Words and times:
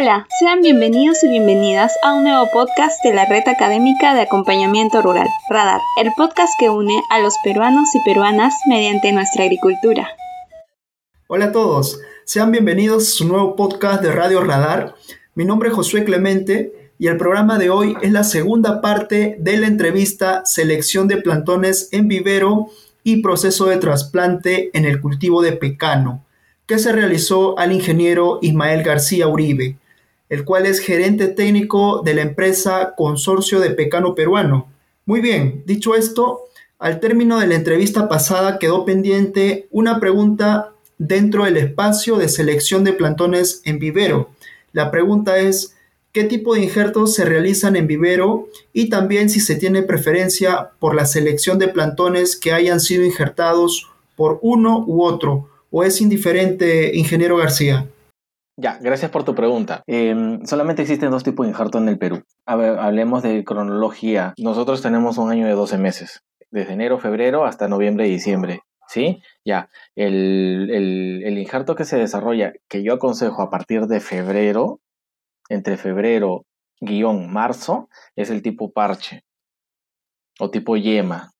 Hola, 0.00 0.28
sean 0.38 0.60
bienvenidos 0.60 1.24
y 1.24 1.28
bienvenidas 1.28 1.92
a 2.04 2.14
un 2.14 2.22
nuevo 2.22 2.48
podcast 2.52 3.02
de 3.02 3.12
la 3.12 3.24
Red 3.24 3.48
Académica 3.48 4.14
de 4.14 4.20
Acompañamiento 4.20 5.02
Rural, 5.02 5.26
Radar, 5.50 5.80
el 6.00 6.12
podcast 6.16 6.52
que 6.56 6.70
une 6.70 7.02
a 7.10 7.18
los 7.18 7.34
peruanos 7.42 7.92
y 7.96 7.98
peruanas 8.04 8.54
mediante 8.68 9.10
nuestra 9.10 9.42
agricultura. 9.42 10.08
Hola 11.26 11.46
a 11.46 11.52
todos, 11.52 11.98
sean 12.24 12.52
bienvenidos 12.52 13.08
a 13.08 13.10
su 13.10 13.26
nuevo 13.26 13.56
podcast 13.56 14.00
de 14.00 14.12
Radio 14.12 14.40
Radar. 14.44 14.94
Mi 15.34 15.44
nombre 15.44 15.70
es 15.70 15.74
Josué 15.74 16.04
Clemente 16.04 16.92
y 16.96 17.08
el 17.08 17.16
programa 17.16 17.58
de 17.58 17.70
hoy 17.70 17.96
es 18.00 18.12
la 18.12 18.22
segunda 18.22 18.80
parte 18.80 19.34
de 19.40 19.56
la 19.56 19.66
entrevista 19.66 20.42
Selección 20.44 21.08
de 21.08 21.16
plantones 21.16 21.88
en 21.90 22.06
vivero 22.06 22.68
y 23.02 23.20
proceso 23.20 23.66
de 23.66 23.78
trasplante 23.78 24.70
en 24.74 24.84
el 24.84 25.00
cultivo 25.00 25.42
de 25.42 25.54
pecano 25.54 26.24
que 26.68 26.78
se 26.78 26.92
realizó 26.92 27.58
al 27.58 27.72
ingeniero 27.72 28.38
Ismael 28.42 28.82
García 28.82 29.26
Uribe, 29.26 29.78
el 30.28 30.44
cual 30.44 30.66
es 30.66 30.80
gerente 30.80 31.28
técnico 31.28 32.02
de 32.04 32.14
la 32.14 32.22
empresa 32.22 32.94
Consorcio 32.96 33.60
de 33.60 33.70
Pecano 33.70 34.14
Peruano. 34.14 34.68
Muy 35.06 35.20
bien, 35.20 35.62
dicho 35.66 35.94
esto, 35.94 36.42
al 36.78 37.00
término 37.00 37.38
de 37.38 37.46
la 37.46 37.54
entrevista 37.54 38.08
pasada 38.08 38.58
quedó 38.58 38.84
pendiente 38.84 39.66
una 39.70 39.98
pregunta 40.00 40.72
dentro 40.98 41.44
del 41.44 41.56
espacio 41.56 42.16
de 42.16 42.28
selección 42.28 42.84
de 42.84 42.92
plantones 42.92 43.62
en 43.64 43.78
vivero. 43.78 44.30
La 44.72 44.90
pregunta 44.90 45.38
es, 45.38 45.74
¿qué 46.12 46.24
tipo 46.24 46.54
de 46.54 46.62
injertos 46.62 47.14
se 47.14 47.24
realizan 47.24 47.76
en 47.76 47.86
vivero? 47.86 48.48
Y 48.72 48.90
también 48.90 49.30
si 49.30 49.40
se 49.40 49.56
tiene 49.56 49.82
preferencia 49.82 50.70
por 50.78 50.94
la 50.94 51.06
selección 51.06 51.58
de 51.58 51.68
plantones 51.68 52.36
que 52.36 52.52
hayan 52.52 52.80
sido 52.80 53.04
injertados 53.04 53.88
por 54.14 54.38
uno 54.42 54.84
u 54.86 55.04
otro 55.04 55.48
o 55.70 55.84
es 55.84 56.00
indiferente, 56.00 56.96
ingeniero 56.96 57.36
García? 57.36 57.88
Ya, 58.60 58.76
gracias 58.80 59.12
por 59.12 59.22
tu 59.22 59.36
pregunta. 59.36 59.84
Em, 59.86 60.44
solamente 60.44 60.82
existen 60.82 61.12
dos 61.12 61.22
tipos 61.22 61.46
de 61.46 61.52
injerto 61.52 61.78
en 61.78 61.88
el 61.88 61.96
Perú. 61.96 62.24
hablemos 62.44 63.22
de 63.22 63.44
cronología. 63.44 64.34
Nosotros 64.36 64.82
tenemos 64.82 65.16
un 65.16 65.30
año 65.30 65.46
de 65.46 65.52
12 65.52 65.78
meses, 65.78 66.24
desde 66.50 66.72
enero, 66.72 66.98
febrero 66.98 67.44
hasta 67.44 67.68
noviembre 67.68 68.08
y 68.08 68.10
diciembre. 68.10 68.62
¿Sí? 68.88 69.22
Ya, 69.44 69.68
el, 69.94 70.70
el 71.24 71.38
injerto 71.38 71.76
que 71.76 71.84
se 71.84 71.98
desarrolla, 71.98 72.52
que 72.68 72.82
yo 72.82 72.94
aconsejo 72.94 73.42
a 73.42 73.50
partir 73.50 73.86
de 73.86 74.00
febrero, 74.00 74.80
entre 75.48 75.76
febrero 75.76 76.44
guion 76.80 77.32
marzo, 77.32 77.88
es 78.16 78.28
el 78.28 78.42
tipo 78.42 78.72
parche 78.72 79.22
o 80.40 80.50
tipo 80.50 80.76
yema. 80.76 81.30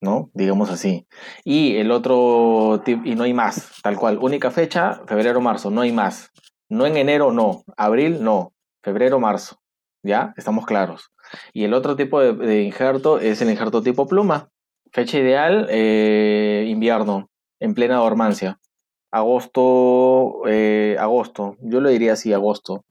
¿no? 0.00 0.30
Digamos 0.34 0.70
así. 0.70 1.06
Y 1.44 1.76
el 1.76 1.90
otro, 1.90 2.80
y 2.86 3.14
no 3.16 3.24
hay 3.24 3.34
más, 3.34 3.72
tal 3.82 3.96
cual. 3.96 4.18
Única 4.18 4.50
fecha, 4.50 5.02
febrero, 5.06 5.40
marzo, 5.40 5.70
no 5.70 5.80
hay 5.80 5.92
más. 5.92 6.30
No 6.70 6.86
en 6.86 6.96
enero, 6.96 7.32
no. 7.32 7.64
Abril, 7.76 8.24
no. 8.24 8.54
Febrero, 8.82 9.20
marzo. 9.20 9.60
¿Ya? 10.02 10.32
Estamos 10.38 10.64
claros. 10.64 11.10
Y 11.52 11.64
el 11.64 11.74
otro 11.74 11.96
tipo 11.96 12.20
de, 12.20 12.62
injerto 12.62 13.18
es 13.20 13.42
el 13.42 13.50
injerto 13.50 13.82
tipo 13.82 14.06
pluma. 14.06 14.48
Fecha 14.92 15.18
ideal, 15.18 15.66
eh, 15.70 16.64
invierno, 16.68 17.28
en 17.60 17.74
plena 17.74 17.96
dormancia. 17.96 18.58
Agosto, 19.10 20.42
eh, 20.46 20.96
agosto. 20.98 21.56
Yo 21.60 21.80
lo 21.80 21.90
diría 21.90 22.14
así, 22.14 22.32
agosto. 22.32 22.84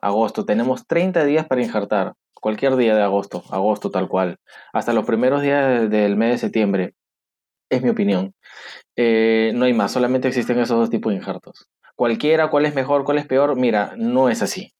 Agosto. 0.00 0.46
Tenemos 0.46 0.86
30 0.86 1.24
días 1.24 1.46
para 1.46 1.62
injertar 1.62 2.14
cualquier 2.40 2.76
día 2.76 2.94
de 2.94 3.02
agosto, 3.02 3.42
agosto 3.50 3.90
tal 3.90 4.08
cual, 4.08 4.38
hasta 4.72 4.92
los 4.92 5.04
primeros 5.04 5.42
días 5.42 5.90
del 5.90 6.14
mes 6.14 6.30
de 6.30 6.38
septiembre, 6.38 6.94
es 7.68 7.82
mi 7.82 7.88
opinión. 7.88 8.34
Eh, 8.94 9.50
no 9.56 9.64
hay 9.64 9.72
más, 9.72 9.90
solamente 9.90 10.28
existen 10.28 10.60
esos 10.60 10.78
dos 10.78 10.90
tipos 10.90 11.10
de 11.10 11.16
injertos. 11.16 11.66
Cualquiera, 11.96 12.48
cuál 12.50 12.66
es 12.66 12.74
mejor, 12.74 13.04
cuál 13.04 13.18
es 13.18 13.26
peor, 13.26 13.56
mira, 13.56 13.94
no 13.96 14.28
es 14.28 14.42
así. 14.42 14.74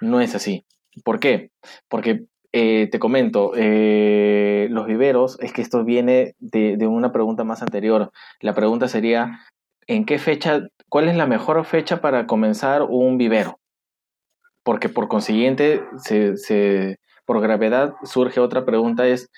No 0.00 0.20
es 0.20 0.34
así. 0.34 0.66
¿Por 1.04 1.20
qué? 1.20 1.50
Porque 1.88 2.26
eh, 2.52 2.88
te 2.90 2.98
comento, 2.98 3.52
eh, 3.56 4.68
los 4.70 4.86
viveros, 4.86 5.38
es 5.40 5.52
que 5.52 5.62
esto 5.62 5.84
viene 5.84 6.34
de, 6.38 6.76
una 6.86 7.12
pregunta 7.12 7.44
más 7.44 7.62
anterior. 7.62 8.10
La 8.40 8.54
pregunta 8.54 8.88
sería, 8.88 9.40
¿en 9.86 10.04
qué 10.04 10.18
fecha, 10.18 10.60
cuál 10.88 11.08
es 11.08 11.16
la 11.16 11.26
mejor 11.26 11.64
fecha 11.64 12.00
para 12.00 12.26
comenzar 12.26 12.82
un 12.82 13.18
vivero? 13.18 13.58
porque 14.66 14.88
por 14.88 15.06
consiguiente, 15.06 15.84
se, 15.96 16.98
por 17.24 17.40
gravedad 17.40 17.94
surge 18.02 18.40
otra 18.40 18.64
pregunta, 18.64 19.06
es, 19.06 19.30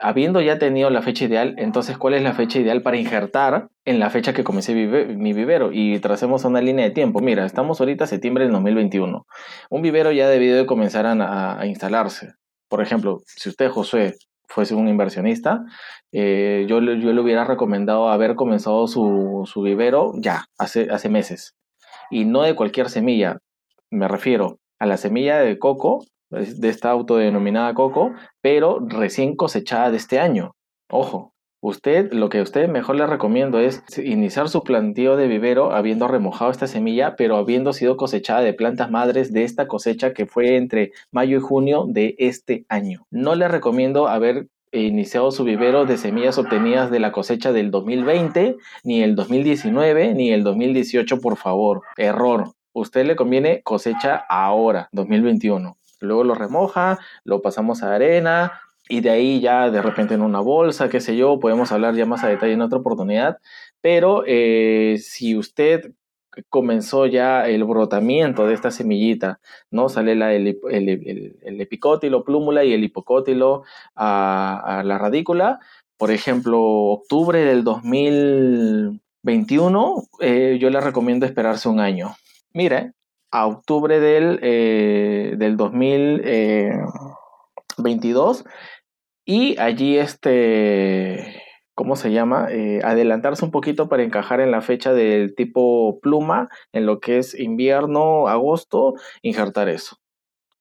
habiendo 0.00 0.40
ya 0.40 0.58
tenido 0.58 0.90
la 0.90 1.02
fecha 1.02 1.26
ideal, 1.26 1.54
entonces, 1.58 1.98
¿cuál 1.98 2.14
es 2.14 2.22
la 2.22 2.32
fecha 2.32 2.58
ideal 2.58 2.82
para 2.82 2.96
injertar 2.96 3.68
en 3.84 4.00
la 4.00 4.10
fecha 4.10 4.32
que 4.32 4.42
comencé 4.42 4.74
mi 4.74 5.32
vivero? 5.32 5.70
Y 5.72 5.98
tracemos 6.00 6.44
una 6.44 6.60
línea 6.60 6.86
de 6.86 6.90
tiempo. 6.90 7.20
Mira, 7.20 7.44
estamos 7.44 7.80
ahorita 7.80 8.06
septiembre 8.06 8.44
del 8.44 8.52
2021. 8.52 9.26
Un 9.68 9.82
vivero 9.82 10.10
ya 10.10 10.28
debido 10.28 10.56
de 10.56 10.66
comenzar 10.66 11.06
a, 11.06 11.66
instalarse. 11.66 12.32
Por 12.68 12.80
ejemplo, 12.82 13.20
si 13.26 13.50
usted, 13.50 13.68
Josué, 13.68 14.14
fuese 14.48 14.74
un 14.74 14.88
inversionista, 14.88 15.64
eh, 16.12 16.64
yo, 16.66 16.80
yo, 16.80 17.12
le 17.12 17.20
hubiera 17.20 17.44
recomendado 17.44 18.08
haber 18.08 18.34
comenzado 18.34 18.88
su, 18.88 19.42
su 19.46 19.62
vivero 19.62 20.12
ya, 20.16 20.46
hace, 20.58 20.88
hace 20.90 21.08
meses. 21.08 21.54
Y 22.10 22.24
no 22.24 22.42
de 22.42 22.54
cualquier 22.54 22.88
semilla, 22.88 23.38
me 23.90 24.08
refiero 24.08 24.58
a 24.78 24.86
la 24.86 24.96
semilla 24.96 25.38
de 25.40 25.58
coco, 25.58 26.04
de 26.30 26.68
esta 26.68 26.90
autodenominada 26.90 27.74
coco, 27.74 28.12
pero 28.40 28.78
recién 28.80 29.36
cosechada 29.36 29.90
de 29.90 29.96
este 29.96 30.18
año. 30.20 30.54
Ojo, 30.88 31.32
usted, 31.60 32.12
lo 32.12 32.28
que 32.28 32.38
a 32.38 32.42
usted 32.42 32.68
mejor 32.68 32.96
le 32.96 33.06
recomiendo 33.06 33.60
es 33.60 33.82
iniciar 33.98 34.48
su 34.48 34.62
plantío 34.62 35.16
de 35.16 35.28
vivero 35.28 35.72
habiendo 35.72 36.08
remojado 36.08 36.50
esta 36.50 36.66
semilla, 36.66 37.16
pero 37.16 37.36
habiendo 37.36 37.72
sido 37.72 37.96
cosechada 37.96 38.40
de 38.42 38.54
plantas 38.54 38.90
madres 38.90 39.32
de 39.32 39.44
esta 39.44 39.66
cosecha 39.66 40.12
que 40.12 40.26
fue 40.26 40.56
entre 40.56 40.92
mayo 41.10 41.38
y 41.38 41.40
junio 41.40 41.86
de 41.88 42.14
este 42.18 42.64
año. 42.68 43.06
No 43.10 43.34
le 43.34 43.48
recomiendo 43.48 44.08
haber 44.08 44.46
iniciado 44.72 45.32
su 45.32 45.42
vivero 45.42 45.84
de 45.84 45.96
semillas 45.96 46.38
obtenidas 46.38 46.92
de 46.92 47.00
la 47.00 47.10
cosecha 47.10 47.52
del 47.52 47.72
2020, 47.72 48.56
ni 48.84 49.02
el 49.02 49.16
2019, 49.16 50.14
ni 50.14 50.30
el 50.30 50.44
2018, 50.44 51.20
por 51.20 51.36
favor. 51.36 51.82
Error 51.96 52.52
usted 52.72 53.04
le 53.04 53.16
conviene 53.16 53.62
cosecha 53.62 54.16
ahora, 54.28 54.88
2021. 54.92 55.76
Luego 56.00 56.24
lo 56.24 56.34
remoja, 56.34 56.98
lo 57.24 57.42
pasamos 57.42 57.82
a 57.82 57.94
arena 57.94 58.60
y 58.88 59.00
de 59.00 59.10
ahí 59.10 59.40
ya 59.40 59.70
de 59.70 59.82
repente 59.82 60.14
en 60.14 60.22
una 60.22 60.40
bolsa, 60.40 60.88
qué 60.88 61.00
sé 61.00 61.16
yo, 61.16 61.38
podemos 61.38 61.70
hablar 61.72 61.94
ya 61.94 62.06
más 62.06 62.24
a 62.24 62.28
detalle 62.28 62.54
en 62.54 62.62
otra 62.62 62.78
oportunidad. 62.78 63.38
Pero 63.80 64.24
eh, 64.26 64.98
si 65.00 65.36
usted 65.36 65.92
comenzó 66.48 67.06
ya 67.06 67.48
el 67.48 67.64
brotamiento 67.64 68.46
de 68.46 68.54
esta 68.54 68.70
semillita, 68.70 69.40
¿no? 69.70 69.88
Sale 69.88 70.14
la, 70.14 70.32
el, 70.34 70.46
epicótilo, 71.42 72.24
plúmula 72.24 72.64
y 72.64 72.72
el 72.72 72.84
hipocótilo 72.84 73.64
a, 73.94 74.82
la 74.84 74.98
radícula. 74.98 75.60
Por 75.96 76.10
ejemplo, 76.10 76.60
octubre 76.60 77.44
del 77.44 77.64
2021, 77.64 80.08
eh, 80.20 80.58
yo 80.60 80.70
le 80.70 80.80
recomiendo 80.80 81.26
esperarse 81.26 81.68
un 81.68 81.80
año. 81.80 82.16
Mire, 82.52 82.92
a 83.30 83.46
octubre 83.46 84.00
del, 84.00 84.40
eh, 84.42 85.34
del 85.36 85.56
2022 85.56 88.40
eh, 88.40 88.44
y 89.24 89.58
allí 89.58 89.98
este, 89.98 91.42
¿cómo 91.74 91.96
se 91.96 92.12
llama? 92.12 92.48
Eh, 92.50 92.80
adelantarse 92.82 93.44
un 93.44 93.50
poquito 93.50 93.88
para 93.88 94.02
encajar 94.02 94.40
en 94.40 94.50
la 94.50 94.60
fecha 94.60 94.92
del 94.92 95.34
tipo 95.34 96.00
pluma, 96.00 96.48
en 96.72 96.86
lo 96.86 97.00
que 97.00 97.18
es 97.18 97.38
invierno, 97.38 98.28
agosto, 98.28 98.94
injertar 99.22 99.68
eso. 99.68 99.96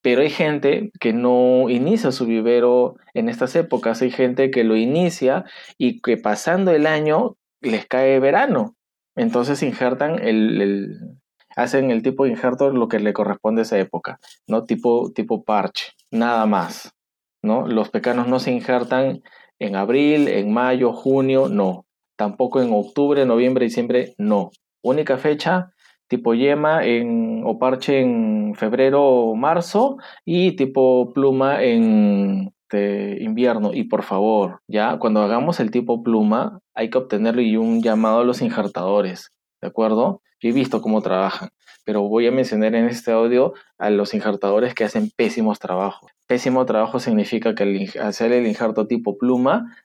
Pero 0.02 0.22
hay 0.22 0.29
gente 0.29 0.91
que 1.00 1.13
no 1.13 1.69
inicia 1.69 2.12
su 2.12 2.25
vivero 2.25 2.96
en 3.13 3.28
estas 3.28 3.56
épocas, 3.56 4.02
hay 4.02 4.12
gente 4.12 4.50
que 4.52 4.63
lo 4.63 4.78
inicia 4.78 5.46
y 5.78 6.02
que 6.02 6.18
pasando 6.18 6.72
el 6.72 6.88
año 6.88 7.35
les 7.61 7.85
cae 7.85 8.20
verano. 8.20 8.76
Entonces 9.16 9.61
injertan 9.64 10.26
el, 10.26 11.18
hacen 11.55 11.91
el 11.91 12.01
tipo 12.03 12.23
de 12.23 12.31
injerto 12.31 12.69
lo 12.72 12.87
que 12.87 12.99
le 12.99 13.13
corresponde 13.13 13.61
a 13.61 13.63
esa 13.63 13.79
época, 13.79 14.19
¿no? 14.47 14.66
Tipo, 14.66 15.11
tipo 15.13 15.43
parche, 15.43 15.93
nada 16.11 16.46
más, 16.46 16.93
¿no? 17.41 17.67
Los 17.67 17.90
pecanos 17.90 18.28
no 18.28 18.40
se 18.40 18.51
injertan 18.51 19.22
en 19.59 19.75
abril, 19.75 20.28
en 20.28 20.51
mayo, 20.53 20.93
junio, 20.93 21.49
no. 21.49 21.85
Tampoco 22.16 22.61
en 22.61 22.72
octubre, 22.73 23.25
noviembre, 23.25 23.66
diciembre, 23.66 24.13
no. 24.17 24.51
Única 24.81 25.17
fecha, 25.17 25.73
tipo 26.07 26.34
yema 26.34 26.85
en, 26.85 27.43
o 27.46 27.59
parche 27.59 28.02
en 28.02 28.55
febrero 28.55 29.03
o 29.03 29.35
marzo 29.35 29.97
y 30.25 30.55
tipo 30.55 31.13
pluma 31.13 31.63
en 31.63 32.53
este, 32.69 33.23
invierno. 33.23 33.73
Y 33.73 33.85
por 33.85 34.03
favor, 34.03 34.61
ya 34.67 34.99
cuando 34.99 35.22
hagamos 35.22 35.59
el 35.59 35.72
tipo 35.72 36.03
pluma, 36.03 36.59
hay 36.75 36.91
que 36.91 36.99
obtenerlo 36.99 37.41
y 37.41 37.57
un 37.57 37.81
llamado 37.81 38.19
a 38.19 38.23
los 38.23 38.41
injertadores, 38.43 39.31
¿de 39.61 39.67
acuerdo? 39.67 40.22
Yo 40.40 40.50
he 40.50 40.53
visto 40.53 40.82
cómo 40.82 41.02
trabajan, 41.02 41.50
pero 41.84 42.03
voy 42.03 42.28
a 42.28 42.32
mencionar 42.32 42.76
en 42.76 42.85
este 42.85 43.11
audio 43.11 43.53
a 43.78 43.90
los 43.90 44.14
injertadores 44.14 44.73
que 44.73 44.85
hacen 44.85 45.11
pésimos 45.16 45.59
trabajos. 45.59 46.11
Pésimo 46.28 46.66
trabajo 46.66 47.00
significa 47.00 47.56
que 47.56 47.64
al 47.64 48.08
hacer 48.08 48.32
el 48.32 48.47
injerto 48.47 48.88
tipo 48.88 49.17
pluma, 49.17 49.76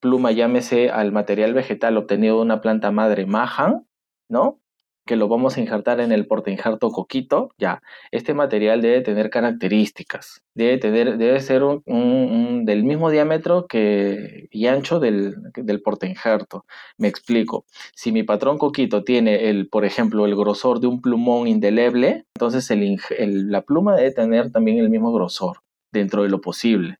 pluma 0.00 0.32
llámese 0.32 0.90
al 0.90 1.12
material 1.12 1.54
vegetal 1.54 1.96
obtenido 1.96 2.36
de 2.36 2.42
una 2.42 2.60
planta 2.60 2.90
madre 2.90 3.26
majan, 3.26 3.86
¿no? 4.28 4.60
Que 5.06 5.16
lo 5.16 5.28
vamos 5.28 5.56
a 5.56 5.60
injertar 5.60 6.00
en 6.00 6.12
el 6.12 6.26
injerto 6.46 6.90
coquito, 6.90 7.50
ya, 7.58 7.82
este 8.10 8.34
material 8.34 8.80
debe 8.80 9.00
tener 9.02 9.30
características, 9.30 10.42
debe, 10.54 10.78
tener, 10.78 11.18
debe 11.18 11.40
ser 11.40 11.62
del 11.84 12.84
mismo 12.84 13.10
diámetro 13.10 13.66
que, 13.66 14.48
y 14.50 14.66
ancho 14.66 15.00
del, 15.00 15.34
del 15.54 15.82
injerto. 16.02 16.64
Me 16.98 17.08
explico, 17.08 17.66
si 17.94 18.12
mi 18.12 18.22
patrón 18.22 18.58
coquito 18.58 19.04
tiene, 19.04 19.50
el, 19.50 19.68
por 19.68 19.84
ejemplo, 19.84 20.24
el 20.26 20.36
grosor 20.36 20.80
de 20.80 20.86
un 20.86 21.00
plumón 21.00 21.48
indeleble, 21.48 22.26
entonces 22.34 22.70
la 23.18 23.62
pluma 23.62 23.96
debe 23.96 24.12
tener 24.12 24.50
también 24.50 24.78
el 24.78 24.90
mismo 24.90 25.12
grosor 25.12 25.58
dentro 25.92 26.22
de 26.22 26.28
lo 26.28 26.40
posible 26.40 26.98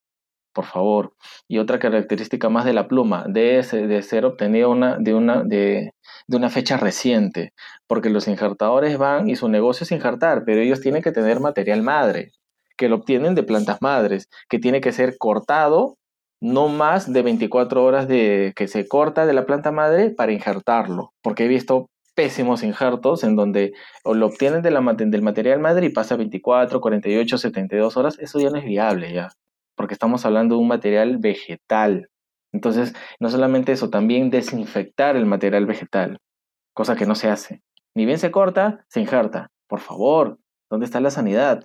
por 0.55 0.65
favor. 0.65 1.13
Y 1.49 1.59
otra 1.59 1.79
característica 1.79 2.49
más 2.49 2.65
de 2.65 2.73
la 2.73 2.89
pluma, 2.89 3.27
debe 3.29 3.63
de 3.87 4.03
ser 4.03 4.25
obtenida 4.25 4.69
una, 4.69 4.97
de, 4.99 5.15
una, 5.15 5.43
de, 5.43 5.93
de, 6.27 6.37
una 6.37 6.49
fecha 6.49 6.79
reciente, 6.79 7.53
porque 7.87 8.09
los 8.11 8.29
injertadores 8.29 8.97
van 8.97 9.29
y 9.29 9.37
su 9.37 9.49
negocio 9.49 9.85
es 9.85 9.93
injertar, 9.93 10.45
pero 10.47 10.61
ellos 10.63 10.81
tienen 10.81 11.03
que 11.03 11.13
tener 11.13 11.41
material 11.41 11.83
madre, 11.83 12.33
que 12.77 12.89
lo 12.89 12.97
obtienen 12.97 13.35
de 13.35 13.43
plantas 13.43 13.79
madres, 13.83 14.29
que 14.49 14.59
tiene 14.59 14.81
que 14.81 14.93
ser 14.93 15.19
cortado 15.19 15.97
no 16.41 16.69
más 16.69 17.13
de 17.13 17.23
24 17.23 17.85
horas 17.85 18.09
de 18.09 18.53
que 18.57 18.69
se 18.69 18.87
corta 18.87 19.27
de 19.27 19.33
la 19.33 19.47
planta 19.47 19.73
madre 19.73 20.11
para 20.11 20.33
injertarlo, 20.33 21.13
porque 21.23 21.45
he 21.45 21.49
visto 21.49 21.89
pésimos 22.15 22.63
injertos 22.63 23.25
en 23.25 23.35
donde 23.35 23.73
lo 24.05 24.27
obtienen 24.27 24.63
de 24.63 24.71
la, 24.71 24.81
del 24.93 25.23
material 25.23 25.59
madre 25.61 25.87
y 25.87 25.91
pasa 25.91 26.17
24, 26.17 26.81
48, 26.81 27.39
72 27.39 27.97
horas, 27.97 28.19
eso 28.21 28.39
ya 28.41 28.51
no 28.51 28.59
es 28.59 28.65
viable 28.65 29.13
ya 29.13 29.31
porque 29.77 29.95
estamos 29.95 30.25
hablando 30.25 30.55
de 30.55 30.61
un 30.61 30.69
material 30.69 31.19
vegetal. 31.19 32.09
Entonces, 32.53 32.95
no 33.19 33.29
solamente 33.31 33.73
eso, 33.73 33.91
también 33.91 34.31
desinfectar 34.31 35.17
el 35.17 35.27
material 35.27 35.67
vegetal, 35.67 36.19
cosa 36.73 36.97
que 36.97 37.07
no 37.07 37.15
se 37.15 37.29
hace. 37.29 37.63
Ni 37.97 38.07
bien 38.07 38.19
se 38.19 38.31
corta, 38.31 38.85
se 38.89 39.01
injerta. 39.01 39.51
Por 39.69 39.81
favor, 39.81 40.39
¿dónde 40.71 40.87
está 40.87 41.01
la 41.01 41.11
sanidad? 41.11 41.65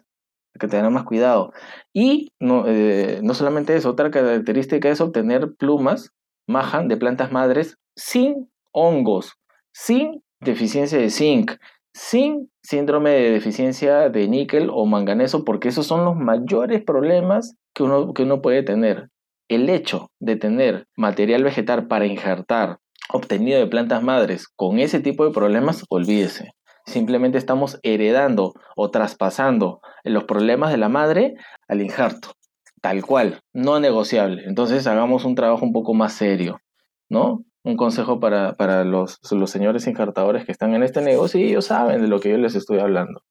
Hay 0.56 0.60
que 0.60 0.68
tener 0.68 0.90
más 0.90 1.04
cuidado. 1.04 1.54
Y 1.94 2.32
no, 2.40 2.66
eh, 2.68 3.20
no 3.22 3.34
solamente 3.34 3.76
eso, 3.76 3.92
otra 3.92 4.10
característica 4.10 4.90
es 4.90 5.00
obtener 5.00 5.54
plumas, 5.56 6.12
majan, 6.48 6.88
de 6.88 6.98
plantas 6.98 7.32
madres 7.32 7.78
sin 7.96 8.50
hongos, 8.72 9.36
sin 9.72 10.24
deficiencia 10.40 10.98
de 10.98 11.10
zinc, 11.10 11.52
sin 11.94 12.50
síndrome 12.64 13.12
de 13.12 13.32
deficiencia 13.32 14.10
de 14.10 14.28
níquel 14.28 14.70
o 14.72 14.86
manganeso, 14.86 15.44
porque 15.44 15.68
esos 15.68 15.86
son 15.86 16.06
los 16.06 16.16
mayores 16.16 16.84
problemas 16.84 17.56
que 17.80 17.84
uno, 17.84 18.14
que 18.14 18.24
uno 18.24 18.42
puede 18.42 18.62
tener. 18.62 19.10
El 19.48 19.70
hecho 19.70 20.12
de 20.20 20.36
tener 20.36 20.86
material 20.98 21.44
vegetal 21.44 21.88
para 21.88 22.06
injertar 22.06 22.80
obtenido 23.12 23.58
de 23.58 23.68
plantas 23.68 24.04
madres 24.04 24.48
con 24.54 24.80
ese 24.80 25.00
tipo 25.00 25.26
de 25.26 25.32
problemas, 25.32 25.86
olvídese. 25.90 26.52
Simplemente 26.86 27.38
estamos 27.38 27.80
heredando 27.82 28.54
o 28.76 28.92
traspasando 28.92 29.80
los 30.04 30.26
problemas 30.26 30.72
de 30.72 30.78
la 30.78 30.90
madre 30.90 31.36
al 31.68 31.82
injerto, 31.82 32.34
tal 32.82 33.06
cual, 33.06 33.40
no 33.54 33.80
negociable. 33.80 34.44
Entonces 34.46 34.86
hagamos 34.86 35.24
un 35.24 35.36
trabajo 35.36 35.66
un 35.66 35.72
poco 35.72 35.94
más 35.94 36.14
serio, 36.14 36.60
¿no? 37.08 37.46
Un 37.64 37.78
consejo 37.78 38.20
para, 38.20 38.58
para 38.58 38.84
los, 38.84 39.20
los 39.32 39.50
señores 39.50 39.88
injertadores 39.88 40.46
que 40.46 40.52
están 40.52 40.74
en 40.76 40.84
este 40.84 41.02
negocio 41.02 41.40
y 41.40 41.46
ellos 41.46 41.66
saben 41.66 42.02
de 42.02 42.08
lo 42.08 42.20
que 42.20 42.30
yo 42.30 42.38
les 42.38 42.56
estoy 42.56 42.80
hablando. 42.80 43.22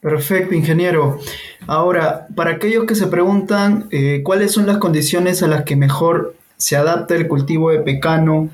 Perfecto, 0.00 0.54
ingeniero. 0.54 1.18
Ahora, 1.66 2.28
para 2.34 2.52
aquellos 2.52 2.84
que 2.84 2.94
se 2.94 3.06
preguntan 3.06 3.88
eh, 3.90 4.20
cuáles 4.22 4.52
son 4.52 4.66
las 4.66 4.78
condiciones 4.78 5.42
a 5.42 5.48
las 5.48 5.64
que 5.64 5.76
mejor 5.76 6.36
se 6.56 6.76
adapta 6.76 7.14
el 7.14 7.28
cultivo 7.28 7.70
de 7.70 7.80
pecano, 7.80 8.50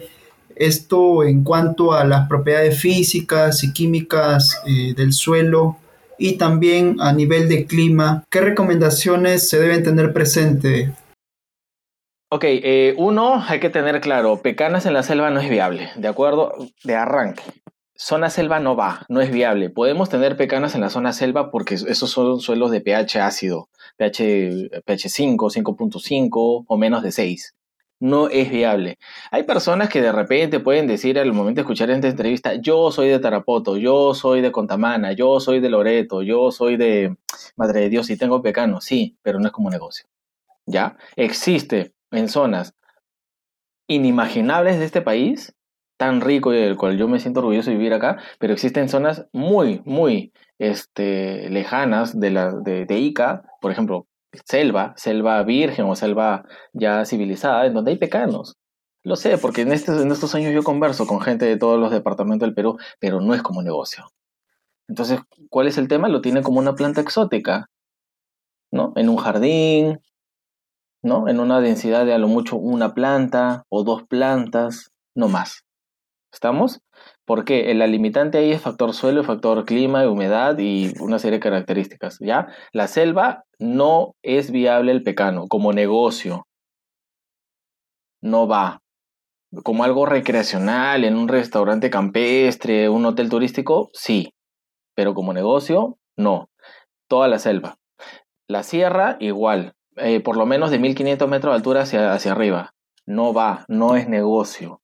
esto 0.56 1.24
en 1.24 1.44
cuanto 1.44 1.92
a 1.92 2.04
las 2.04 2.28
propiedades 2.28 2.80
físicas 2.80 3.64
y 3.64 3.72
químicas 3.72 4.62
eh, 4.66 4.94
del 4.94 5.12
suelo 5.12 5.78
y 6.18 6.38
también 6.38 6.96
a 7.00 7.12
nivel 7.12 7.48
de 7.48 7.66
clima, 7.66 8.24
¿qué 8.30 8.40
recomendaciones 8.40 9.48
se 9.48 9.58
deben 9.58 9.82
tener 9.82 10.12
presente? 10.12 10.92
Ok, 12.30 12.44
eh, 12.44 12.94
uno, 12.96 13.44
hay 13.46 13.60
que 13.60 13.68
tener 13.70 14.00
claro, 14.00 14.40
pecanas 14.40 14.86
en 14.86 14.94
la 14.94 15.02
selva 15.02 15.30
no 15.30 15.40
es 15.40 15.50
viable, 15.50 15.90
¿de 15.96 16.08
acuerdo? 16.08 16.54
De 16.84 16.94
arranque 16.94 17.42
zona 17.94 18.30
selva 18.30 18.60
no 18.60 18.76
va, 18.76 19.06
no 19.08 19.20
es 19.20 19.30
viable. 19.30 19.70
Podemos 19.70 20.08
tener 20.08 20.36
pecanas 20.36 20.74
en 20.74 20.80
la 20.80 20.90
zona 20.90 21.12
selva 21.12 21.50
porque 21.50 21.74
esos 21.74 22.10
son 22.10 22.40
suelos 22.40 22.70
de 22.70 22.80
pH 22.80 23.20
ácido, 23.20 23.68
pH, 23.96 24.82
pH 24.84 25.08
5, 25.08 25.50
5.5 25.50 26.64
o 26.66 26.76
menos 26.76 27.02
de 27.02 27.12
6. 27.12 27.54
No 28.00 28.28
es 28.28 28.50
viable. 28.50 28.98
Hay 29.30 29.44
personas 29.44 29.88
que 29.88 30.02
de 30.02 30.10
repente 30.10 30.58
pueden 30.58 30.88
decir 30.88 31.18
al 31.20 31.32
momento 31.32 31.58
de 31.58 31.62
escuchar 31.62 31.88
esta 31.90 32.08
entrevista, 32.08 32.54
yo 32.54 32.90
soy 32.90 33.08
de 33.08 33.20
Tarapoto, 33.20 33.76
yo 33.76 34.14
soy 34.14 34.40
de 34.40 34.50
Contamana, 34.50 35.12
yo 35.12 35.38
soy 35.38 35.60
de 35.60 35.70
Loreto, 35.70 36.22
yo 36.22 36.50
soy 36.50 36.76
de 36.76 37.16
Madre 37.56 37.82
de 37.82 37.88
Dios 37.90 38.10
y 38.10 38.16
tengo 38.16 38.42
pecano. 38.42 38.80
Sí, 38.80 39.16
pero 39.22 39.38
no 39.38 39.46
es 39.46 39.52
como 39.52 39.70
negocio. 39.70 40.06
¿Ya? 40.66 40.96
Existe 41.14 41.94
en 42.10 42.28
zonas 42.28 42.74
inimaginables 43.86 44.78
de 44.78 44.84
este 44.84 45.02
país 45.02 45.54
tan 46.02 46.20
rico 46.20 46.52
y 46.52 46.56
del 46.56 46.76
cual 46.76 46.98
yo 46.98 47.06
me 47.06 47.20
siento 47.20 47.38
orgulloso 47.38 47.70
de 47.70 47.76
vivir 47.76 47.94
acá, 47.94 48.18
pero 48.40 48.52
existen 48.52 48.88
zonas 48.88 49.28
muy, 49.32 49.82
muy 49.84 50.32
este, 50.58 51.48
lejanas 51.48 52.18
de, 52.18 52.32
la, 52.32 52.52
de, 52.52 52.98
Ica, 52.98 53.44
por 53.60 53.70
ejemplo, 53.70 54.08
selva, 54.44 54.94
selva 54.96 55.40
virgen 55.44 55.84
o 55.84 55.94
selva 55.94 56.42
ya 56.72 57.04
civilizada, 57.04 57.66
en 57.66 57.74
donde 57.74 57.92
hay 57.92 57.98
pecanos. 57.98 58.56
Lo 59.04 59.14
sé, 59.14 59.38
porque 59.38 59.60
en 59.60 59.70
estos, 59.70 60.02
en 60.02 60.10
estos 60.10 60.34
años 60.34 60.52
yo 60.52 60.64
converso 60.64 61.06
con 61.06 61.20
gente 61.20 61.44
de 61.44 61.56
todos 61.56 61.78
los 61.78 61.92
departamentos 61.92 62.48
del 62.48 62.54
Perú, 62.56 62.78
pero 62.98 63.20
no 63.20 63.32
es 63.32 63.42
como 63.42 63.62
negocio. 63.62 64.06
Entonces, 64.88 65.20
¿cuál 65.50 65.68
es 65.68 65.78
el 65.78 65.86
tema? 65.86 66.08
Lo 66.08 66.20
tiene 66.20 66.42
como 66.42 66.58
una 66.58 66.74
planta 66.74 67.00
exótica, 67.00 67.70
¿no? 68.72 68.92
En 68.96 69.08
un 69.08 69.18
jardín, 69.18 70.00
¿no? 71.00 71.28
En 71.28 71.38
una 71.38 71.60
densidad 71.60 72.04
de 72.06 72.12
a 72.12 72.18
lo 72.18 72.26
mucho 72.26 72.56
una 72.56 72.92
planta 72.92 73.66
o 73.68 73.84
dos 73.84 74.02
plantas, 74.08 74.90
no 75.14 75.28
más. 75.28 75.64
¿Estamos? 76.32 76.80
Porque 77.26 77.72
la 77.74 77.86
limitante 77.86 78.38
ahí 78.38 78.52
es 78.52 78.62
factor 78.62 78.94
suelo, 78.94 79.22
factor 79.22 79.66
clima, 79.66 80.08
humedad 80.08 80.58
y 80.58 80.92
una 81.00 81.18
serie 81.18 81.38
de 81.38 81.42
características, 81.42 82.18
¿ya? 82.20 82.48
La 82.72 82.88
selva 82.88 83.44
no 83.58 84.14
es 84.22 84.50
viable 84.50 84.92
el 84.92 85.02
pecano 85.02 85.46
como 85.48 85.72
negocio. 85.72 86.46
No 88.22 88.48
va. 88.48 88.80
Como 89.62 89.84
algo 89.84 90.06
recreacional, 90.06 91.04
en 91.04 91.16
un 91.16 91.28
restaurante 91.28 91.90
campestre, 91.90 92.88
un 92.88 93.04
hotel 93.04 93.28
turístico, 93.28 93.90
sí. 93.92 94.32
Pero 94.94 95.12
como 95.12 95.34
negocio, 95.34 95.98
no. 96.16 96.48
Toda 97.08 97.28
la 97.28 97.38
selva. 97.38 97.76
La 98.48 98.62
sierra, 98.62 99.18
igual. 99.20 99.74
Eh, 99.96 100.20
por 100.20 100.38
lo 100.38 100.46
menos 100.46 100.70
de 100.70 100.78
1500 100.78 101.28
metros 101.28 101.52
de 101.52 101.56
altura 101.56 101.82
hacia, 101.82 102.14
hacia 102.14 102.32
arriba. 102.32 102.72
No 103.04 103.34
va, 103.34 103.66
no 103.68 103.96
es 103.96 104.08
negocio 104.08 104.81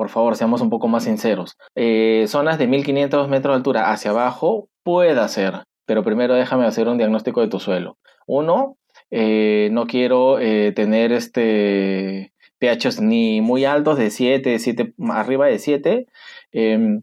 por 0.00 0.08
favor, 0.08 0.34
seamos 0.34 0.62
un 0.62 0.70
poco 0.70 0.88
más 0.88 1.04
sinceros. 1.04 1.58
Eh, 1.74 2.24
zonas 2.26 2.56
de 2.56 2.66
1500 2.66 3.28
metros 3.28 3.52
de 3.52 3.56
altura 3.56 3.92
hacia 3.92 4.12
abajo 4.12 4.70
puede 4.82 5.28
ser, 5.28 5.64
pero 5.84 6.02
primero 6.02 6.34
déjame 6.34 6.64
hacer 6.64 6.88
un 6.88 6.96
diagnóstico 6.96 7.42
de 7.42 7.48
tu 7.48 7.60
suelo. 7.60 7.98
Uno, 8.26 8.78
eh, 9.10 9.68
no 9.72 9.86
quiero 9.86 10.38
eh, 10.40 10.72
tener 10.74 11.12
este 11.12 12.32
pHs 12.60 13.02
ni 13.02 13.42
muy 13.42 13.66
altos 13.66 13.98
de 13.98 14.08
7, 14.08 14.58
7 14.58 14.94
arriba 15.10 15.48
de 15.48 15.58
7. 15.58 16.06
Em, 16.52 17.02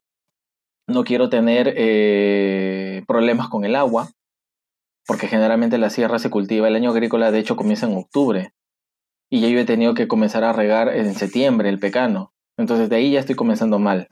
no 0.88 1.04
quiero 1.04 1.30
tener 1.30 1.75
problemas 3.06 3.48
con 3.48 3.63
el 3.63 3.75
agua, 3.75 4.10
porque 5.06 5.27
generalmente 5.27 5.77
la 5.77 5.92
sierra 5.92 6.18
se 6.18 6.32
cultiva, 6.32 6.68
el 6.68 6.75
año 6.75 6.89
agrícola 6.89 7.30
de 7.30 7.38
hecho 7.38 7.58
comienza 7.58 7.86
en 7.86 7.96
octubre, 7.96 8.54
y 9.30 9.42
ya 9.42 9.50
yo 9.50 9.60
he 9.60 9.66
tenido 9.66 9.94
que 9.94 10.08
comenzar 10.08 10.44
a 10.44 10.51
regar 10.51 10.89
en 10.96 11.13
septiembre 11.13 11.70
el 11.70 11.77
pecano. 11.77 12.34
Entonces 12.58 12.90
de 12.90 12.96
ahí 12.98 13.12
ya 13.12 13.20
estoy 13.20 13.36
comenzando 13.36 13.80
mal. 13.80 14.08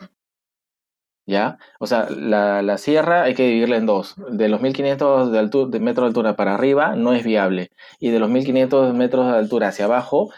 ¿Ya? 1.28 1.58
O 1.80 1.88
sea, 1.88 2.08
la, 2.10 2.78
sierra 2.78 3.24
hay 3.24 3.34
que 3.34 3.48
dividirla 3.48 3.78
en 3.78 3.88
dos. 3.88 4.16
De 4.30 4.48
los 4.48 4.62
1500 4.62 5.32
de, 5.32 5.40
de 5.40 5.80
metros 5.80 6.06
de 6.06 6.08
altura 6.10 6.36
para 6.36 6.54
arriba 6.54 6.96
no 6.96 7.14
es 7.14 7.24
viable. 7.24 7.72
Y 8.00 8.12
de 8.12 8.20
los 8.20 8.30
1500 8.30 8.94
metros 8.94 9.32
de 9.32 9.38
altura 9.38 9.70
hacia 9.70 9.86
abajo 9.86 10.32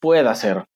puede 0.00 0.34
ser. 0.34 0.66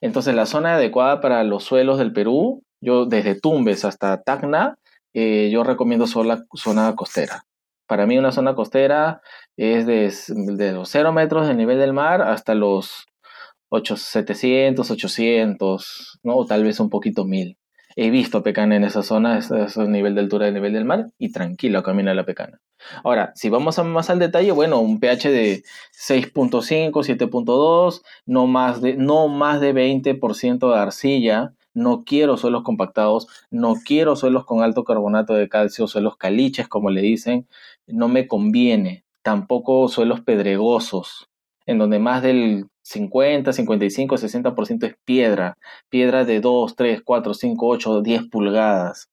Entonces 0.00 0.34
la 0.34 0.46
zona 0.46 0.74
adecuada 0.74 1.20
para 1.20 1.44
los 1.44 1.64
suelos 1.64 1.98
del 1.98 2.12
Perú, 2.12 2.64
yo 2.80 3.06
desde 3.06 3.40
Tumbes 3.40 3.84
hasta 3.84 4.22
Tacna, 4.22 4.76
eh, 5.14 5.50
yo 5.52 5.62
recomiendo 5.62 6.06
solo 6.08 6.36
zona 6.54 6.94
costera. 6.96 7.44
Para 7.86 8.06
mí 8.06 8.18
una 8.18 8.32
zona 8.32 8.54
costera 8.54 9.22
es 9.56 9.86
de, 9.86 10.12
de 10.28 10.72
los 10.72 10.88
0 10.88 11.12
metros 11.12 11.46
del 11.46 11.56
nivel 11.56 11.78
del 11.78 11.92
mar 11.92 12.22
hasta 12.22 12.54
los 12.54 13.06
700, 13.82 14.90
800, 14.90 16.20
¿no? 16.22 16.36
O 16.36 16.46
tal 16.46 16.64
vez 16.64 16.80
un 16.80 16.90
poquito 16.90 17.24
1000. 17.24 17.56
He 17.96 18.10
visto 18.10 18.42
pecana 18.42 18.76
en 18.76 18.84
esa 18.84 19.02
zona, 19.02 19.38
ese, 19.38 19.64
ese 19.64 19.86
nivel 19.88 20.14
de 20.14 20.20
altura 20.22 20.46
del 20.46 20.54
nivel 20.54 20.72
del 20.72 20.84
mar, 20.84 21.10
y 21.18 21.30
tranquilo 21.32 21.82
camina 21.82 22.14
la 22.14 22.26
pecana. 22.26 22.60
Ahora, 23.02 23.32
si 23.34 23.48
vamos 23.50 23.78
a 23.78 23.84
más 23.84 24.10
al 24.10 24.18
detalle, 24.18 24.52
bueno, 24.52 24.80
un 24.80 25.00
pH 25.00 25.30
de 25.30 25.62
6.5, 25.92 26.92
7.2, 26.92 28.02
no 28.26 28.46
más 28.46 28.80
de, 28.82 28.96
no 28.96 29.28
más 29.28 29.60
de 29.60 29.74
20% 29.74 30.72
de 30.72 30.78
arcilla, 30.78 31.54
no 31.72 32.04
quiero 32.04 32.36
suelos 32.36 32.62
compactados, 32.62 33.26
no 33.50 33.74
quiero 33.84 34.16
suelos 34.16 34.44
con 34.44 34.62
alto 34.62 34.84
carbonato 34.84 35.34
de 35.34 35.48
calcio, 35.48 35.88
suelos 35.88 36.16
caliches, 36.16 36.68
como 36.68 36.90
le 36.90 37.02
dicen, 37.02 37.48
no 37.86 38.08
me 38.08 38.26
conviene. 38.26 39.04
Tampoco 39.22 39.88
suelos 39.88 40.20
pedregosos, 40.20 41.28
en 41.66 41.78
donde 41.78 41.98
más 41.98 42.22
del 42.22 42.66
50, 42.82 43.52
55, 43.52 44.16
60% 44.16 44.86
es 44.86 44.96
piedra, 45.04 45.56
piedra 45.88 46.24
de 46.24 46.40
2, 46.40 46.76
3, 46.76 47.02
4, 47.04 47.34
5, 47.34 47.66
8, 47.66 48.02
10 48.02 48.28
pulgadas. 48.28 49.08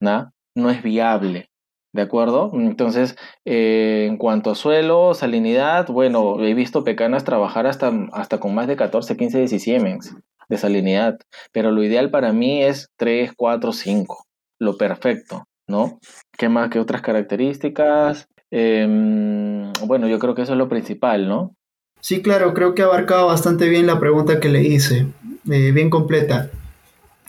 ¿No? 0.00 0.32
No 0.54 0.70
es 0.70 0.82
viable. 0.82 1.50
¿De 1.92 2.02
acuerdo? 2.02 2.50
Entonces, 2.52 3.16
eh, 3.46 4.06
en 4.06 4.18
cuanto 4.18 4.50
a 4.50 4.54
suelo, 4.54 5.14
salinidad, 5.14 5.86
bueno, 5.88 6.42
he 6.44 6.52
visto 6.52 6.84
pecanas 6.84 7.24
trabajar 7.24 7.66
hasta, 7.66 7.90
hasta 8.12 8.38
con 8.38 8.54
más 8.54 8.66
de 8.66 8.76
14, 8.76 9.16
15 9.16 9.38
decisiemens 9.38 10.14
de 10.48 10.58
salinidad, 10.58 11.18
pero 11.52 11.70
lo 11.70 11.82
ideal 11.82 12.10
para 12.10 12.32
mí 12.34 12.62
es 12.62 12.90
3, 12.96 13.32
4, 13.34 13.72
5, 13.72 14.26
lo 14.60 14.76
perfecto, 14.76 15.44
¿no? 15.66 15.98
¿Qué 16.36 16.50
más 16.50 16.68
que 16.68 16.80
otras 16.80 17.00
características? 17.00 18.28
Em, 18.50 19.72
bueno, 19.86 20.08
yo 20.08 20.18
creo 20.18 20.34
que 20.34 20.42
eso 20.42 20.52
es 20.52 20.58
lo 20.58 20.68
principal, 20.68 21.28
¿no? 21.28 21.54
Sí, 22.00 22.22
claro, 22.22 22.54
creo 22.54 22.74
que 22.74 22.82
ha 22.82 22.86
abarcado 22.86 23.26
bastante 23.26 23.68
bien 23.68 23.86
la 23.86 23.98
pregunta 23.98 24.38
que 24.38 24.48
le 24.48 24.62
hice, 24.62 25.06
eh, 25.50 25.72
bien 25.72 25.90
completa. 25.90 26.50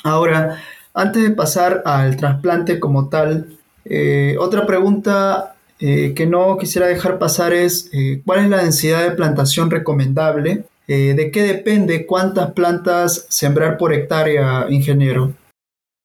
Ahora, 0.04 0.62
antes 0.94 1.24
de 1.24 1.32
pasar 1.32 1.82
al 1.86 2.16
trasplante 2.18 2.80
como 2.80 3.10
tal, 3.10 3.58
eh, 3.86 4.36
otra 4.40 4.68
pregunta 4.68 5.56
eh, 5.80 6.14
que 6.16 6.28
no 6.28 6.58
quisiera 6.58 6.88
dejar 6.88 7.18
pasar 7.18 7.54
es, 7.54 7.90
¿cuál 8.26 8.40
es 8.40 8.50
la 8.50 8.64
densidad 8.64 9.04
de 9.04 9.16
plantación 9.16 9.72
recomendable? 9.72 10.66
¿De 10.88 11.32
qué 11.34 11.42
depende 11.42 12.06
cuántas 12.06 12.52
plantas 12.52 13.26
sembrar 13.30 13.78
por 13.78 13.94
hectárea, 13.94 14.68
ingeniero? 14.70 15.34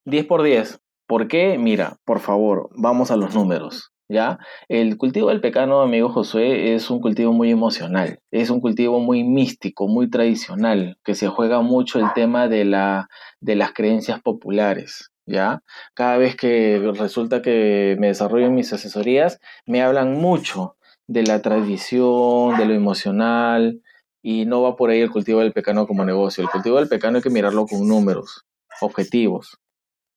10 0.06 0.26
por 0.26 0.42
10. 0.42 0.80
¿Por 1.06 1.28
qué? 1.28 1.56
Mira, 1.58 1.96
por 2.04 2.18
favor, 2.20 2.70
vamos 2.74 3.10
a 3.10 3.16
los 3.16 3.34
números. 3.34 3.91
¿Ya? 4.12 4.38
El 4.68 4.98
cultivo 4.98 5.30
del 5.30 5.40
pecano, 5.40 5.80
amigo 5.80 6.10
Josué, 6.10 6.74
es 6.74 6.90
un 6.90 7.00
cultivo 7.00 7.32
muy 7.32 7.50
emocional, 7.50 8.18
es 8.30 8.50
un 8.50 8.60
cultivo 8.60 9.00
muy 9.00 9.24
místico, 9.24 9.88
muy 9.88 10.10
tradicional, 10.10 10.98
que 11.02 11.14
se 11.14 11.28
juega 11.28 11.62
mucho 11.62 11.98
el 11.98 12.12
tema 12.12 12.46
de, 12.46 12.66
la, 12.66 13.08
de 13.40 13.56
las 13.56 13.72
creencias 13.72 14.20
populares. 14.20 15.10
¿ya? 15.24 15.62
Cada 15.94 16.18
vez 16.18 16.36
que 16.36 16.92
resulta 16.94 17.40
que 17.40 17.96
me 17.98 18.08
desarrollo 18.08 18.50
mis 18.50 18.74
asesorías, 18.74 19.40
me 19.64 19.82
hablan 19.82 20.12
mucho 20.12 20.76
de 21.06 21.22
la 21.22 21.40
tradición, 21.40 22.58
de 22.58 22.66
lo 22.66 22.74
emocional, 22.74 23.80
y 24.22 24.44
no 24.44 24.60
va 24.60 24.76
por 24.76 24.90
ahí 24.90 25.00
el 25.00 25.10
cultivo 25.10 25.40
del 25.40 25.54
pecano 25.54 25.86
como 25.86 26.04
negocio. 26.04 26.44
El 26.44 26.50
cultivo 26.50 26.76
del 26.76 26.88
pecano 26.88 27.16
hay 27.16 27.22
que 27.22 27.30
mirarlo 27.30 27.64
con 27.66 27.88
números, 27.88 28.44
objetivos. 28.82 29.58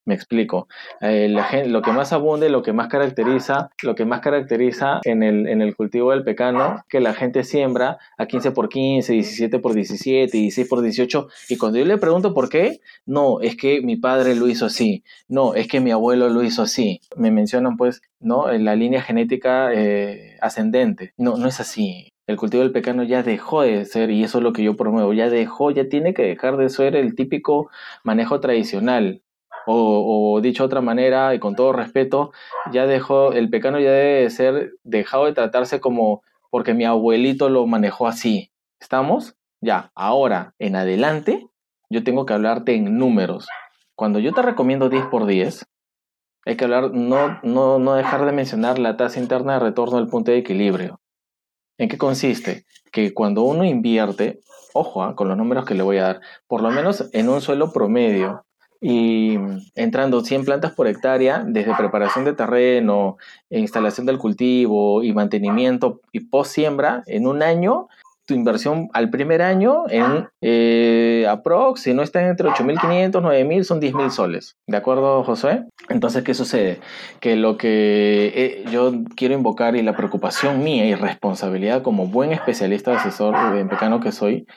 Me 0.05 0.13
explico. 0.13 0.67
Eh, 1.01 1.29
lo 1.29 1.81
que 1.81 1.91
más 1.91 2.13
abunde, 2.13 2.49
lo 2.49 2.61
que 2.61 2.73
más 2.73 2.89
caracteriza, 2.89 3.71
lo 3.81 3.95
que 3.95 4.05
más 4.05 4.21
caracteriza 4.21 4.99
en 5.03 5.23
el, 5.23 5.47
en 5.47 5.63
el 5.63 5.75
cultivo 5.75 6.11
del 6.11 6.23
pecano, 6.23 6.83
que 6.87 6.99
la 6.99 7.13
gente 7.15 7.43
siembra 7.43 7.97
a 8.15 8.27
15 8.27 8.51
por 8.51 8.69
15, 8.69 9.13
17 9.13 9.57
por 9.57 9.73
17, 9.73 10.37
16 10.37 10.67
por 10.67 10.81
18. 10.83 11.27
Y 11.49 11.57
cuando 11.57 11.79
yo 11.79 11.85
le 11.85 11.97
pregunto 11.97 12.35
por 12.35 12.49
qué, 12.49 12.81
no, 13.07 13.41
es 13.41 13.57
que 13.57 13.81
mi 13.81 13.97
padre 13.97 14.35
lo 14.35 14.47
hizo 14.47 14.67
así. 14.67 15.03
No, 15.27 15.55
es 15.55 15.67
que 15.67 15.79
mi 15.79 15.89
abuelo 15.89 16.29
lo 16.29 16.43
hizo 16.43 16.61
así. 16.61 17.01
Me 17.15 17.31
mencionan 17.31 17.75
pues, 17.75 18.03
¿no? 18.19 18.51
En 18.51 18.63
la 18.63 18.75
línea 18.75 19.01
genética 19.01 19.73
eh, 19.73 20.37
ascendente. 20.39 21.13
No, 21.17 21.35
no 21.37 21.47
es 21.47 21.59
así. 21.59 22.13
El 22.27 22.37
cultivo 22.37 22.61
del 22.61 22.71
pecano 22.71 23.03
ya 23.03 23.23
dejó 23.23 23.61
de 23.61 23.85
ser, 23.85 24.11
y 24.11 24.23
eso 24.23 24.39
es 24.39 24.43
lo 24.43 24.53
que 24.53 24.63
yo 24.63 24.75
promuevo, 24.75 25.13
ya 25.13 25.29
dejó, 25.29 25.69
ya 25.71 25.89
tiene 25.89 26.13
que 26.13 26.23
dejar 26.23 26.57
de 26.57 26.69
ser 26.69 26.95
el 26.95 27.15
típico 27.15 27.69
manejo 28.03 28.39
tradicional 28.39 29.21
o, 29.65 30.39
dicho 30.41 30.63
de 30.63 30.67
otra 30.67 30.81
manera, 30.81 31.33
y 31.33 31.39
con 31.39 31.55
todo 31.55 31.73
respeto, 31.73 32.31
ya 32.71 32.85
dejó, 32.85 33.33
el 33.33 33.49
pecano 33.49 33.79
ya 33.79 33.91
debe 33.91 34.29
ser 34.29 34.73
dejado 34.83 35.25
de 35.25 35.33
tratarse 35.33 35.79
como 35.79 36.23
porque 36.49 36.73
mi 36.73 36.85
abuelito 36.85 37.49
lo 37.49 37.65
manejó 37.67 38.07
así. 38.07 38.51
¿Estamos? 38.79 39.35
Ya, 39.61 39.91
ahora 39.95 40.53
en 40.59 40.75
adelante, 40.75 41.47
yo 41.89 42.03
tengo 42.03 42.25
que 42.25 42.33
hablarte 42.33 42.75
en 42.75 42.97
números. 42.97 43.47
Cuando 43.95 44.19
yo 44.19 44.33
te 44.33 44.41
recomiendo 44.41 44.89
10 44.89 45.05
por 45.07 45.25
10, 45.25 45.65
hay 46.45 46.57
que 46.57 46.63
hablar, 46.63 46.91
no, 46.93 47.39
no, 47.43 47.79
no 47.79 47.95
dejar 47.95 48.25
de 48.25 48.31
mencionar 48.31 48.77
la 48.77 48.97
tasa 48.97 49.19
interna 49.19 49.53
de 49.53 49.59
retorno 49.59 49.97
del 49.97 50.07
punto 50.07 50.31
de 50.31 50.37
equilibrio. 50.37 50.99
¿En 51.77 51.89
qué 51.89 51.97
consiste? 51.97 52.65
Que 52.91 53.13
cuando 53.13 53.41
uno 53.43 53.65
invierte, 53.65 54.39
ojo 54.73 55.03
ah, 55.03 55.15
con 55.15 55.27
los 55.27 55.37
números 55.37 55.65
que 55.65 55.73
le 55.73 55.83
voy 55.83 55.97
a 55.97 56.03
dar, 56.03 56.21
por 56.47 56.61
lo 56.61 56.69
menos 56.69 57.09
en 57.13 57.29
un 57.29 57.41
suelo 57.41 57.73
promedio, 57.73 58.44
y 58.81 59.37
entrando 59.75 60.21
100 60.21 60.45
plantas 60.45 60.73
por 60.73 60.87
hectárea, 60.87 61.43
desde 61.45 61.75
preparación 61.75 62.25
de 62.25 62.33
terreno, 62.33 63.17
instalación 63.49 64.05
del 64.05 64.17
cultivo 64.17 65.03
y 65.03 65.13
mantenimiento 65.13 66.01
y 66.11 66.21
post 66.21 66.51
siembra, 66.51 67.03
en 67.07 67.27
un 67.27 67.41
año, 67.41 67.87
tu 68.25 68.33
inversión 68.33 68.89
al 68.93 69.09
primer 69.09 69.41
año 69.41 69.83
en 69.89 70.27
eh, 70.41 71.27
aprox, 71.29 71.81
si 71.81 71.93
no 71.93 72.01
está 72.01 72.27
entre 72.27 72.49
8.500, 72.49 73.11
9.000, 73.11 73.63
son 73.63 73.79
10.000 73.79 74.09
soles. 74.09 74.55
¿De 74.67 74.77
acuerdo, 74.77 75.23
José? 75.23 75.65
Entonces, 75.89 76.23
¿qué 76.23 76.33
sucede? 76.33 76.79
Que 77.19 77.35
lo 77.35 77.57
que 77.57 78.33
eh, 78.35 78.65
yo 78.71 78.91
quiero 79.15 79.35
invocar 79.35 79.75
y 79.75 79.83
la 79.83 79.95
preocupación 79.95 80.63
mía 80.63 80.85
y 80.85 80.95
responsabilidad 80.95 81.83
como 81.83 82.07
buen 82.07 82.31
especialista 82.31 82.97
asesor 82.97 83.35
de 83.53 83.99
que 84.01 84.11
soy, 84.11 84.47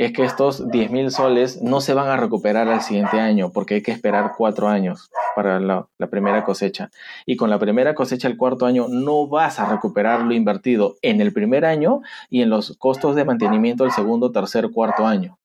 es 0.00 0.14
que 0.14 0.24
estos 0.24 0.70
10 0.70 0.90
mil 0.92 1.10
soles 1.10 1.60
no 1.60 1.82
se 1.82 1.92
van 1.92 2.08
a 2.08 2.16
recuperar 2.16 2.68
al 2.68 2.80
siguiente 2.80 3.20
año 3.20 3.52
porque 3.52 3.74
hay 3.74 3.82
que 3.82 3.92
esperar 3.92 4.32
cuatro 4.34 4.66
años 4.66 5.10
para 5.36 5.60
la, 5.60 5.88
primera 6.10 6.42
cosecha. 6.42 6.88
Y 7.26 7.36
con 7.36 7.50
la 7.50 7.58
primera 7.58 7.94
cosecha 7.94 8.26
el 8.26 8.38
cuarto 8.38 8.64
año 8.64 8.86
no 8.88 9.28
vas 9.28 9.60
a 9.60 9.66
recuperar 9.70 10.22
lo 10.22 10.32
invertido 10.32 10.96
en 11.02 11.20
el 11.20 11.34
primer 11.34 11.66
año 11.66 12.00
y 12.30 12.40
en 12.40 12.48
los 12.48 12.78
costos 12.78 13.14
de 13.14 13.26
mantenimiento 13.26 13.84
del 13.84 13.92
segundo, 13.92 14.32
tercer, 14.32 14.70
cuarto 14.70 15.06
año. 15.06 15.38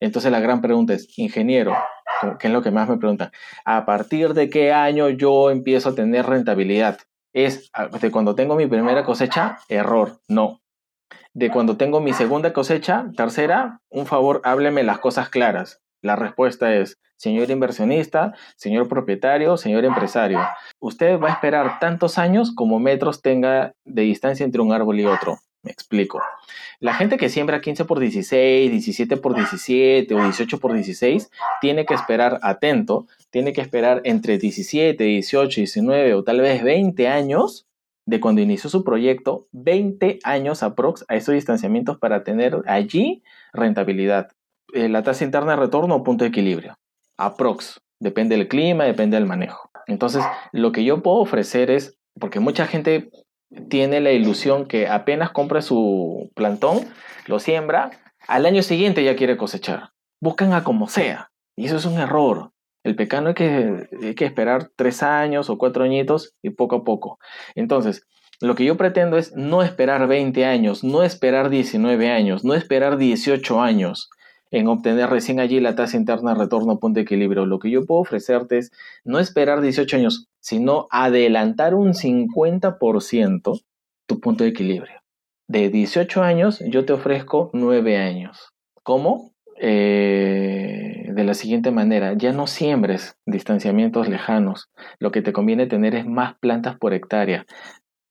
Entonces 0.00 0.32
la 0.32 0.40
gran 0.40 0.60
pregunta 0.60 0.94
es, 0.94 1.16
ingeniero, 1.16 1.76
¿qué 2.40 2.48
es 2.48 2.52
lo 2.52 2.60
que 2.60 2.72
más 2.72 2.88
me 2.88 2.96
preguntan? 2.96 3.30
¿A 3.64 3.86
partir 3.86 4.34
de 4.34 4.50
qué 4.50 4.72
año 4.72 5.10
yo 5.10 5.52
empiezo 5.52 5.90
a 5.90 5.94
tener 5.94 6.26
rentabilidad? 6.26 6.98
¿Es 7.32 7.70
de 8.00 8.10
cuando 8.10 8.34
tengo 8.34 8.56
mi 8.56 8.66
primera 8.66 9.04
cosecha? 9.04 9.60
Error, 9.68 10.18
no 10.26 10.63
de 11.34 11.50
cuando 11.50 11.76
tengo 11.76 12.00
mi 12.00 12.12
segunda 12.12 12.52
cosecha, 12.52 13.10
tercera, 13.16 13.80
un 13.90 14.06
favor, 14.06 14.40
hábleme 14.44 14.84
las 14.84 15.00
cosas 15.00 15.28
claras. 15.28 15.80
La 16.00 16.16
respuesta 16.16 16.74
es, 16.74 16.98
señor 17.16 17.50
inversionista, 17.50 18.34
señor 18.56 18.88
propietario, 18.88 19.56
señor 19.56 19.84
empresario, 19.84 20.40
usted 20.78 21.18
va 21.18 21.28
a 21.28 21.32
esperar 21.32 21.78
tantos 21.80 22.18
años 22.18 22.52
como 22.54 22.78
metros 22.78 23.20
tenga 23.20 23.74
de 23.84 24.02
distancia 24.02 24.44
entre 24.44 24.62
un 24.62 24.72
árbol 24.72 25.00
y 25.00 25.06
otro. 25.06 25.38
Me 25.62 25.70
explico. 25.70 26.20
La 26.78 26.92
gente 26.92 27.16
que 27.16 27.30
siembra 27.30 27.62
15 27.62 27.86
por 27.86 27.98
16, 27.98 28.70
17 28.70 29.16
por 29.16 29.34
17 29.34 30.14
o 30.14 30.22
18 30.22 30.60
por 30.60 30.74
16 30.74 31.30
tiene 31.62 31.86
que 31.86 31.94
esperar 31.94 32.38
atento, 32.42 33.06
tiene 33.30 33.54
que 33.54 33.62
esperar 33.62 34.02
entre 34.04 34.36
17, 34.36 35.02
18, 35.02 35.60
19 35.62 36.14
o 36.14 36.22
tal 36.22 36.42
vez 36.42 36.62
20 36.62 37.08
años 37.08 37.66
de 38.06 38.20
cuando 38.20 38.42
inició 38.42 38.70
su 38.70 38.84
proyecto, 38.84 39.46
20 39.52 40.18
años 40.24 40.62
aprox 40.62 41.04
a 41.08 41.16
esos 41.16 41.34
distanciamientos 41.34 41.98
para 41.98 42.24
tener 42.24 42.62
allí 42.66 43.22
rentabilidad. 43.52 44.28
Eh, 44.72 44.88
la 44.88 45.02
tasa 45.02 45.24
interna 45.24 45.52
de 45.52 45.56
retorno 45.56 45.96
o 45.96 46.04
punto 46.04 46.24
de 46.24 46.28
equilibrio. 46.28 46.78
Aprox. 47.16 47.80
Depende 48.00 48.36
del 48.36 48.48
clima, 48.48 48.84
depende 48.84 49.16
del 49.16 49.26
manejo. 49.26 49.70
Entonces, 49.86 50.24
lo 50.52 50.72
que 50.72 50.84
yo 50.84 51.02
puedo 51.02 51.18
ofrecer 51.18 51.70
es, 51.70 51.96
porque 52.18 52.40
mucha 52.40 52.66
gente 52.66 53.10
tiene 53.68 54.00
la 54.00 54.12
ilusión 54.12 54.66
que 54.66 54.88
apenas 54.88 55.30
compra 55.30 55.62
su 55.62 56.30
plantón, 56.34 56.80
lo 57.26 57.38
siembra, 57.38 57.90
al 58.26 58.46
año 58.46 58.62
siguiente 58.62 59.04
ya 59.04 59.16
quiere 59.16 59.36
cosechar. 59.36 59.90
Buscan 60.20 60.52
a 60.52 60.64
como 60.64 60.88
sea. 60.88 61.30
Y 61.56 61.66
eso 61.66 61.76
es 61.76 61.84
un 61.84 61.98
error. 61.98 62.50
El 62.84 62.96
pecano 62.96 63.28
hay 63.28 63.34
que, 63.34 63.88
hay 64.02 64.14
que 64.14 64.24
esperar 64.24 64.70
tres 64.76 65.02
años 65.02 65.50
o 65.50 65.58
cuatro 65.58 65.84
añitos 65.84 66.34
y 66.42 66.50
poco 66.50 66.76
a 66.76 66.84
poco. 66.84 67.18
Entonces, 67.54 68.06
lo 68.40 68.54
que 68.54 68.64
yo 68.64 68.76
pretendo 68.76 69.16
es 69.16 69.34
no 69.34 69.62
esperar 69.62 70.06
20 70.06 70.44
años, 70.44 70.84
no 70.84 71.02
esperar 71.02 71.50
19 71.50 72.10
años, 72.10 72.44
no 72.44 72.54
esperar 72.54 72.98
18 72.98 73.60
años 73.60 74.10
en 74.50 74.68
obtener 74.68 75.10
recién 75.10 75.40
allí 75.40 75.58
la 75.58 75.74
tasa 75.74 75.96
interna 75.96 76.34
de 76.34 76.40
retorno 76.40 76.78
punto 76.78 76.98
de 76.98 77.02
equilibrio. 77.02 77.46
Lo 77.46 77.58
que 77.58 77.70
yo 77.70 77.84
puedo 77.86 78.00
ofrecerte 78.00 78.58
es 78.58 78.70
no 79.04 79.18
esperar 79.18 79.60
18 79.60 79.96
años, 79.96 80.28
sino 80.38 80.86
adelantar 80.90 81.74
un 81.74 81.92
50% 81.92 83.60
tu 84.06 84.20
punto 84.20 84.44
de 84.44 84.50
equilibrio. 84.50 85.00
De 85.48 85.70
18 85.70 86.22
años 86.22 86.62
yo 86.68 86.84
te 86.84 86.92
ofrezco 86.92 87.50
9 87.52 87.96
años. 87.96 88.50
¿Cómo? 88.82 89.33
Eh, 89.66 91.06
de 91.14 91.24
la 91.24 91.32
siguiente 91.32 91.70
manera, 91.70 92.12
ya 92.18 92.32
no 92.32 92.46
siembres 92.46 93.16
distanciamientos 93.24 94.10
lejanos, 94.10 94.70
lo 94.98 95.10
que 95.10 95.22
te 95.22 95.32
conviene 95.32 95.66
tener 95.66 95.94
es 95.94 96.04
más 96.04 96.34
plantas 96.38 96.76
por 96.76 96.92
hectárea. 96.92 97.46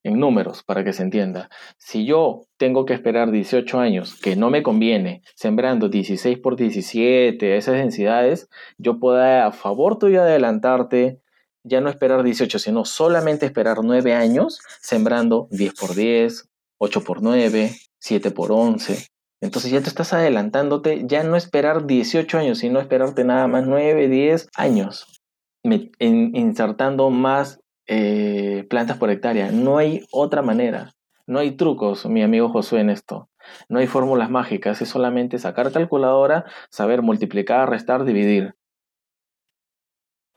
en 0.04 0.20
números, 0.20 0.64
para 0.64 0.84
que 0.84 0.94
se 0.94 1.04
entienda. 1.04 1.50
Si 1.78 2.06
yo 2.06 2.42
tengo 2.58 2.86
que 2.86 2.94
esperar 2.94 3.32
18 3.32 3.80
años, 3.80 4.20
que 4.20 4.36
no 4.36 4.50
me 4.50 4.64
conviene, 4.64 5.22
sembrando 5.36 5.90
16 5.90 6.40
por 6.40 6.58
17, 6.58 7.56
esas 7.56 7.76
densidades, 7.76 8.50
yo 8.78 9.00
puedo 9.00 9.22
a 9.22 9.52
favor 9.54 10.00
tuyo 10.00 10.22
adelantarte, 10.24 11.22
ya 11.64 11.82
no 11.82 11.90
esperar 11.90 12.24
18, 12.24 12.60
sino 12.60 12.84
solamente 12.84 13.46
esperar 13.46 13.78
9 13.84 14.14
años, 14.14 14.60
sembrando 14.82 15.48
10 15.52 15.74
por 15.76 15.96
10, 15.96 16.50
8 16.80 17.04
por 17.04 17.22
9, 17.22 17.72
7 18.00 18.32
por 18.32 18.52
11. 18.52 19.13
Entonces 19.44 19.72
ya 19.72 19.82
te 19.82 19.90
estás 19.90 20.14
adelantándote, 20.14 21.04
ya 21.06 21.22
no 21.24 21.36
esperar 21.36 21.86
18 21.86 22.38
años, 22.38 22.60
sino 22.60 22.80
esperarte 22.80 23.26
nada 23.26 23.46
más 23.48 23.68
9, 23.68 24.08
10 24.08 24.48
años, 24.56 25.22
insertando 26.00 27.10
más 27.10 27.60
eh, 27.86 28.66
plantas 28.70 28.98
por 28.98 29.10
hectárea. 29.10 29.52
No 29.52 29.78
hay 29.78 30.06
otra 30.14 30.42
manera. 30.42 30.94
No 31.28 31.40
hay 31.40 31.52
trucos, 31.58 32.06
mi 32.06 32.24
amigo 32.24 32.48
Josué, 32.48 32.80
en 32.80 32.90
esto. 32.90 33.30
No 33.68 33.80
hay 33.80 33.88
fórmulas 33.88 34.30
mágicas. 34.30 34.82
Es 34.82 34.88
solamente 34.88 35.38
sacar 35.40 35.74
calculadora, 35.74 36.46
saber 36.70 37.02
multiplicar, 37.02 37.70
restar, 37.70 38.06
dividir. 38.06 38.56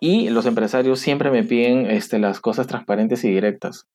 Y 0.01 0.31
los 0.31 0.47
empresarios 0.47 0.99
siempre 0.99 1.31
me 1.31 1.45
piden 1.45 1.89
este, 1.89 2.19
las 2.19 2.41
cosas 2.41 2.67
transparentes 2.67 3.23
y 3.23 3.29
directas. 3.29 3.87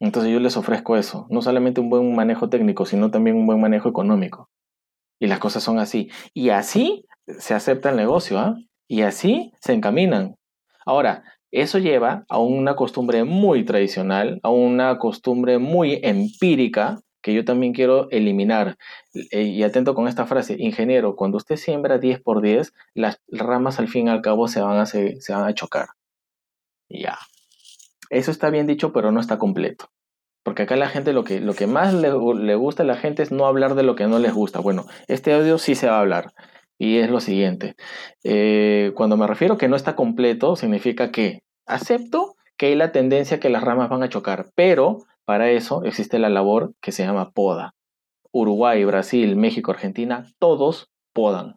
Entonces 0.00 0.32
yo 0.32 0.40
les 0.40 0.56
ofrezco 0.56 0.96
eso. 0.96 1.26
No 1.30 1.42
solamente 1.42 1.80
un 1.80 1.90
buen 1.90 2.14
manejo 2.14 2.48
técnico, 2.48 2.86
sino 2.86 3.10
también 3.10 3.36
un 3.36 3.46
buen 3.46 3.60
manejo 3.60 3.88
económico. 3.88 4.48
Y 5.20 5.26
las 5.26 5.38
cosas 5.38 5.62
son 5.62 5.78
así. 5.78 6.10
Y 6.34 6.50
así 6.50 7.04
se 7.26 7.54
acepta 7.54 7.90
el 7.90 7.96
negocio, 7.96 8.38
¿ah? 8.38 8.56
Y 8.86 9.02
así 9.02 9.52
se 9.60 9.74
encaminan. 9.74 10.36
Ahora, 10.86 11.24
eso 11.50 11.78
lleva 11.78 12.24
a 12.28 12.38
una 12.38 12.76
costumbre 12.76 13.24
muy 13.24 13.64
tradicional, 13.64 14.40
a 14.42 14.50
una 14.50 14.98
costumbre 14.98 15.58
muy 15.58 16.00
empírica 16.02 17.00
que 17.22 17.34
yo 17.34 17.44
también 17.44 17.72
quiero 17.72 18.08
eliminar. 18.10 18.76
Eh, 19.14 19.42
y 19.42 19.62
atento 19.62 19.94
con 19.94 20.08
esta 20.08 20.26
frase, 20.26 20.56
ingeniero, 20.58 21.16
cuando 21.16 21.36
usted 21.36 21.56
siembra 21.56 21.98
10 21.98 22.20
por 22.22 22.40
10, 22.40 22.72
las 22.94 23.20
ramas 23.28 23.78
al 23.78 23.88
fin 23.88 24.06
y 24.06 24.10
al 24.10 24.22
cabo 24.22 24.48
se 24.48 24.60
van 24.60 24.78
a, 24.78 24.86
se, 24.86 25.18
van 25.28 25.44
a 25.44 25.54
chocar. 25.54 25.88
Ya. 26.88 27.18
Eso 28.10 28.30
está 28.30 28.50
bien 28.50 28.66
dicho, 28.66 28.92
pero 28.92 29.12
no 29.12 29.20
está 29.20 29.38
completo. 29.38 29.90
Porque 30.42 30.62
acá 30.62 30.76
la 30.76 30.88
gente 30.88 31.12
lo 31.12 31.24
que, 31.24 31.40
lo 31.40 31.54
que 31.54 31.66
más 31.66 31.92
le, 31.92 32.10
le, 32.10 32.54
gusta 32.54 32.82
a 32.82 32.86
la 32.86 32.96
gente 32.96 33.22
es 33.22 33.32
no 33.32 33.46
hablar 33.46 33.74
de 33.74 33.82
lo 33.82 33.96
que 33.96 34.06
no 34.06 34.18
les 34.18 34.32
gusta. 34.32 34.60
Bueno, 34.60 34.86
este 35.06 35.34
audio 35.34 35.58
sí 35.58 35.74
se 35.74 35.88
va 35.88 35.96
a 35.96 36.00
hablar. 36.00 36.32
Y 36.78 36.98
es 36.98 37.10
lo 37.10 37.20
siguiente. 37.20 37.74
Eh, 38.22 38.92
cuando 38.94 39.16
me 39.16 39.26
refiero 39.26 39.58
que 39.58 39.68
no 39.68 39.76
está 39.76 39.96
completo, 39.96 40.56
significa 40.56 41.10
que 41.10 41.40
acepto 41.66 42.36
que 42.56 42.66
hay 42.66 42.76
la 42.76 42.92
tendencia 42.92 43.40
que 43.40 43.50
las 43.50 43.62
ramas 43.62 43.88
van 43.88 44.02
a 44.02 44.08
chocar, 44.08 44.50
pero 44.54 44.98
para 45.24 45.50
eso 45.50 45.84
existe 45.84 46.18
la 46.18 46.28
labor 46.28 46.72
que 46.80 46.92
se 46.92 47.04
llama 47.04 47.30
poda. 47.32 47.74
Uruguay, 48.32 48.84
Brasil, 48.84 49.36
México, 49.36 49.70
Argentina, 49.70 50.24
todos 50.38 50.88
podan. 51.12 51.56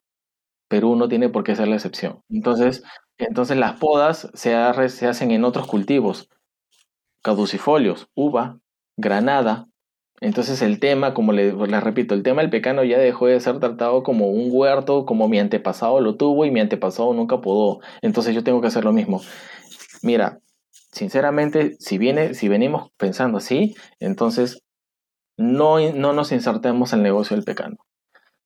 Perú 0.68 0.96
no 0.96 1.08
tiene 1.08 1.30
por 1.30 1.44
qué 1.44 1.56
ser 1.56 1.68
la 1.68 1.76
excepción. 1.76 2.22
Entonces, 2.30 2.84
entonces 3.18 3.58
las 3.58 3.80
podas 3.80 4.30
se, 4.34 4.56
se 4.90 5.08
hacen 5.08 5.32
en 5.32 5.44
otros 5.44 5.68
cultivos. 5.68 6.30
Caducifolios, 7.22 8.08
uva, 8.16 8.60
granada, 8.98 9.68
entonces 10.22 10.62
el 10.62 10.80
tema, 10.80 11.16
como 11.16 11.34
les, 11.34 11.56
repito, 11.84 12.14
el 12.14 12.22
tema 12.22 12.44
del 12.44 12.52
pecano 12.52 12.84
ya 12.84 13.00
dejó 13.00 13.26
de 13.26 13.40
ser 13.40 13.60
tratado 13.60 14.04
como 14.04 14.30
un 14.30 14.50
huerto, 14.52 15.08
como 15.08 15.28
mi 15.28 15.40
antepasado 15.40 16.00
lo 16.00 16.16
tuvo 16.16 16.46
y 16.46 16.52
mi 16.52 16.60
antepasado 16.60 17.12
nunca 17.14 17.42
pudo. 17.42 17.80
Entonces 18.04 18.36
yo 18.36 18.44
tengo 18.44 18.62
que 18.62 18.68
hacer 18.68 18.86
lo 18.86 18.94
mismo. 18.94 19.22
Mira, 20.04 20.40
sinceramente, 20.92 21.76
si, 21.80 21.98
viene, 21.98 22.36
si 22.36 22.48
venimos 22.50 22.92
pensando 22.98 23.40
así, 23.40 23.76
entonces 24.00 24.62
no, 25.38 25.80
no 25.92 26.14
nos 26.14 26.32
insertemos 26.32 26.94
el 26.94 27.02
negocio 27.02 27.36
del 27.36 27.44
pecano 27.44 27.78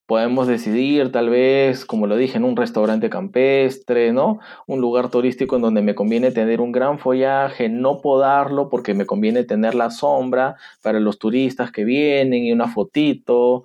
podemos 0.05 0.47
decidir 0.47 1.11
tal 1.11 1.29
vez, 1.29 1.85
como 1.85 2.07
lo 2.07 2.15
dije, 2.17 2.37
en 2.37 2.43
un 2.43 2.55
restaurante 2.55 3.09
campestre, 3.09 4.13
¿no? 4.13 4.39
Un 4.67 4.81
lugar 4.81 5.09
turístico 5.09 5.55
en 5.55 5.63
donde 5.63 5.81
me 5.81 5.95
conviene 5.95 6.31
tener 6.31 6.61
un 6.61 6.71
gran 6.71 6.99
follaje, 6.99 7.69
no 7.69 8.01
podarlo 8.01 8.69
porque 8.69 8.93
me 8.93 9.05
conviene 9.05 9.43
tener 9.43 9.73
la 9.75 9.89
sombra 9.89 10.57
para 10.81 10.99
los 10.99 11.17
turistas 11.17 11.71
que 11.71 11.85
vienen 11.85 12.43
y 12.43 12.51
una 12.51 12.67
fotito, 12.67 13.63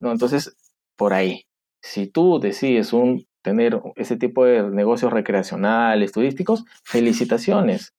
¿no? 0.00 0.12
Entonces, 0.12 0.56
por 0.96 1.14
ahí, 1.14 1.46
si 1.80 2.06
tú 2.06 2.38
decides 2.40 2.92
un, 2.92 3.26
tener 3.42 3.80
ese 3.96 4.16
tipo 4.16 4.44
de 4.44 4.62
negocios 4.70 5.12
recreacionales, 5.12 6.12
turísticos, 6.12 6.64
felicitaciones. 6.84 7.94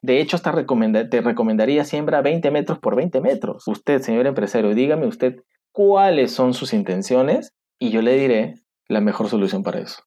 De 0.00 0.20
hecho, 0.20 0.36
hasta 0.36 0.52
te 0.52 1.20
recomendaría 1.20 1.84
siembra 1.84 2.22
20 2.22 2.50
metros 2.50 2.78
por 2.78 2.94
20 2.94 3.20
metros. 3.20 3.66
Usted, 3.66 4.02
señor 4.02 4.26
empresario, 4.26 4.74
dígame 4.74 5.06
usted 5.06 5.42
cuáles 5.74 6.30
son 6.30 6.54
sus 6.54 6.72
intenciones 6.72 7.52
y 7.80 7.90
yo 7.90 8.00
le 8.00 8.14
diré 8.14 8.54
la 8.86 9.00
mejor 9.00 9.28
solución 9.28 9.64
para 9.64 9.80
eso. 9.80 10.04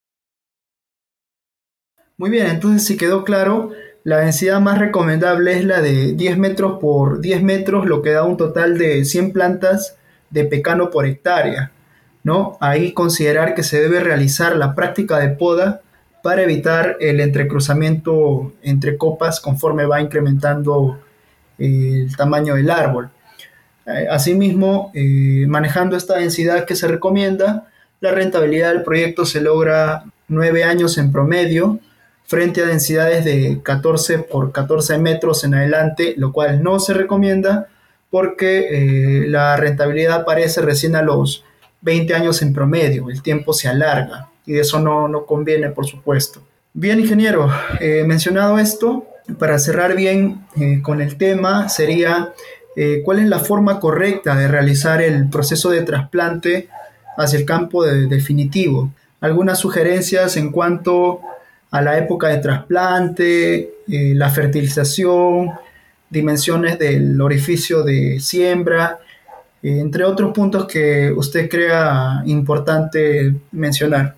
Muy 2.16 2.30
bien, 2.30 2.48
entonces 2.48 2.86
si 2.86 2.96
quedó 2.96 3.26
claro, 3.26 3.72
la 4.04 4.20
densidad 4.20 4.62
más 4.62 4.80
recomendable 4.80 5.58
es 5.58 5.66
la 5.66 5.82
de 5.82 6.14
10 6.14 6.38
metros 6.38 6.80
por 6.80 7.20
10 7.20 7.44
metros, 7.44 7.86
lo 7.86 8.02
que 8.02 8.12
da 8.12 8.24
un 8.24 8.38
total 8.38 8.78
de 8.78 9.04
100 9.04 9.34
plantas 9.34 9.98
de 10.30 10.46
pecano 10.46 10.90
por 10.90 11.06
hectárea. 11.06 11.74
¿no? 12.24 12.58
Ahí 12.62 12.94
considerar 12.94 13.54
que 13.54 13.64
se 13.64 13.82
debe 13.82 14.00
realizar 14.00 14.56
la 14.56 14.74
práctica 14.74 15.20
de 15.20 15.30
poda 15.30 15.82
para 16.24 16.44
evitar 16.44 16.96
el 17.02 17.20
entrecruzamiento 17.20 18.54
entre 18.64 18.98
copas 18.98 19.42
conforme 19.42 19.86
va 19.86 20.02
incrementando 20.02 20.98
el 21.58 22.16
tamaño 22.16 22.56
del 22.56 22.70
árbol. 22.70 23.10
Eh, 23.88 24.06
asimismo, 24.12 24.92
eh, 24.94 25.46
manejando 25.48 25.96
esta 25.96 26.18
densidad 26.18 26.66
que 26.66 26.76
se 26.76 26.90
recomienda, 26.90 27.68
la 28.02 28.12
rentabilidad 28.12 28.74
del 28.74 28.84
proyecto 28.84 29.26
se 29.26 29.40
logra 29.40 30.04
9 30.28 30.66
años 30.66 30.98
en 30.98 31.12
promedio 31.12 31.80
frente 32.26 32.62
a 32.62 32.66
densidades 32.66 33.24
de 33.24 33.62
14 33.64 34.20
por 34.20 34.52
14 34.52 34.98
metros 34.98 35.46
en 35.46 35.56
adelante, 35.56 36.16
lo 36.18 36.34
cual 36.34 36.62
no 36.62 36.80
se 36.82 36.94
recomienda 36.94 37.68
porque 38.10 38.68
eh, 38.70 39.28
la 39.28 39.56
rentabilidad 39.56 40.22
aparece 40.22 40.62
recién 40.62 40.98
a 40.98 41.02
los 41.02 41.46
20 41.80 42.14
años 42.14 42.42
en 42.42 42.54
promedio, 42.54 43.10
el 43.10 43.22
tiempo 43.22 43.54
se 43.54 43.70
alarga 43.70 44.30
y 44.46 44.58
eso 44.58 44.80
no, 44.80 45.08
no 45.08 45.26
conviene, 45.26 45.70
por 45.70 45.86
supuesto. 45.86 46.42
Bien, 46.74 47.00
ingeniero, 47.00 47.50
mencionado 48.06 48.60
esto, 48.60 49.08
para 49.40 49.58
cerrar 49.58 49.96
bien 49.96 50.46
con 50.84 51.02
el 51.02 51.18
tema, 51.18 51.70
sería 51.70 52.34
eh, 52.80 53.02
cuál 53.04 53.18
es 53.18 53.28
la 53.28 53.40
forma 53.40 53.80
correcta 53.80 54.36
de 54.36 54.48
realizar 54.48 55.02
el 55.02 55.32
proceso 55.32 55.72
de 55.72 55.82
trasplante 55.82 56.70
hacia 57.18 57.40
el 57.40 57.46
campo 57.46 57.84
definitivo. 57.84 58.92
Algunas 59.20 59.58
sugerencias 59.58 60.38
en 60.38 60.52
cuanto 60.52 61.22
a 61.72 61.82
la 61.82 61.98
época 61.98 62.28
de 62.28 62.38
trasplante, 62.38 63.56
eh, 63.88 64.14
la 64.14 64.30
fertilización, 64.30 65.54
dimensiones 66.12 66.78
del 66.78 67.20
orificio 67.20 67.82
de 67.82 68.20
siembra, 68.20 69.00
eh, 69.64 69.80
entre 69.80 70.04
otros 70.06 70.32
puntos 70.32 70.68
que 70.68 71.12
usted 71.12 71.50
crea 71.50 72.22
importante 72.28 73.34
mencionar. 73.54 74.16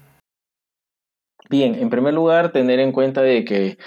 Bien, 1.49 1.75
en 1.75 1.89
primer 1.89 2.13
lugar, 2.13 2.51
tener 2.51 2.81
en 2.81 2.91
cuenta 2.91 3.21
de 3.21 3.45
que 3.45 3.77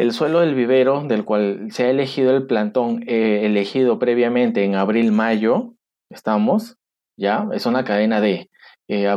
el 0.00 0.12
suelo 0.12 0.40
del 0.40 0.54
vivero, 0.54 1.04
del 1.04 1.26
cual 1.26 1.68
se 1.70 1.84
ha 1.84 1.90
elegido 1.90 2.34
el 2.34 2.46
plantón 2.46 3.04
eh, 3.06 3.44
elegido 3.44 3.98
previamente 3.98 4.64
en 4.64 4.74
abril-mayo, 4.74 5.74
estamos, 6.08 6.78
ya, 7.18 7.46
es 7.52 7.66
una 7.66 7.84
cadena 7.84 8.22
de. 8.22 8.48
Eh, 8.88 9.14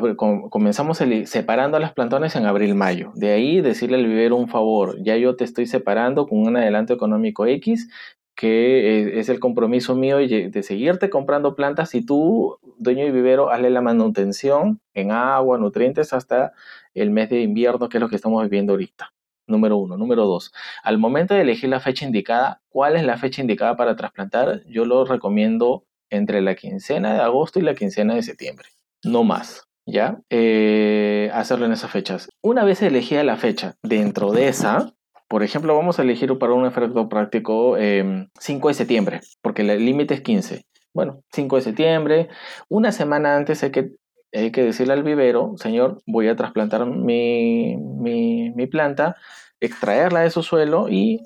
comenzamos 0.49 1.01
separando 1.25 1.77
a 1.77 1.79
las 1.79 1.93
plantones 1.93 2.35
en 2.35 2.45
abril-mayo. 2.45 3.11
De 3.15 3.31
ahí 3.31 3.61
decirle 3.61 3.97
al 3.97 4.05
vivero 4.05 4.35
un 4.35 4.49
favor, 4.49 5.01
ya 5.01 5.15
yo 5.15 5.37
te 5.37 5.45
estoy 5.45 5.67
separando 5.67 6.27
con 6.27 6.39
un 6.39 6.57
adelanto 6.57 6.93
económico 6.93 7.45
X, 7.45 7.89
que 8.35 8.99
eh, 8.99 9.19
es 9.19 9.29
el 9.29 9.39
compromiso 9.39 9.95
mío 9.95 10.17
de 10.17 10.63
seguirte 10.63 11.09
comprando 11.09 11.55
plantas 11.55 11.95
y 11.95 12.05
tú, 12.05 12.59
dueño 12.77 13.05
de 13.05 13.11
vivero, 13.11 13.51
hazle 13.51 13.69
la 13.69 13.81
manutención 13.81 14.81
en 14.93 15.11
agua, 15.11 15.57
nutrientes 15.57 16.11
hasta 16.11 16.51
el 16.93 17.09
mes 17.09 17.29
de 17.29 17.41
invierno, 17.41 17.87
que 17.87 17.97
es 17.97 18.01
lo 18.01 18.09
que 18.09 18.17
estamos 18.17 18.43
viviendo 18.43 18.73
ahorita 18.73 19.13
número 19.47 19.77
uno. 19.77 19.97
Número 19.97 20.25
dos, 20.25 20.51
al 20.83 20.97
momento 20.97 21.33
de 21.33 21.41
elegir 21.41 21.69
la 21.69 21.79
fecha 21.79 22.05
indicada, 22.05 22.61
¿cuál 22.69 22.95
es 22.95 23.03
la 23.03 23.17
fecha 23.17 23.41
indicada 23.41 23.75
para 23.75 23.95
trasplantar? 23.95 24.63
Yo 24.67 24.85
lo 24.85 25.05
recomiendo 25.05 25.85
entre 26.09 26.41
la 26.41 26.55
quincena 26.55 27.13
de 27.13 27.21
agosto 27.21 27.59
y 27.59 27.63
la 27.63 27.75
quincena 27.75 28.15
de 28.15 28.23
septiembre, 28.23 28.67
no 29.03 29.23
más. 29.23 29.63
¿Ya? 29.85 30.21
Eh, 30.29 31.29
hacerlo 31.33 31.65
en 31.65 31.73
esas 31.73 31.91
fechas. 31.91 32.29
Una 32.41 32.63
vez 32.63 32.81
elegida 32.81 33.21
la 33.25 33.35
fecha, 33.35 33.75
dentro 33.83 34.31
de 34.31 34.47
esa, 34.47 34.93
por 35.27 35.43
ejemplo, 35.43 35.75
vamos 35.75 35.99
a 35.99 36.03
elegir 36.03 36.37
para 36.37 36.53
un 36.53 36.65
efecto 36.65 37.09
práctico 37.09 37.75
5 37.75 37.79
em, 37.79 38.29
de 38.39 38.73
septiembre, 38.73 39.21
porque 39.41 39.63
el 39.63 39.83
límite 39.83 40.13
es 40.13 40.21
15. 40.21 40.63
Bueno, 40.93 41.23
5 41.31 41.55
de 41.55 41.61
septiembre, 41.63 42.29
una 42.69 42.91
semana 42.91 43.35
antes 43.35 43.63
hay 43.63 43.71
que 43.71 43.93
hay 44.33 44.51
que 44.51 44.63
decirle 44.63 44.93
al 44.93 45.03
vivero, 45.03 45.53
señor, 45.57 46.01
voy 46.05 46.27
a 46.27 46.35
trasplantar 46.35 46.85
mi, 46.85 47.77
mi, 47.77 48.67
planta, 48.67 49.15
extraerla 49.59 50.21
de 50.21 50.31
su 50.31 50.43
suelo 50.43 50.89
y 50.89 51.21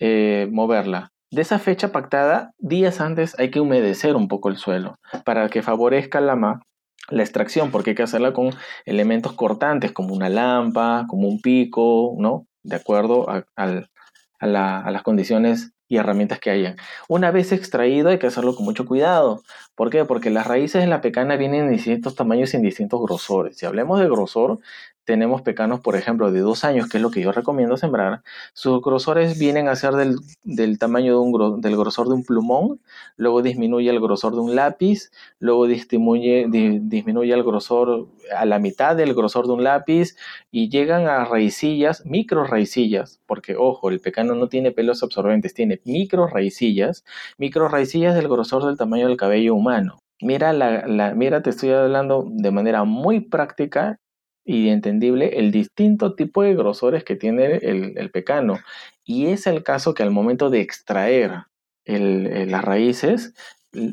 eh, 0.00 0.48
moverla. 0.50 1.12
de 1.30 1.42
esa 1.42 1.58
fecha 1.58 1.92
pactada, 1.92 2.52
días 2.58 3.00
antes 3.00 3.38
hay 3.38 3.50
que 3.50 3.60
humedecer 3.60 4.16
un 4.16 4.28
poco 4.28 4.48
el 4.48 4.56
suelo 4.56 4.96
para 5.24 5.48
que 5.48 5.62
favorezca 5.62 6.20
la, 6.20 6.60
la 7.08 7.22
extracción, 7.22 7.70
porque 7.70 7.90
hay 7.90 7.96
que 7.96 8.02
hacerla 8.02 8.32
con 8.32 8.50
elementos 8.84 9.32
cortantes 9.32 9.92
como 9.92 10.14
una 10.14 10.28
lámpara, 10.28 11.06
como 11.08 11.28
un 11.28 11.40
pico, 11.40 12.14
¿no? 12.18 12.46
De 12.62 12.76
acuerdo 12.76 13.28
a, 13.28 13.44
a 13.56 14.90
las 14.90 15.02
condiciones 15.02 15.72
y 15.92 15.98
herramientas 15.98 16.40
que 16.40 16.50
hayan. 16.50 16.76
Una 17.06 17.30
vez 17.30 17.52
extraído 17.52 18.08
hay 18.08 18.18
que 18.18 18.26
hacerlo 18.26 18.54
con 18.56 18.64
mucho 18.64 18.86
cuidado. 18.86 19.42
¿Por 19.74 19.90
qué? 19.90 20.06
Porque 20.06 20.30
las 20.30 20.46
raíces 20.46 20.80
de 20.80 20.86
la 20.88 21.02
pecana 21.02 21.36
vienen 21.36 21.66
en 21.66 21.70
distintos 21.70 22.14
tamaños 22.14 22.54
y 22.54 22.56
en 22.56 22.62
distintos 22.62 23.02
grosores. 23.02 23.58
Si 23.58 23.66
hablemos 23.66 24.00
de 24.00 24.06
grosor, 24.06 24.58
tenemos 25.04 25.42
pecanos, 25.42 25.80
por 25.80 25.96
ejemplo, 25.96 26.30
de 26.30 26.40
dos 26.40 26.64
años, 26.64 26.88
que 26.88 26.98
es 26.98 27.02
lo 27.02 27.10
que 27.10 27.20
yo 27.20 27.32
recomiendo 27.32 27.76
sembrar, 27.76 28.22
sus 28.52 28.80
grosores 28.80 29.38
vienen 29.38 29.68
a 29.68 29.76
ser 29.76 29.94
del, 29.94 30.78
tamaño 30.78 31.12
de 31.12 31.18
un, 31.18 31.60
del 31.60 31.76
grosor 31.76 32.08
de 32.08 32.14
un 32.14 32.24
plumón, 32.24 32.80
luego 33.16 33.42
disminuye 33.42 33.90
el 33.90 34.00
grosor 34.00 34.34
de 34.34 34.40
un 34.40 34.54
lápiz, 34.54 35.10
luego 35.38 35.66
disminuye, 35.66 36.46
disminuye 36.48 37.32
el 37.32 37.42
grosor 37.42 38.08
a 38.36 38.44
la 38.44 38.58
mitad 38.58 38.96
del 38.96 39.14
grosor 39.14 39.46
de 39.46 39.52
un 39.54 39.64
lápiz 39.64 40.16
y 40.50 40.68
llegan 40.68 41.08
a 41.08 41.24
raicillas, 41.24 42.06
micro 42.06 42.44
raicillas, 42.44 43.20
porque 43.26 43.56
ojo, 43.56 43.90
el 43.90 44.00
pecano 44.00 44.34
no 44.34 44.48
tiene 44.48 44.70
pelos 44.70 45.02
absorbentes, 45.02 45.54
tiene 45.54 45.80
micro 45.84 46.26
raicillas, 46.28 47.04
micro 47.38 47.68
raicillas 47.68 48.14
del 48.14 48.28
grosor 48.28 48.64
del 48.64 48.78
tamaño 48.78 49.08
del 49.08 49.16
cabello 49.16 49.54
humano. 49.54 49.98
Mira, 50.20 50.52
la, 50.52 51.14
mira, 51.16 51.42
te 51.42 51.50
estoy 51.50 51.70
hablando 51.70 52.24
de 52.30 52.52
manera 52.52 52.84
muy 52.84 53.20
práctica 53.20 53.98
y 54.44 54.68
entendible 54.68 55.38
el 55.38 55.50
distinto 55.52 56.14
tipo 56.14 56.42
de 56.42 56.54
grosores 56.54 57.04
que 57.04 57.16
tiene 57.16 57.56
el, 57.62 58.10
pecano. 58.10 58.58
Y 59.04 59.26
es 59.26 59.46
el 59.46 59.62
caso 59.62 59.94
que 59.94 60.02
al 60.02 60.10
momento 60.10 60.50
de 60.50 60.60
extraer 60.60 61.44
las 61.84 62.64
raíces, 62.64 63.34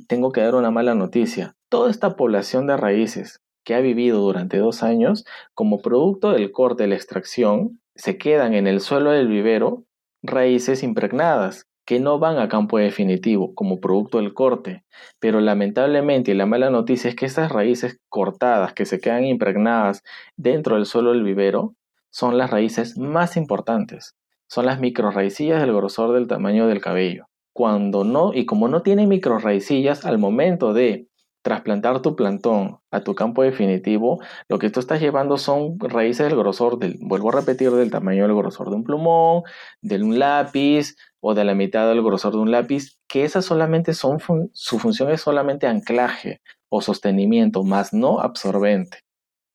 tengo 0.08 0.32
que 0.32 0.42
dar 0.42 0.56
una 0.56 0.72
mala 0.72 0.96
noticia. 0.96 1.56
Toda 1.70 1.90
esta 1.92 2.16
población 2.16 2.68
de 2.68 2.78
raíces 2.78 3.42
que 3.64 3.76
ha 3.76 3.80
vivido 3.80 4.20
durante 4.20 4.58
dos 4.58 4.84
años, 4.84 5.26
como 5.54 5.82
producto 5.82 6.32
del 6.32 6.52
corte 6.52 6.84
de 6.84 6.90
la 6.90 6.96
extracción, 6.96 7.80
se 7.96 8.18
quedan 8.18 8.54
en 8.54 8.68
el 8.68 8.80
suelo 8.80 9.12
del 9.12 9.28
vivero 9.28 9.86
raíces 10.22 10.84
impregnadas 10.84 11.69
que 11.90 12.00
no 12.00 12.20
van 12.20 12.38
a 12.38 12.50
campo 12.50 12.78
definitivo 12.78 13.56
como 13.56 13.80
producto 13.80 14.20
del 14.20 14.36
corte, 14.36 14.84
pero 15.18 15.42
lamentablemente 15.42 16.36
la 16.36 16.46
mala 16.46 16.70
noticia 16.70 17.10
es 17.10 17.16
que 17.16 17.26
esas 17.26 17.52
raíces 17.52 18.00
cortadas 18.10 18.74
que 18.74 18.86
se 18.86 19.00
quedan 19.00 19.26
impregnadas 19.26 20.04
dentro 20.38 20.76
del 20.76 20.86
suelo 20.86 21.14
del 21.14 21.24
vivero 21.24 21.74
son 22.12 22.38
las 22.38 22.52
raíces 22.52 22.96
más 23.00 23.38
importantes, 23.38 24.16
son 24.48 24.68
las 24.68 24.80
microraicillas 24.80 25.62
del 25.62 25.74
grosor 25.74 26.14
del 26.14 26.28
tamaño 26.28 26.68
del 26.68 26.80
cabello. 26.80 27.26
Cuando 27.54 28.04
no, 28.04 28.36
y 28.36 28.46
como 28.46 28.68
no 28.68 28.84
tienen 28.84 29.10
microraicillas, 29.10 30.06
al 30.06 30.20
momento 30.20 30.74
de 30.74 31.08
trasplantar 31.42 32.02
tu 32.02 32.16
plantón 32.16 32.78
a 32.92 33.02
tu 33.02 33.16
campo 33.16 33.42
definitivo, 33.42 34.20
lo 34.48 34.60
que 34.60 34.70
tú 34.70 34.80
estás 34.80 35.02
llevando 35.02 35.38
son 35.38 35.80
raíces 35.80 36.28
del 36.28 36.38
grosor 36.38 36.78
del, 36.78 37.00
vuelvo 37.02 37.30
a 37.30 37.40
repetir, 37.40 37.72
del 37.72 37.90
tamaño 37.90 38.28
del 38.28 38.36
grosor 38.36 38.70
de 38.70 38.76
un 38.76 38.84
plumón, 38.84 39.42
de 39.82 40.04
un 40.04 40.20
lápiz 40.20 40.96
o 41.22 41.34
de 41.34 41.44
la 41.44 41.56
mitad 41.56 41.88
del 41.88 42.04
grosor 42.04 42.34
de 42.34 42.40
un 42.40 42.52
lápiz, 42.52 42.98
que 43.08 43.24
esas 43.24 43.46
solamente 43.46 43.94
son, 43.94 44.20
su 44.54 44.80
función 44.80 45.12
es 45.12 45.22
solamente 45.22 45.68
anclaje 45.68 46.42
o 46.70 46.82
sostenimiento, 46.82 47.64
más 47.64 47.94
no 47.94 48.20
absorbente. 48.20 49.00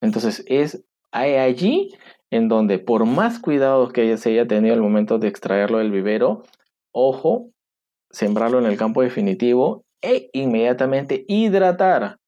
Entonces 0.01 0.45
es 0.47 0.85
allí 1.11 1.91
en 2.31 2.49
donde 2.49 2.79
por 2.79 3.07
más 3.07 3.39
cuidados 3.39 3.93
que 3.93 4.17
se 4.17 4.31
haya 4.31 4.47
tenido 4.47 4.75
al 4.75 4.83
momento 4.83 5.19
de 5.19 5.29
extraerlo 5.29 5.79
del 5.79 5.93
vivero, 5.93 6.43
ojo, 6.93 7.51
sembrarlo 8.11 8.59
en 8.59 8.67
el 8.67 8.77
campo 8.77 9.03
definitivo 9.03 9.85
e 10.03 10.31
inmediatamente 10.33 11.25
hidratar 11.29 12.19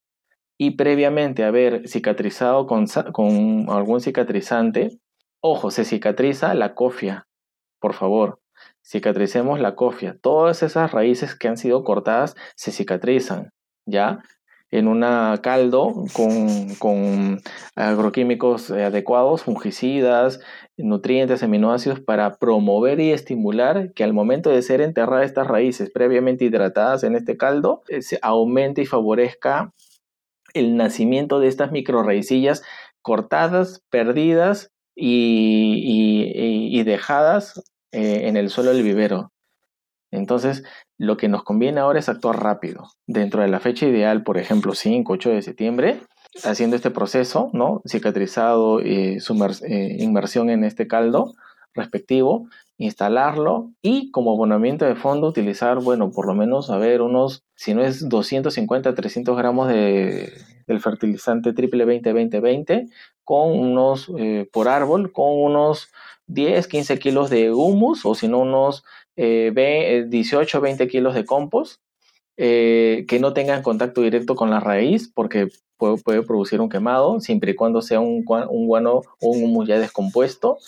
y 0.58 0.72
previamente 0.72 1.44
haber 1.44 1.86
cicatrizado 1.88 2.66
con, 2.66 2.86
con 3.12 3.66
algún 3.68 4.00
cicatrizante, 4.00 4.98
ojo, 5.40 5.70
se 5.70 5.84
cicatriza 5.84 6.54
la 6.54 6.74
cofia, 6.74 7.26
por 7.78 7.92
favor, 7.92 8.40
cicatricemos 8.82 9.60
la 9.60 9.74
cofia. 9.74 10.16
Todas 10.20 10.62
esas 10.62 10.92
raíces 10.92 11.34
que 11.34 11.48
han 11.48 11.56
sido 11.56 11.84
cortadas 11.84 12.36
se 12.54 12.72
cicatrizan, 12.72 13.50
¿ya? 13.86 14.22
En 14.70 14.88
un 14.88 15.02
caldo 15.42 15.94
con, 16.12 16.74
con 16.78 17.40
agroquímicos 17.76 18.70
adecuados, 18.70 19.44
fungicidas, 19.44 20.40
nutrientes, 20.76 21.42
aminoácidos 21.42 22.00
para 22.00 22.36
promover 22.36 23.00
y 23.00 23.12
estimular 23.12 23.92
que 23.94 24.04
al 24.04 24.12
momento 24.12 24.50
de 24.50 24.62
ser 24.62 24.80
enterradas 24.80 25.26
estas 25.26 25.46
raíces 25.46 25.90
previamente 25.90 26.44
hidratadas 26.44 27.04
en 27.04 27.14
este 27.14 27.36
caldo, 27.36 27.82
eh, 27.88 28.02
se 28.02 28.18
aumente 28.22 28.82
y 28.82 28.86
favorezca 28.86 29.72
el 30.52 30.76
nacimiento 30.76 31.38
de 31.38 31.48
estas 31.48 31.70
microraicillas 31.70 32.62
cortadas, 33.02 33.82
perdidas 33.90 34.72
y, 34.94 36.82
dejadas 36.84 37.62
eh, 37.92 38.28
en 38.28 38.36
el 38.36 38.50
suelo 38.50 38.72
del 38.72 38.82
vivero. 38.82 39.32
Entonces, 40.10 40.64
lo 40.98 41.16
que 41.16 41.28
nos 41.28 41.42
conviene 41.42 41.80
ahora 41.80 41.98
es 41.98 42.08
actuar 42.08 42.42
rápido. 42.42 42.88
Dentro 43.06 43.42
de 43.42 43.48
la 43.48 43.60
fecha 43.60 43.86
ideal, 43.86 44.22
por 44.22 44.38
ejemplo, 44.38 44.74
5, 44.74 45.12
8 45.12 45.30
de 45.30 45.42
septiembre, 45.42 46.00
haciendo 46.44 46.76
este 46.76 46.90
proceso, 46.90 47.50
¿no? 47.52 47.82
Cicatrizado, 47.86 48.80
y 48.80 49.18
eh, 49.18 49.96
inmersión 49.98 50.50
en 50.50 50.64
este 50.64 50.86
caldo 50.86 51.34
respectivo, 51.76 52.48
instalarlo 52.78 53.70
y 53.82 54.10
como 54.10 54.32
abonamiento 54.32 54.84
de 54.84 54.96
fondo 54.96 55.28
utilizar, 55.28 55.78
bueno, 55.80 56.10
por 56.10 56.26
lo 56.26 56.34
menos, 56.34 56.70
a 56.70 56.78
ver, 56.78 57.02
unos, 57.02 57.44
si 57.54 57.74
no 57.74 57.84
es 57.84 58.08
250, 58.08 58.94
300 58.94 59.36
gramos 59.36 59.68
de, 59.68 60.32
del 60.66 60.80
fertilizante 60.80 61.52
triple 61.52 61.86
20-20-20 61.86 62.90
con 63.24 63.58
unos, 63.58 64.10
eh, 64.18 64.48
por 64.52 64.68
árbol, 64.68 65.12
con 65.12 65.30
unos 65.30 65.88
10, 66.26 66.66
15 66.66 66.98
kilos 66.98 67.30
de 67.30 67.52
humus 67.52 68.04
o 68.04 68.14
si 68.14 68.28
no 68.28 68.38
unos 68.38 68.84
18, 69.16 70.60
20 70.60 70.88
kilos 70.88 71.14
de 71.14 71.24
compost 71.24 71.80
eh, 72.36 73.06
que 73.08 73.18
no 73.18 73.32
tengan 73.32 73.62
contacto 73.62 74.02
directo 74.02 74.34
con 74.34 74.50
la 74.50 74.60
raíz 74.60 75.10
porque 75.12 75.48
puede, 75.78 76.22
producir 76.22 76.60
un 76.60 76.68
quemado, 76.68 77.20
siempre 77.20 77.52
y 77.52 77.54
cuando 77.54 77.80
sea 77.80 78.00
un, 78.00 78.24
un 78.50 78.66
guano 78.66 79.02
o 79.20 79.28
un 79.30 79.44
humus 79.44 79.68
ya 79.68 79.78
descompuesto. 79.78 80.58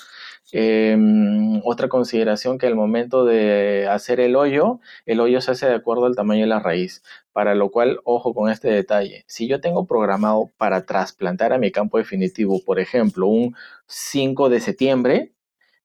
Em, 0.50 1.60
otra 1.64 1.88
consideración 1.88 2.56
que 2.56 2.66
al 2.66 2.74
momento 2.74 3.26
de 3.26 3.86
hacer 3.86 4.18
el 4.18 4.34
hoyo, 4.34 4.80
el 5.04 5.20
hoyo 5.20 5.42
se 5.42 5.50
hace 5.50 5.66
de 5.66 5.74
acuerdo 5.74 6.06
al 6.06 6.16
tamaño 6.16 6.40
de 6.42 6.46
la 6.46 6.58
raíz, 6.58 7.02
para 7.32 7.54
lo 7.54 7.70
cual, 7.70 8.00
ojo 8.04 8.32
con 8.32 8.50
este 8.50 8.68
detalle, 8.68 9.24
si 9.26 9.46
yo 9.46 9.60
tengo 9.60 9.86
programado 9.86 10.50
para 10.56 10.86
trasplantar 10.86 11.52
a 11.52 11.58
mi 11.58 11.70
campo 11.70 11.98
definitivo, 11.98 12.60
por 12.64 12.80
ejemplo, 12.80 13.26
un 13.26 13.54
5 13.86 14.48
de 14.48 14.60
septiembre, 14.60 15.32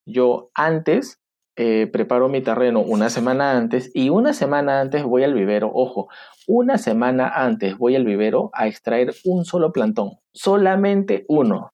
yo 0.05 0.49
antes 0.53 1.19
eh, 1.55 1.87
preparo 1.91 2.29
mi 2.29 2.41
terreno 2.41 2.81
una 2.81 3.09
semana 3.09 3.55
antes 3.55 3.91
y 3.93 4.09
una 4.09 4.33
semana 4.33 4.81
antes 4.81 5.03
voy 5.03 5.23
al 5.23 5.35
vivero, 5.35 5.71
ojo, 5.73 6.07
una 6.47 6.79
semana 6.79 7.27
antes 7.27 7.77
voy 7.77 7.95
al 7.95 8.05
vivero 8.05 8.49
a 8.53 8.67
extraer 8.67 9.13
un 9.23 9.45
solo 9.45 9.71
plantón, 9.71 10.13
solamente 10.33 11.25
uno. 11.27 11.71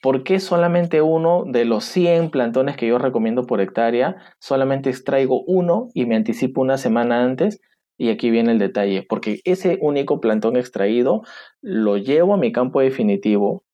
¿Por 0.00 0.24
qué 0.24 0.40
solamente 0.40 1.02
uno 1.02 1.44
de 1.46 1.64
los 1.64 1.84
100 1.84 2.30
plantones 2.30 2.76
que 2.76 2.86
yo 2.86 2.98
recomiendo 2.98 3.44
por 3.46 3.60
hectárea? 3.60 4.16
Solamente 4.38 4.88
extraigo 4.88 5.42
uno 5.46 5.88
y 5.94 6.06
me 6.06 6.16
anticipo 6.16 6.60
una 6.60 6.78
semana 6.78 7.24
antes. 7.24 7.60
Y 7.98 8.10
aquí 8.10 8.30
viene 8.30 8.52
el 8.52 8.58
detalle, 8.58 9.04
porque 9.08 9.40
ese 9.44 9.78
único 9.80 10.20
plantón 10.20 10.56
extraído 10.56 11.22
lo 11.62 11.96
llevo 11.96 12.34
a 12.34 12.36
mi 12.36 12.52
campo 12.52 12.80
definitivo 12.80 13.65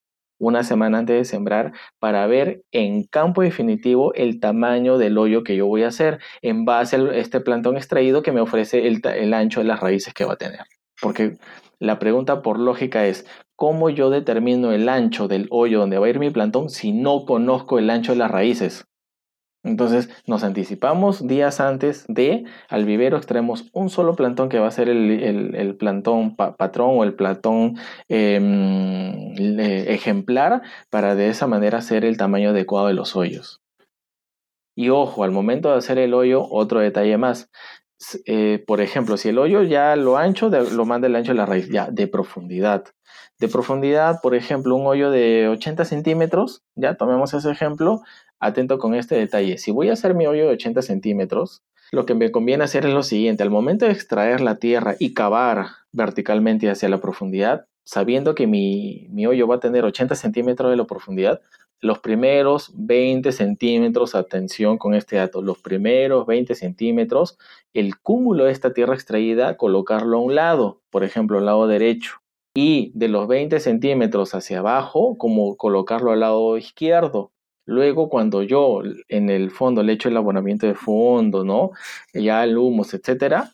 una 0.42 0.64
semana 0.64 0.98
antes 0.98 1.16
de 1.16 1.24
sembrar 1.24 1.72
para 2.00 2.26
ver 2.26 2.62
en 2.72 3.04
campo 3.04 3.42
definitivo 3.42 4.12
el 4.14 4.40
tamaño 4.40 4.98
del 4.98 5.16
hoyo 5.16 5.44
que 5.44 5.54
yo 5.54 5.66
voy 5.66 5.84
a 5.84 5.88
hacer 5.88 6.18
en 6.42 6.64
base 6.64 6.96
a 6.96 7.14
este 7.14 7.40
plantón 7.40 7.76
extraído 7.76 8.22
que 8.22 8.32
me 8.32 8.40
ofrece 8.40 8.88
el, 8.88 9.00
el 9.04 9.34
ancho 9.34 9.60
de 9.60 9.66
las 9.66 9.78
raíces 9.78 10.12
que 10.14 10.24
va 10.24 10.32
a 10.32 10.36
tener. 10.36 10.60
Porque 11.00 11.36
la 11.78 12.00
pregunta 12.00 12.42
por 12.42 12.58
lógica 12.58 13.06
es, 13.06 13.24
¿cómo 13.54 13.88
yo 13.88 14.10
determino 14.10 14.72
el 14.72 14.88
ancho 14.88 15.28
del 15.28 15.46
hoyo 15.50 15.78
donde 15.78 15.98
va 15.98 16.06
a 16.06 16.10
ir 16.10 16.18
mi 16.18 16.30
plantón 16.30 16.70
si 16.70 16.92
no 16.92 17.24
conozco 17.24 17.78
el 17.78 17.88
ancho 17.88 18.12
de 18.12 18.18
las 18.18 18.30
raíces? 18.30 18.84
Entonces 19.64 20.08
nos 20.26 20.42
anticipamos 20.42 21.26
días 21.26 21.60
antes 21.60 22.04
de 22.08 22.44
al 22.68 22.84
vivero 22.84 23.16
extraemos 23.16 23.70
un 23.72 23.90
solo 23.90 24.16
plantón 24.16 24.48
que 24.48 24.58
va 24.58 24.66
a 24.66 24.72
ser 24.72 24.88
el, 24.88 25.76
plantón 25.78 26.34
patrón 26.34 26.98
o 26.98 27.04
el 27.04 27.14
plantón 27.14 27.76
em, 28.08 29.58
ejemplar 29.58 30.62
para 30.90 31.14
de 31.14 31.28
esa 31.28 31.46
manera 31.46 31.78
hacer 31.78 32.04
el 32.04 32.16
tamaño 32.16 32.50
adecuado 32.50 32.88
de 32.88 32.94
los 32.94 33.14
hoyos. 33.14 33.62
Y 34.74 34.88
ojo, 34.88 35.22
al 35.22 35.30
momento 35.30 35.70
de 35.70 35.78
hacer 35.78 35.98
el 35.98 36.14
hoyo, 36.14 36.46
otro 36.50 36.80
detalle 36.80 37.18
más. 37.18 37.50
Eh, 38.26 38.64
por 38.66 38.80
ejemplo, 38.80 39.16
si 39.16 39.28
el 39.28 39.38
hoyo 39.38 39.62
ya 39.62 39.94
lo 39.96 40.16
ancho, 40.16 40.48
lo 40.48 40.84
manda 40.84 41.06
el 41.06 41.14
ancho 41.14 41.32
de 41.32 41.38
la 41.38 41.46
raíz, 41.46 41.68
ya 41.68 41.88
de 41.90 42.08
profundidad. 42.08 42.84
De 43.38 43.48
profundidad, 43.48 44.20
por 44.22 44.34
ejemplo, 44.34 44.74
un 44.76 44.86
hoyo 44.86 45.10
de 45.10 45.48
80 45.48 45.84
centímetros, 45.84 46.62
ya 46.74 46.94
tomemos 46.94 47.34
ese 47.34 47.50
ejemplo, 47.50 48.02
atento 48.42 48.78
con 48.78 48.94
este 48.94 49.14
detalle. 49.14 49.56
Si 49.56 49.70
voy 49.70 49.88
a 49.88 49.94
hacer 49.94 50.14
mi 50.14 50.26
hoyo 50.26 50.46
de 50.46 50.52
80 50.52 50.82
centímetros, 50.82 51.62
lo 51.92 52.04
que 52.04 52.14
me 52.14 52.30
conviene 52.30 52.64
hacer 52.64 52.84
es 52.84 52.92
lo 52.92 53.02
siguiente. 53.02 53.42
Al 53.42 53.50
momento 53.50 53.86
de 53.86 53.92
extraer 53.92 54.40
la 54.40 54.56
tierra 54.56 54.96
y 54.98 55.14
cavar 55.14 55.66
verticalmente 55.92 56.68
hacia 56.68 56.88
la 56.88 57.00
profundidad, 57.00 57.66
sabiendo 57.84 58.34
que 58.34 58.46
mi, 58.46 59.06
mi 59.10 59.26
hoyo 59.26 59.46
va 59.46 59.56
a 59.56 59.60
tener 59.60 59.84
80 59.84 60.14
centímetros 60.14 60.70
de 60.70 60.76
la 60.76 60.86
profundidad, 60.86 61.40
los 61.80 61.98
primeros 61.98 62.72
20 62.74 63.32
centímetros, 63.32 64.14
atención 64.14 64.78
con 64.78 64.94
este 64.94 65.16
dato, 65.16 65.42
los 65.42 65.58
primeros 65.58 66.26
20 66.26 66.54
centímetros, 66.54 67.38
el 67.74 67.98
cúmulo 67.98 68.44
de 68.44 68.52
esta 68.52 68.72
tierra 68.72 68.94
extraída, 68.94 69.56
colocarlo 69.56 70.18
a 70.18 70.20
un 70.20 70.34
lado, 70.34 70.80
por 70.90 71.02
ejemplo, 71.04 71.38
al 71.38 71.46
lado 71.46 71.66
derecho. 71.66 72.18
Y 72.54 72.92
de 72.94 73.08
los 73.08 73.26
20 73.26 73.58
centímetros 73.60 74.34
hacia 74.34 74.60
abajo, 74.60 75.18
como 75.18 75.56
colocarlo 75.56 76.12
al 76.12 76.20
lado 76.20 76.56
izquierdo. 76.56 77.32
Luego, 77.64 78.08
cuando 78.08 78.42
yo 78.42 78.82
en 79.08 79.30
el 79.30 79.50
fondo 79.50 79.82
le 79.82 79.94
echo 79.94 80.08
el 80.08 80.16
abonamiento 80.16 80.66
de 80.66 80.74
fondo, 80.74 81.44
¿no? 81.44 81.70
Ya 82.12 82.44
el 82.44 82.58
humus, 82.58 82.94
etcétera, 82.94 83.52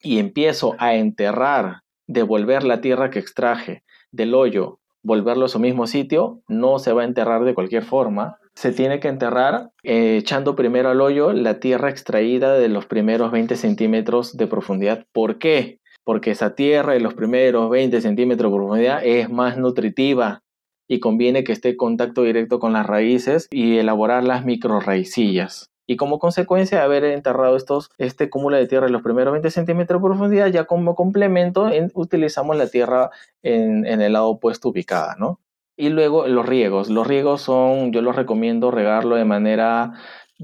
y 0.00 0.18
empiezo 0.18 0.74
a 0.78 0.94
enterrar, 0.94 1.82
devolver 2.06 2.64
la 2.64 2.80
tierra 2.80 3.10
que 3.10 3.18
extraje 3.18 3.82
del 4.12 4.34
hoyo 4.34 4.78
volverlo 5.04 5.44
a 5.44 5.48
su 5.48 5.60
mismo 5.60 5.86
sitio, 5.86 6.40
no 6.48 6.80
se 6.80 6.92
va 6.92 7.02
a 7.02 7.04
enterrar 7.04 7.44
de 7.44 7.54
cualquier 7.54 7.84
forma. 7.84 8.38
Se 8.54 8.72
tiene 8.72 8.98
que 9.00 9.08
enterrar 9.08 9.70
eh, 9.82 10.16
echando 10.16 10.56
primero 10.56 10.88
al 10.88 11.00
hoyo 11.00 11.32
la 11.32 11.60
tierra 11.60 11.90
extraída 11.90 12.54
de 12.54 12.68
los 12.68 12.86
primeros 12.86 13.30
20 13.30 13.54
centímetros 13.56 14.36
de 14.36 14.46
profundidad. 14.46 15.06
¿Por 15.12 15.38
qué? 15.38 15.78
Porque 16.04 16.30
esa 16.30 16.54
tierra 16.54 16.94
de 16.94 17.00
los 17.00 17.14
primeros 17.14 17.70
20 17.70 18.00
centímetros 18.00 18.50
de 18.50 18.56
profundidad 18.56 19.04
es 19.04 19.30
más 19.30 19.58
nutritiva 19.58 20.42
y 20.88 21.00
conviene 21.00 21.44
que 21.44 21.52
esté 21.52 21.70
en 21.70 21.76
contacto 21.76 22.22
directo 22.22 22.58
con 22.58 22.72
las 22.72 22.86
raíces 22.86 23.48
y 23.50 23.78
elaborar 23.78 24.24
las 24.24 24.44
microraicillas. 24.44 25.70
Y 25.86 25.96
como 25.96 26.18
consecuencia 26.18 26.78
de 26.78 26.84
haber 26.84 27.04
enterrado 27.04 27.56
estos, 27.56 27.90
este 27.98 28.30
cúmulo 28.30 28.56
de 28.56 28.66
tierra 28.66 28.86
en 28.86 28.92
los 28.92 29.02
primeros 29.02 29.32
20 29.32 29.50
centímetros 29.50 30.00
de 30.00 30.08
profundidad, 30.08 30.46
ya 30.48 30.64
como 30.64 30.94
complemento 30.94 31.70
utilizamos 31.92 32.56
la 32.56 32.68
tierra 32.68 33.10
en, 33.42 33.84
el 33.86 34.12
lado 34.14 34.28
opuesto 34.28 34.70
ubicada, 34.70 35.14
¿no? 35.18 35.40
Y 35.76 35.90
luego 35.90 36.26
los 36.26 36.46
riegos. 36.46 36.88
Los 36.88 37.06
riegos 37.06 37.42
son, 37.42 37.92
yo 37.92 38.00
los 38.00 38.16
recomiendo 38.16 38.70
regarlo 38.70 39.16
de 39.16 39.24
manera, 39.24 39.92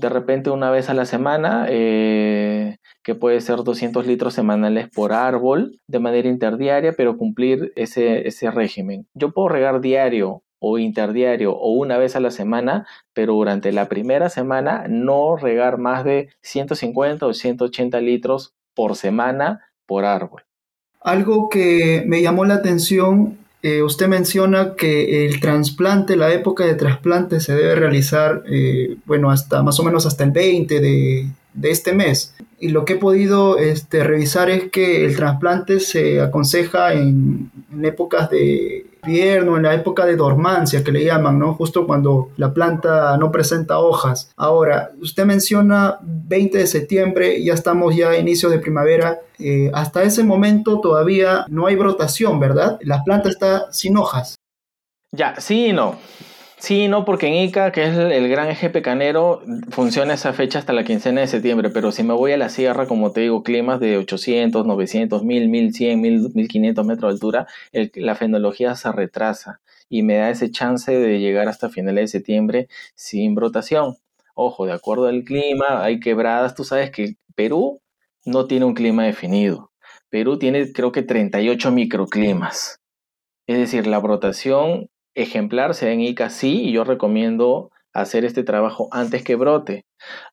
de 0.00 0.08
repente 0.08 0.50
una 0.50 0.70
vez 0.70 0.88
a 0.88 0.94
la 0.94 1.04
semana, 1.04 1.66
eh, 1.68 2.78
que 3.02 3.14
puede 3.14 3.40
ser 3.40 3.58
200 3.58 4.06
litros 4.06 4.34
semanales 4.34 4.88
por 4.88 5.12
árbol, 5.12 5.78
de 5.86 5.98
manera 5.98 6.28
interdiaria, 6.28 6.92
pero 6.96 7.16
cumplir 7.16 7.72
ese, 7.76 8.26
ese 8.26 8.50
régimen. 8.50 9.06
Yo 9.14 9.32
puedo 9.32 9.48
regar 9.48 9.80
diario 9.80 10.42
o 10.58 10.78
interdiario 10.78 11.52
o 11.52 11.72
una 11.72 11.98
vez 11.98 12.16
a 12.16 12.20
la 12.20 12.30
semana, 12.30 12.86
pero 13.12 13.34
durante 13.34 13.72
la 13.72 13.88
primera 13.88 14.28
semana 14.28 14.86
no 14.88 15.36
regar 15.36 15.78
más 15.78 16.04
de 16.04 16.28
150 16.42 17.26
o 17.26 17.34
180 17.34 18.00
litros 18.00 18.54
por 18.74 18.96
semana 18.96 19.60
por 19.86 20.04
árbol. 20.04 20.44
Algo 21.00 21.48
que 21.48 22.04
me 22.06 22.20
llamó 22.20 22.44
la 22.44 22.54
atención, 22.54 23.38
eh, 23.62 23.82
usted 23.82 24.08
menciona 24.08 24.74
que 24.74 25.26
el 25.26 25.40
trasplante, 25.40 26.16
la 26.16 26.32
época 26.32 26.64
de 26.64 26.74
trasplante 26.74 27.40
se 27.40 27.54
debe 27.54 27.74
realizar, 27.74 28.42
eh, 28.50 28.96
bueno, 29.04 29.30
hasta 29.30 29.62
más 29.62 29.78
o 29.80 29.84
menos 29.84 30.06
hasta 30.06 30.24
el 30.24 30.30
20 30.30 30.80
de, 30.80 31.26
de 31.54 31.70
este 31.70 31.92
mes. 31.92 32.34
Y 32.58 32.68
lo 32.68 32.84
que 32.84 32.94
he 32.94 32.96
podido 32.96 33.58
este, 33.58 34.04
revisar 34.04 34.50
es 34.50 34.70
que 34.70 35.06
el 35.06 35.16
trasplante 35.16 35.80
se 35.80 36.20
aconseja 36.20 36.92
en, 36.92 37.50
épocas 37.82 38.28
de 38.28 38.86
invierno, 39.02 39.56
en 39.56 39.62
la 39.62 39.74
época 39.74 40.04
de 40.04 40.16
dormancia 40.16 40.84
que 40.84 40.92
le 40.92 41.04
llaman, 41.04 41.38
¿no? 41.38 41.54
Justo 41.54 41.86
cuando 41.86 42.28
la 42.36 42.52
planta 42.52 43.16
no 43.16 43.32
presenta 43.32 43.78
hojas. 43.78 44.30
Ahora, 44.36 44.90
usted 45.00 45.24
menciona 45.24 45.98
20 46.02 46.58
de 46.58 46.66
septiembre, 46.66 47.42
ya 47.42 47.54
estamos 47.54 47.96
ya 47.96 48.10
a 48.10 48.18
inicios 48.18 48.52
de 48.52 48.58
primavera. 48.58 49.20
Eh, 49.38 49.70
hasta 49.72 50.02
ese 50.02 50.22
momento 50.22 50.80
todavía 50.80 51.46
no 51.48 51.66
hay 51.66 51.76
brotación, 51.76 52.38
¿verdad? 52.38 52.78
La 52.82 53.02
planta 53.02 53.30
está 53.30 53.72
sin 53.72 53.96
hojas. 53.96 54.36
Ya, 55.12 55.40
sí 55.40 55.68
y 55.68 55.72
no. 55.72 55.96
Sí, 56.60 56.88
no, 56.88 57.06
porque 57.06 57.26
en 57.26 57.34
Ica, 57.34 57.72
que 57.72 57.84
es 57.84 57.96
el, 57.96 58.28
gran 58.28 58.48
eje 58.48 58.68
pecanero, 58.68 59.42
funciona 59.70 60.12
esa 60.12 60.34
fecha 60.34 60.58
hasta 60.58 60.74
la 60.74 60.84
quincena 60.84 61.22
de 61.22 61.26
septiembre, 61.26 61.70
pero 61.70 61.90
si 61.90 62.02
me 62.02 62.12
voy 62.12 62.32
a 62.32 62.36
la 62.36 62.50
sierra, 62.50 62.86
como 62.86 63.12
te 63.12 63.22
digo, 63.22 63.42
climas 63.42 63.80
de 63.80 63.96
800, 63.96 64.66
900, 64.66 65.24
1000, 65.24 65.48
1100, 65.48 66.00
1500 66.34 66.86
metros 66.86 67.10
de 67.10 67.14
altura, 67.14 67.46
la 67.94 68.14
fenología 68.14 68.74
se 68.76 68.92
retrasa 68.92 69.62
y 69.88 70.02
me 70.02 70.16
da 70.16 70.28
ese 70.28 70.50
chance 70.50 70.92
de 70.92 71.18
llegar 71.18 71.48
hasta 71.48 71.70
finales 71.70 72.12
de 72.12 72.18
septiembre 72.18 72.68
sin 72.94 73.34
brotación. 73.34 73.96
Ojo, 74.34 74.66
de 74.66 74.72
acuerdo 74.72 75.06
al 75.06 75.24
clima, 75.24 75.82
hay 75.82 75.98
quebradas, 75.98 76.54
tú 76.54 76.64
sabes 76.64 76.90
que 76.90 77.16
Perú 77.34 77.80
no 78.26 78.46
tiene 78.46 78.66
un 78.66 78.74
clima 78.74 79.04
definido. 79.04 79.72
Perú 80.10 80.38
tiene 80.38 80.72
creo 80.72 80.92
que 80.92 81.02
38 81.02 81.72
microclimas. 81.72 82.80
Es 83.46 83.58
decir, 83.58 83.86
la 83.86 83.98
brotación 83.98 84.90
ejemplar 85.14 85.74
sea 85.74 85.92
en 85.92 86.00
ICA, 86.00 86.30
sí, 86.30 86.62
y 86.62 86.72
yo 86.72 86.84
recomiendo 86.84 87.70
hacer 87.92 88.24
este 88.24 88.44
trabajo 88.44 88.88
antes 88.92 89.22
que 89.24 89.36
brote. 89.36 89.84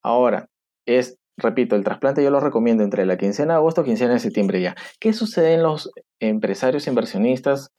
Ahora, 0.01 0.47
es, 0.85 1.17
repito, 1.37 1.75
el 1.75 1.83
trasplante 1.83 2.23
yo 2.23 2.31
lo 2.31 2.39
recomiendo 2.39 2.83
entre 2.83 3.05
la 3.05 3.17
quincena 3.17 3.53
de 3.53 3.57
agosto 3.57 3.81
y 3.81 3.85
quincena 3.85 4.13
de 4.13 4.19
septiembre 4.19 4.61
ya. 4.61 4.75
¿Qué 4.99 5.13
sucede 5.13 5.53
en 5.53 5.63
los 5.63 5.91
empresarios 6.19 6.87
inversionistas 6.87 7.69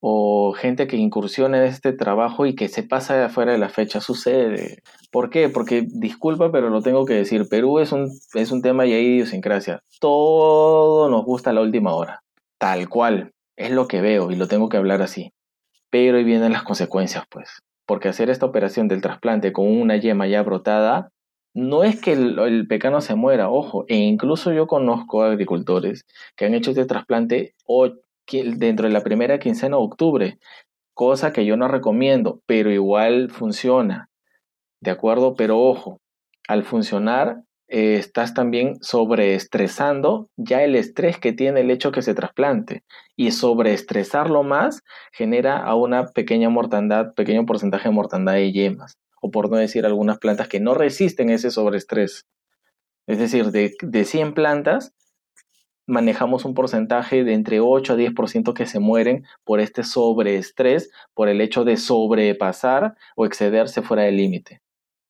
o 0.00 0.52
gente 0.52 0.86
que 0.86 0.96
incursiona 0.96 1.58
en 1.58 1.64
este 1.64 1.92
trabajo 1.92 2.46
y 2.46 2.54
que 2.54 2.68
se 2.68 2.82
pasa 2.82 3.16
de 3.16 3.24
afuera 3.24 3.52
de 3.52 3.58
la 3.58 3.68
fecha? 3.68 4.00
Sucede. 4.00 4.82
¿Por 5.10 5.30
qué? 5.30 5.48
Porque, 5.48 5.86
disculpa, 5.88 6.50
pero 6.52 6.70
lo 6.70 6.82
tengo 6.82 7.04
que 7.04 7.14
decir, 7.14 7.48
Perú 7.48 7.78
es 7.78 7.92
un, 7.92 8.10
es 8.34 8.52
un 8.52 8.62
tema 8.62 8.86
y 8.86 8.92
hay 8.92 9.06
idiosincrasia. 9.06 9.82
Todo 10.00 11.08
nos 11.08 11.24
gusta 11.24 11.50
a 11.50 11.52
la 11.52 11.62
última 11.62 11.94
hora. 11.94 12.22
Tal 12.58 12.88
cual. 12.88 13.32
Es 13.56 13.70
lo 13.70 13.86
que 13.86 14.00
veo 14.00 14.32
y 14.32 14.36
lo 14.36 14.48
tengo 14.48 14.68
que 14.68 14.78
hablar 14.78 15.00
así. 15.00 15.32
Pero 15.94 16.18
ahí 16.18 16.24
vienen 16.24 16.52
las 16.52 16.64
consecuencias, 16.64 17.22
pues. 17.30 17.62
Porque 17.86 18.08
hacer 18.08 18.28
esta 18.28 18.46
operación 18.46 18.88
del 18.88 19.00
trasplante 19.00 19.52
con 19.52 19.68
una 19.68 19.96
yema 19.96 20.26
ya 20.26 20.42
brotada, 20.42 21.12
no 21.54 21.84
es 21.84 22.00
que 22.00 22.14
el, 22.14 22.66
pecano 22.66 23.00
se 23.00 23.14
muera, 23.14 23.48
ojo, 23.48 23.84
e 23.86 23.98
incluso 23.98 24.52
yo 24.52 24.66
conozco 24.66 25.22
agricultores 25.22 26.04
que 26.34 26.46
han 26.46 26.54
hecho 26.54 26.72
este 26.72 26.84
trasplante 26.86 27.54
dentro 28.56 28.88
de 28.88 28.92
la 28.92 29.04
primera 29.04 29.38
quincena 29.38 29.76
de 29.76 29.84
octubre, 29.84 30.38
cosa 30.94 31.32
que 31.32 31.44
yo 31.44 31.56
no 31.56 31.68
recomiendo, 31.68 32.40
pero 32.44 32.72
igual 32.72 33.30
funciona. 33.30 34.08
¿De 34.80 34.90
acuerdo? 34.90 35.36
Pero 35.36 35.60
ojo, 35.60 36.00
al 36.48 36.64
funcionar 36.64 37.44
eh, 37.68 37.96
estás 37.96 38.34
también 38.34 38.76
sobreestresando 38.82 40.28
ya 40.36 40.62
el 40.62 40.76
estrés 40.76 41.18
que 41.18 41.32
tiene 41.32 41.60
el 41.60 41.70
hecho 41.70 41.92
que 41.92 42.02
se 42.02 42.14
trasplante. 42.14 42.82
Y 43.16 43.30
sobreestresarlo 43.30 44.42
más 44.42 44.82
genera 45.12 45.58
a 45.58 45.74
una 45.74 46.06
pequeña 46.08 46.50
mortandad, 46.50 47.14
pequeño 47.14 47.46
porcentaje 47.46 47.88
de 47.88 47.94
mortandad 47.94 48.34
de 48.34 48.52
yemas. 48.52 48.98
O 49.20 49.30
por 49.30 49.50
no 49.50 49.56
decir 49.56 49.86
algunas 49.86 50.18
plantas 50.18 50.48
que 50.48 50.60
no 50.60 50.74
resisten 50.74 51.30
ese 51.30 51.50
sobreestrés. 51.50 52.26
Es 53.06 53.18
decir, 53.18 53.50
de, 53.50 53.74
de 53.82 54.04
100 54.04 54.34
plantas, 54.34 54.92
manejamos 55.86 56.44
un 56.44 56.54
porcentaje 56.54 57.24
de 57.24 57.34
entre 57.34 57.60
8 57.60 57.94
a 57.94 57.96
10% 57.96 58.54
que 58.54 58.66
se 58.66 58.80
mueren 58.80 59.24
por 59.44 59.60
este 59.60 59.84
sobreestrés, 59.84 60.90
por 61.14 61.28
el 61.28 61.40
hecho 61.40 61.64
de 61.64 61.76
sobrepasar 61.76 62.94
o 63.16 63.26
excederse 63.26 63.82
fuera 63.82 64.04
del 64.04 64.16
límite. 64.16 64.63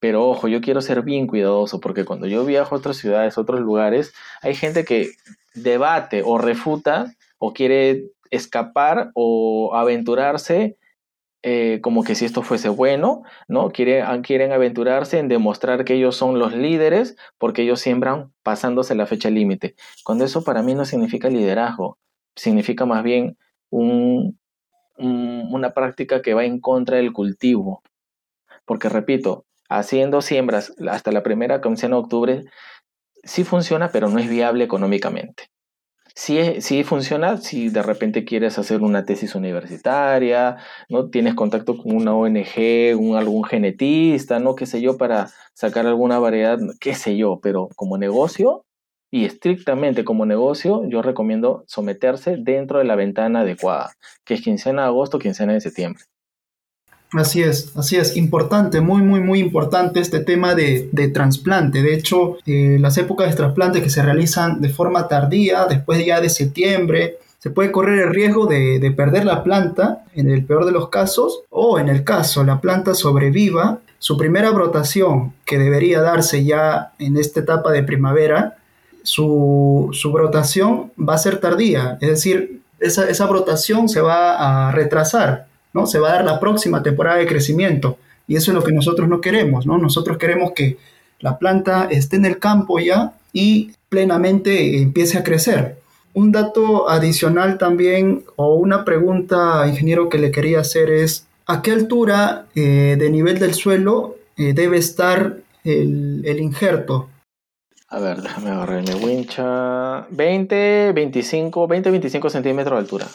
Pero 0.04 0.28
ojo, 0.28 0.48
yo 0.48 0.60
quiero 0.60 0.82
ser 0.82 1.00
bien 1.00 1.26
cuidadoso 1.26 1.80
porque 1.80 2.04
cuando 2.04 2.26
yo 2.26 2.44
viajo 2.44 2.74
a 2.74 2.78
otras 2.78 2.98
ciudades, 2.98 3.38
a 3.38 3.40
otros 3.40 3.60
lugares, 3.60 4.12
hay 4.42 4.54
gente 4.54 4.84
que 4.84 5.12
debate 5.54 6.20
o 6.22 6.36
refuta 6.36 7.14
o 7.38 7.54
quiere 7.54 8.10
escapar 8.30 9.12
o 9.14 9.74
aventurarse 9.74 10.76
eh, 11.42 11.80
como 11.80 12.04
que 12.04 12.16
si 12.16 12.26
esto 12.26 12.42
fuese 12.42 12.68
bueno, 12.68 13.22
¿no? 13.48 13.68
Ah, 13.68 14.20
quieren 14.22 14.52
aventurarse 14.52 15.18
en 15.18 15.28
demostrar 15.28 15.86
que 15.86 15.94
ellos 15.94 16.16
son 16.16 16.38
los 16.38 16.54
líderes 16.54 17.16
porque 17.38 17.62
ellos 17.62 17.80
siembran 17.80 18.30
pasándose 18.42 18.94
la 18.94 19.06
fecha 19.06 19.30
límite. 19.30 19.74
Cuando 20.04 20.26
eso 20.26 20.44
para 20.44 20.62
mí 20.62 20.74
no 20.74 20.84
significa 20.84 21.30
liderazgo, 21.30 21.96
significa 22.36 22.84
más 22.84 23.02
bien 23.02 23.38
un, 23.70 24.38
una 24.98 25.72
práctica 25.72 26.20
que 26.20 26.34
va 26.34 26.44
en 26.44 26.60
contra 26.60 26.98
del 26.98 27.14
cultivo. 27.14 27.82
Porque 28.66 28.90
repito, 28.90 29.46
haciendo 29.78 30.22
siembras 30.22 30.72
hasta 30.88 31.12
la 31.12 31.22
primera 31.22 31.60
quincena 31.60 31.96
de 31.96 32.02
octubre, 32.02 32.44
sí 33.22 33.44
funciona, 33.44 33.90
pero 33.90 34.08
no 34.08 34.18
es 34.18 34.28
viable 34.28 34.64
económicamente. 34.64 35.44
Sí, 36.16 36.60
sí 36.60 36.84
funciona 36.84 37.38
si 37.38 37.70
de 37.70 37.82
repente 37.82 38.24
quieres 38.24 38.56
hacer 38.58 38.82
una 38.82 39.04
tesis 39.04 39.34
universitaria, 39.34 40.58
no 40.88 41.10
tienes 41.10 41.34
contacto 41.34 41.76
con 41.76 41.96
una 41.96 42.14
ONG, 42.14 42.96
un, 42.96 43.16
algún 43.16 43.42
genetista, 43.42 44.38
no 44.38 44.54
qué 44.54 44.66
sé 44.66 44.80
yo, 44.80 44.96
para 44.96 45.30
sacar 45.54 45.86
alguna 45.86 46.20
variedad, 46.20 46.58
qué 46.80 46.94
sé 46.94 47.16
yo, 47.16 47.40
pero 47.42 47.68
como 47.74 47.98
negocio 47.98 48.64
y 49.10 49.24
estrictamente 49.24 50.04
como 50.04 50.24
negocio, 50.24 50.82
yo 50.88 51.02
recomiendo 51.02 51.64
someterse 51.66 52.36
dentro 52.38 52.78
de 52.78 52.84
la 52.84 52.96
ventana 52.96 53.40
adecuada, 53.40 53.92
que 54.24 54.34
es 54.34 54.42
quincena 54.42 54.82
de 54.82 54.88
agosto, 54.88 55.18
quincena 55.18 55.52
de 55.52 55.60
septiembre. 55.60 56.04
Así 57.12 57.42
es, 57.42 57.76
así 57.76 57.96
es, 57.96 58.16
importante, 58.16 58.80
muy, 58.80 59.00
muy, 59.02 59.20
muy 59.20 59.38
importante 59.38 60.00
este 60.00 60.18
tema 60.18 60.54
de, 60.54 60.90
trasplante. 61.12 61.82
De 61.82 61.94
hecho, 61.94 62.38
eh, 62.44 62.76
las 62.80 62.98
épocas 62.98 63.30
de 63.30 63.36
trasplante 63.36 63.82
que 63.82 63.90
se 63.90 64.02
realizan 64.02 64.60
de 64.60 64.68
forma 64.68 65.06
tardía, 65.06 65.66
después 65.66 66.04
ya 66.04 66.20
de 66.20 66.28
septiembre, 66.28 67.18
se 67.38 67.50
puede 67.50 67.70
correr 67.70 68.00
el 68.00 68.14
riesgo 68.14 68.46
de, 68.46 68.80
de, 68.80 68.90
perder 68.90 69.26
la 69.26 69.44
planta 69.44 70.04
en 70.14 70.30
el 70.30 70.44
peor 70.44 70.64
de 70.64 70.72
los 70.72 70.88
casos 70.88 71.42
o 71.50 71.78
en 71.78 71.88
el 71.88 72.02
caso 72.02 72.42
la 72.42 72.60
planta 72.60 72.94
sobreviva, 72.94 73.80
su 73.98 74.16
primera 74.16 74.50
brotación 74.50 75.34
que 75.44 75.58
debería 75.58 76.00
darse 76.00 76.44
ya 76.44 76.92
en 76.98 77.16
esta 77.16 77.40
etapa 77.40 77.70
de 77.70 77.82
primavera, 77.82 78.56
su, 79.02 79.90
su 79.92 80.10
brotación 80.10 80.90
va 80.98 81.14
a 81.14 81.18
ser 81.18 81.38
tardía, 81.38 81.98
es 82.00 82.08
decir, 82.08 82.62
esa, 82.80 83.08
esa 83.08 83.26
brotación 83.26 83.88
se 83.88 84.00
va 84.00 84.68
a 84.68 84.72
retrasar 84.72 85.46
¿no? 85.74 85.86
Se 85.86 85.98
va 85.98 86.08
a 86.08 86.12
dar 86.14 86.24
la 86.24 86.40
próxima 86.40 86.82
temporada 86.82 87.18
de 87.18 87.26
crecimiento 87.26 87.98
y 88.26 88.36
eso 88.36 88.50
es 88.50 88.54
lo 88.54 88.64
que 88.64 88.72
nosotros 88.72 89.08
no 89.08 89.20
queremos, 89.20 89.66
¿no? 89.66 89.76
Nosotros 89.76 90.16
queremos 90.16 90.52
que 90.52 90.78
la 91.20 91.38
planta 91.38 91.88
esté 91.90 92.16
en 92.16 92.24
el 92.24 92.38
campo 92.38 92.78
ya 92.78 93.12
y 93.32 93.72
plenamente 93.88 94.78
empiece 94.78 95.18
a 95.18 95.24
crecer. 95.24 95.78
Un 96.14 96.32
dato 96.32 96.88
adicional 96.88 97.58
también 97.58 98.24
o 98.36 98.54
una 98.54 98.84
pregunta, 98.84 99.66
ingeniero, 99.66 100.08
que 100.08 100.18
le 100.18 100.30
quería 100.30 100.60
hacer 100.60 100.90
es, 100.90 101.26
¿a 101.46 101.60
qué 101.60 101.72
altura 101.72 102.46
eh, 102.54 102.96
de 102.98 103.10
nivel 103.10 103.38
del 103.38 103.54
suelo 103.54 104.16
eh, 104.36 104.52
debe 104.52 104.78
estar 104.78 105.38
el, 105.64 106.22
el, 106.24 106.40
injerto? 106.40 107.08
A 107.88 107.98
ver, 107.98 108.22
déjame 108.22 108.50
agarrar 108.50 108.82
mi 108.82 108.94
wincha. 109.04 110.06
20, 110.10 110.92
25, 110.92 111.66
20, 111.66 111.90
25 111.90 112.30
centímetros 112.30 112.76
de 112.76 112.80
altura. 112.80 113.06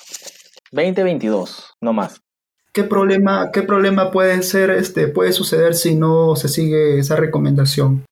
20, 0.72 1.04
22, 1.04 1.76
no 1.82 1.94
más. 1.94 2.22
¿Qué 2.72 2.84
problema, 2.84 3.50
qué 3.52 3.64
problema 3.64 4.12
puede 4.12 4.44
ser, 4.44 4.70
este, 4.70 5.08
puede 5.08 5.32
suceder 5.34 5.74
si 5.74 5.96
no 5.96 6.36
se 6.36 6.48
sigue 6.48 7.00
esa 7.00 7.16
recomendación? 7.16 8.06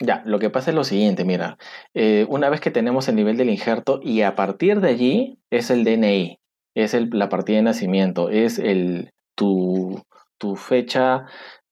Ya, 0.00 0.22
lo 0.26 0.40
que 0.40 0.50
pasa 0.50 0.70
es 0.70 0.74
lo 0.74 0.82
siguiente, 0.82 1.24
mira, 1.24 1.56
eh, 1.94 2.26
una 2.28 2.50
vez 2.50 2.60
que 2.60 2.72
tenemos 2.72 3.08
el 3.08 3.14
nivel 3.14 3.36
del 3.36 3.50
injerto 3.50 4.00
y 4.02 4.22
a 4.22 4.34
partir 4.34 4.80
de 4.80 4.88
allí 4.88 5.38
es 5.50 5.70
el 5.70 5.84
DNI, 5.84 6.38
es 6.74 6.96
la 7.12 7.28
partida 7.28 7.58
de 7.58 7.62
nacimiento, 7.62 8.30
es 8.30 8.58
el, 8.58 9.12
tu, 9.36 10.02
tu 10.38 10.56
fecha, 10.56 11.26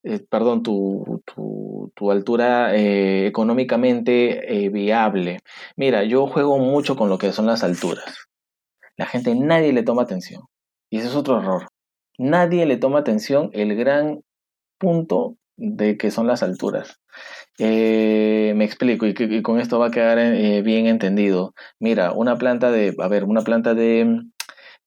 eh, 0.05 0.21
perdón, 0.31 0.63
tu, 0.63 1.23
tu, 1.95 2.11
altura 2.13 2.77
eh, 2.77 3.27
económicamente 3.27 4.69
viable. 4.71 5.41
Mira, 5.77 6.05
yo 6.05 6.27
juego 6.27 6.59
mucho 6.59 6.97
con 6.97 7.09
lo 7.09 7.19
que 7.19 7.33
son 7.33 7.47
las 7.47 7.65
alturas. 7.65 8.27
La 8.97 9.07
gente, 9.07 9.35
nadie 9.35 9.73
le 9.73 9.83
toma 9.83 10.03
atención. 10.03 10.43
Y 10.91 10.99
ese 10.99 11.09
es 11.09 11.17
otro 11.17 11.39
error 11.41 11.72
nadie 12.23 12.67
le 12.67 12.77
toma 12.77 13.01
atención 13.01 13.51
el 13.53 13.75
gran 13.77 14.23
punto 14.79 15.37
de 15.57 15.97
que 15.97 16.11
son 16.11 16.27
las 16.27 16.43
alturas. 16.43 17.01
Eh, 17.59 18.55
me 18.57 18.65
explico 18.65 19.07
y, 19.07 19.43
con 19.43 19.61
esto 19.61 19.79
va 19.79 19.89
a 19.89 19.91
quedar 19.91 20.19
eh, 20.19 20.63
bien 20.63 20.87
entendido. 20.87 21.55
Mira, 21.79 22.13
una 22.13 22.39
planta 22.39 22.71
de, 22.71 22.95
a 22.99 23.09
ver, 23.09 23.25
una 23.25 23.43
planta 23.43 23.75
de 23.75 24.23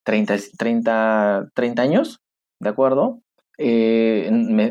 30, 0.03 0.35
30, 0.57 1.49
30 1.53 1.81
años, 1.81 2.19
¿de 2.59 2.69
acuerdo? 2.69 3.21
Eh, 3.57 4.29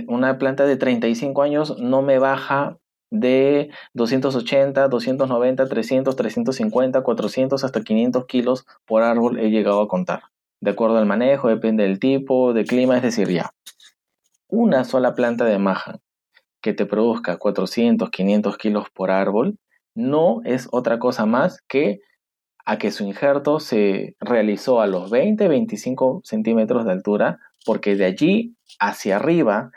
una 0.08 0.38
planta 0.38 0.66
de 0.66 0.76
35 0.76 1.42
años 1.42 1.78
no 1.78 2.02
me 2.02 2.18
baja 2.18 2.76
de 3.10 3.70
280, 3.94 4.88
290, 4.88 5.68
300, 5.68 6.16
350, 6.16 7.02
400 7.02 7.64
hasta 7.64 7.82
500 7.82 8.26
kilos 8.26 8.66
por 8.84 9.02
árbol 9.02 9.38
he 9.38 9.50
llegado 9.50 9.80
a 9.80 9.88
contar 9.88 10.24
de 10.64 10.70
acuerdo 10.70 10.96
al 10.96 11.04
manejo, 11.04 11.48
depende 11.48 11.82
del 11.82 12.00
tipo, 12.00 12.54
de 12.54 12.64
clima, 12.64 12.96
es 12.96 13.02
decir, 13.02 13.28
ya. 13.28 13.50
Una 14.48 14.84
sola 14.84 15.14
planta 15.14 15.44
de 15.44 15.58
maja 15.58 15.98
que 16.62 16.72
te 16.72 16.86
produzca 16.86 17.36
400, 17.36 18.08
500 18.08 18.56
kilos 18.56 18.86
por 18.88 19.10
árbol, 19.10 19.58
no 19.94 20.40
es 20.44 20.66
otra 20.72 20.98
cosa 20.98 21.26
más 21.26 21.60
que 21.68 22.00
a 22.64 22.78
que 22.78 22.92
su 22.92 23.04
injerto 23.04 23.60
se 23.60 24.16
realizó 24.20 24.80
a 24.80 24.86
los 24.86 25.10
20, 25.10 25.48
25 25.48 26.22
centímetros 26.24 26.86
de 26.86 26.92
altura, 26.92 27.40
porque 27.66 27.94
de 27.94 28.06
allí 28.06 28.56
hacia 28.80 29.16
arriba 29.16 29.70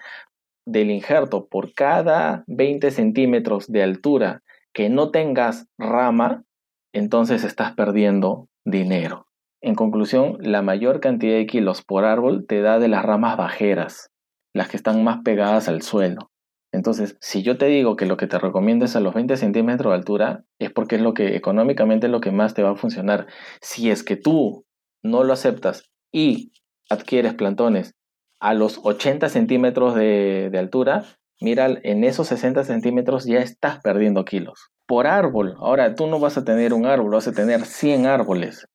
del 0.65 0.89
injerto 0.89 1.47
por 1.47 1.73
cada 1.73 2.45
20 2.47 2.91
centímetros 2.91 3.69
de 3.69 3.83
altura 3.83 4.41
que 4.71 4.87
no 4.87 5.11
tengas 5.11 5.67
rama, 5.77 6.45
entonces 6.93 7.43
estás 7.43 7.73
perdiendo 7.73 8.47
dinero. 8.63 9.26
En 9.67 9.75
conclusión, 9.75 10.37
la 10.39 10.61
mayor 10.61 11.01
cantidad 11.01 11.35
de 11.35 11.45
kilos 11.45 11.81
por 11.81 12.05
árbol 12.05 12.45
te 12.47 12.61
da 12.61 12.79
de 12.79 12.87
las 12.87 13.03
ramas 13.03 13.35
bajeras, 13.35 14.11
las 14.53 14.69
que 14.69 14.77
están 14.77 15.03
más 15.03 15.23
pegadas 15.25 15.67
al 15.67 15.81
suelo. 15.81 16.31
Entonces, 16.71 17.17
si 17.19 17.43
yo 17.43 17.57
te 17.57 17.65
digo 17.65 17.97
que 17.97 18.05
lo 18.05 18.15
que 18.15 18.27
te 18.27 18.39
recomiendo 18.39 18.85
es 18.85 18.95
a 18.95 19.01
los 19.01 19.13
20 19.13 19.35
centímetros 19.35 19.91
de 19.91 19.97
altura, 19.97 20.45
es 20.57 20.71
porque 20.71 20.95
es 20.95 21.01
lo 21.01 21.13
que 21.13 21.35
económicamente 21.35 22.05
es 22.05 22.11
lo 22.13 22.21
que 22.21 22.31
más 22.31 22.53
te 22.53 22.63
va 22.63 22.69
a 22.69 22.75
funcionar. 22.77 23.27
Si 23.59 23.91
es 23.91 24.05
que 24.05 24.15
tú 24.15 24.63
no 25.03 25.25
lo 25.25 25.33
aceptas 25.33 25.83
y 26.13 26.53
adquieres 26.89 27.33
plantones 27.33 27.93
a 28.39 28.53
los 28.53 28.79
80 28.81 29.27
centímetros 29.27 29.95
de, 29.95 30.49
altura, 30.57 31.03
mira, 31.41 31.67
en 31.83 32.05
esos 32.05 32.27
60 32.27 32.63
centímetros 32.63 33.25
ya 33.25 33.39
estás 33.39 33.81
perdiendo 33.81 34.23
kilos. 34.23 34.69
Por 34.87 35.07
árbol, 35.07 35.55
ahora 35.57 35.93
tú 35.93 36.07
no 36.07 36.21
vas 36.21 36.37
a 36.37 36.45
tener 36.45 36.73
un 36.73 36.85
árbol, 36.85 37.11
vas 37.11 37.27
a 37.27 37.33
tener 37.33 37.65
100 37.65 38.05
árboles. 38.05 38.65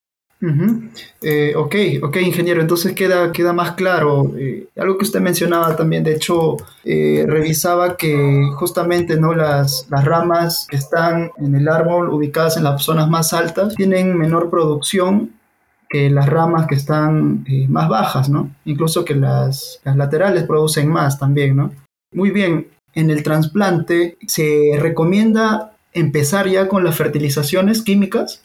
Eh, 1.20 1.55
ok, 1.55 1.74
ok, 2.02 2.16
ingeniero, 2.16 2.61
entonces 2.61 2.94
queda, 2.94 3.31
queda 3.33 3.52
más 3.52 3.72
claro. 3.72 4.33
Eh, 4.37 4.68
algo 4.76 4.98
que 4.98 5.05
usted 5.05 5.20
mencionaba 5.20 5.76
también, 5.76 6.02
de 6.02 6.14
hecho, 6.14 6.57
eh, 6.85 7.24
revisaba 7.28 7.96
que 7.96 8.48
justamente 8.57 9.16
¿no? 9.16 9.35
las, 9.35 9.87
las 9.88 10.05
ramas 10.05 10.66
que 10.68 10.76
están 10.76 11.31
en 11.38 11.55
el 11.55 11.68
árbol 11.68 12.11
ubicadas 12.11 12.57
en 12.57 12.64
las 12.64 12.83
zonas 12.83 13.09
más 13.09 13.33
altas 13.33 13.74
tienen 13.76 14.16
menor 14.16 14.50
producción 14.50 15.33
que 15.88 16.11
las 16.11 16.26
ramas 16.26 16.66
que 16.66 16.74
están 16.74 17.44
más 17.68 17.88
bajas, 17.88 18.31
¿no? 18.31 18.50
Incluso 18.64 19.05
que 19.05 19.14
las, 19.14 19.78
las 19.85 19.94
laterales 19.94 20.44
producen 20.44 20.88
más 20.88 21.18
también, 21.18 21.55
¿no? 21.55 21.70
Muy 22.14 22.31
bien, 22.31 22.68
en 22.94 23.11
el 23.11 23.22
trasplante 23.22 24.16
se 24.26 24.72
recomienda 24.78 25.72
empezar 25.92 26.48
ya 26.48 26.68
con 26.68 26.85
las 26.85 26.96
fertilizaciones 26.96 27.83
químicas. 27.83 28.42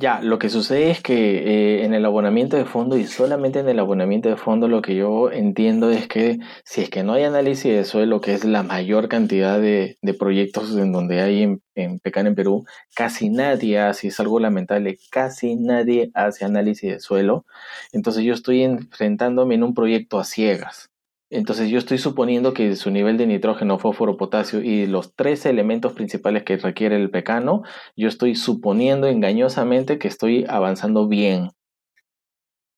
Ya, 0.00 0.20
lo 0.20 0.38
que 0.38 0.48
sucede 0.48 0.92
es 0.92 1.02
que 1.02 1.80
eh, 1.80 1.84
en 1.84 1.92
el 1.92 2.04
abonamiento 2.04 2.56
de 2.56 2.64
fondo 2.64 2.96
y 2.96 3.04
solamente 3.04 3.58
en 3.58 3.68
el 3.68 3.80
abonamiento 3.80 4.28
de 4.28 4.36
fondo 4.36 4.68
lo 4.68 4.80
que 4.80 4.94
yo 4.94 5.32
entiendo 5.32 5.90
es 5.90 6.06
que 6.06 6.38
si 6.64 6.82
es 6.82 6.88
que 6.90 7.02
no 7.02 7.14
hay 7.14 7.24
análisis 7.24 7.72
de 7.72 7.84
suelo, 7.84 8.20
que 8.20 8.32
es 8.32 8.44
la 8.44 8.62
mayor 8.62 9.08
cantidad 9.08 9.58
de, 9.60 9.98
proyectos 10.16 10.76
en 10.76 10.92
donde 10.92 11.20
hay 11.20 11.42
en, 11.42 11.62
en 11.74 11.98
Pecan 11.98 12.28
en 12.28 12.36
Perú, 12.36 12.64
casi 12.94 13.28
nadie 13.28 13.80
hace, 13.80 14.06
es 14.08 14.20
algo 14.20 14.38
lamentable, 14.38 14.98
casi 15.10 15.56
nadie 15.56 16.12
hace 16.14 16.44
análisis 16.44 16.92
de 16.92 17.00
suelo. 17.00 17.44
Entonces 17.90 18.22
yo 18.22 18.34
estoy 18.34 18.62
enfrentándome 18.62 19.56
en 19.56 19.64
un 19.64 19.74
proyecto 19.74 20.20
a 20.20 20.24
ciegas. 20.24 20.87
Entonces 21.30 21.68
yo 21.68 21.78
estoy 21.78 21.98
suponiendo 21.98 22.54
que 22.54 22.74
su 22.74 22.90
nivel 22.90 23.18
de 23.18 23.26
nitrógeno, 23.26 23.78
fósforo, 23.78 24.16
potasio 24.16 24.62
y 24.62 24.86
los 24.86 25.14
tres 25.14 25.44
elementos 25.44 25.92
principales 25.92 26.42
que 26.42 26.56
requiere 26.56 26.96
el 26.96 27.10
pecano, 27.10 27.62
yo 27.96 28.08
estoy 28.08 28.34
suponiendo 28.34 29.06
engañosamente 29.06 29.98
que 29.98 30.08
estoy 30.08 30.46
avanzando 30.48 31.06
bien. 31.06 31.50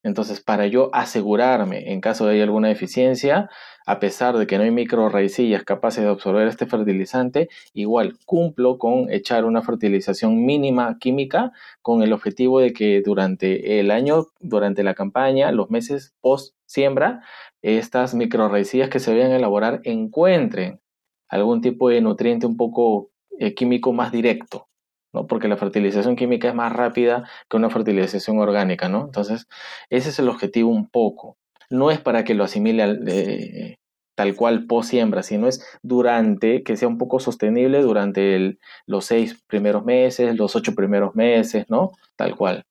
Entonces, 0.03 0.41
para 0.41 0.67
yo 0.67 0.89
asegurarme 0.95 1.93
en 1.93 2.01
caso 2.01 2.27
de 2.27 2.35
hay 2.35 2.41
alguna 2.41 2.69
deficiencia, 2.69 3.51
a 3.87 4.01
pesar 4.01 4.37
de 4.39 4.47
que 4.47 4.57
no 4.57 4.65
hay 4.65 4.71
micro 4.71 5.11
raicillas 5.11 5.63
capaces 5.63 6.03
de 6.03 6.11
absorber 6.11 6.49
este 6.49 6.67
fertilizante, 6.67 7.49
igual 7.75 8.17
cumplo 8.25 8.79
con 8.79 9.11
echar 9.11 9.45
una 9.45 9.63
fertilización 9.63 10.45
mínima 10.47 10.97
química 10.99 11.53
con 11.83 12.03
el 12.03 12.13
objetivo 12.15 12.61
de 12.61 12.73
que 12.73 13.03
durante 13.03 13.79
el 13.79 13.91
año, 13.91 14.27
durante 14.41 14.83
la 14.83 14.95
campaña, 14.95 15.53
los 15.53 15.71
meses 15.71 16.15
post 16.23 16.55
siembra, 16.71 17.21
estas 17.63 18.15
microraicillas 18.15 18.89
que 18.89 19.01
se 19.01 19.13
vayan 19.13 19.33
a 19.33 19.37
elaborar 19.37 19.81
encuentren 19.83 20.81
algún 21.29 21.61
tipo 21.61 21.89
de 21.89 22.01
nutriente 22.01 22.47
un 22.47 22.57
poco 22.57 23.11
eh, 23.39 23.55
químico 23.55 23.93
más 23.93 24.13
directo, 24.13 24.69
¿no? 25.13 25.27
Porque 25.27 25.49
la 25.49 25.57
fertilización 25.57 26.14
química 26.14 26.49
es 26.49 26.55
más 26.55 26.73
rápida 26.73 27.29
que 27.49 27.57
una 27.57 27.71
fertilización 27.71 28.39
orgánica, 28.39 28.89
¿no? 28.89 29.05
Entonces, 29.05 29.49
ese 29.91 30.11
es 30.11 30.18
el 30.21 30.29
objetivo 30.29 30.71
un 30.71 30.89
poco. 30.89 31.37
No 31.71 31.91
es 31.91 32.01
para 32.01 32.23
que 32.23 32.35
lo 32.35 32.45
asimile 32.45 32.99
eh, 33.09 33.77
tal 34.14 34.37
cual 34.37 34.66
post 34.66 34.91
siembra, 34.91 35.25
sino 35.25 35.49
es 35.49 35.64
durante, 35.83 36.62
que 36.62 36.77
sea 36.77 36.87
un 36.87 36.99
poco 36.99 37.18
sostenible 37.18 37.83
durante 37.83 38.59
los 38.87 39.07
seis 39.07 39.43
primeros 39.49 39.85
meses, 39.85 40.37
los 40.37 40.55
ocho 40.55 40.77
primeros 40.77 41.16
meses, 41.16 41.66
¿no? 41.68 41.91
Tal 42.16 42.37
cual. 42.37 42.64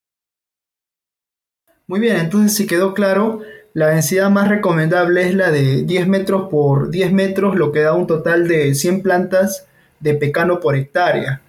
Muy 1.85 1.99
bien, 1.99 2.17
entonces 2.17 2.55
si 2.55 2.67
quedó 2.67 2.93
claro, 2.93 3.41
la 3.79 3.87
densidad 3.87 4.29
más 4.29 4.49
recomendable 4.49 5.25
es 5.25 5.33
la 5.33 5.51
de 5.51 5.83
10 5.83 6.09
metros 6.09 6.49
por 6.49 6.89
10 6.89 7.13
metros, 7.13 7.55
lo 7.55 7.71
que 7.71 7.79
da 7.79 7.93
un 7.93 8.07
total 8.07 8.45
de 8.45 8.75
100 8.75 9.01
plantas 9.01 9.67
de 10.01 10.15
pecano 10.15 10.59
por 10.59 10.75
hectárea. 10.75 11.39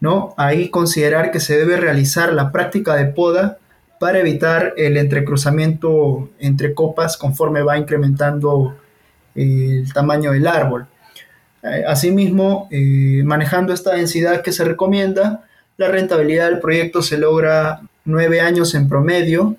¿no? 0.00 0.34
Ahí 0.36 0.68
considerar 0.68 1.30
que 1.30 1.38
se 1.38 1.56
debe 1.56 1.76
realizar 1.76 2.32
la 2.32 2.50
práctica 2.50 2.96
de 2.96 3.04
poda 3.04 3.58
para 4.00 4.18
evitar 4.18 4.74
el 4.76 4.96
entrecruzamiento 4.96 6.28
entre 6.40 6.74
copas 6.74 7.16
conforme 7.16 7.62
va 7.62 7.78
incrementando 7.78 8.76
eh, 9.36 9.82
el 9.84 9.92
tamaño 9.92 10.32
del 10.32 10.48
árbol. 10.48 10.88
Eh, 11.62 11.84
asimismo, 11.86 12.66
eh, 12.72 13.22
manejando 13.24 13.72
esta 13.72 13.94
densidad 13.94 14.42
que 14.42 14.50
se 14.50 14.64
recomienda, 14.64 15.44
la 15.76 15.86
rentabilidad 15.86 16.50
del 16.50 16.58
proyecto 16.58 17.00
se 17.00 17.16
logra 17.16 17.82
9 18.06 18.40
años 18.40 18.74
en 18.74 18.88
promedio 18.88 19.54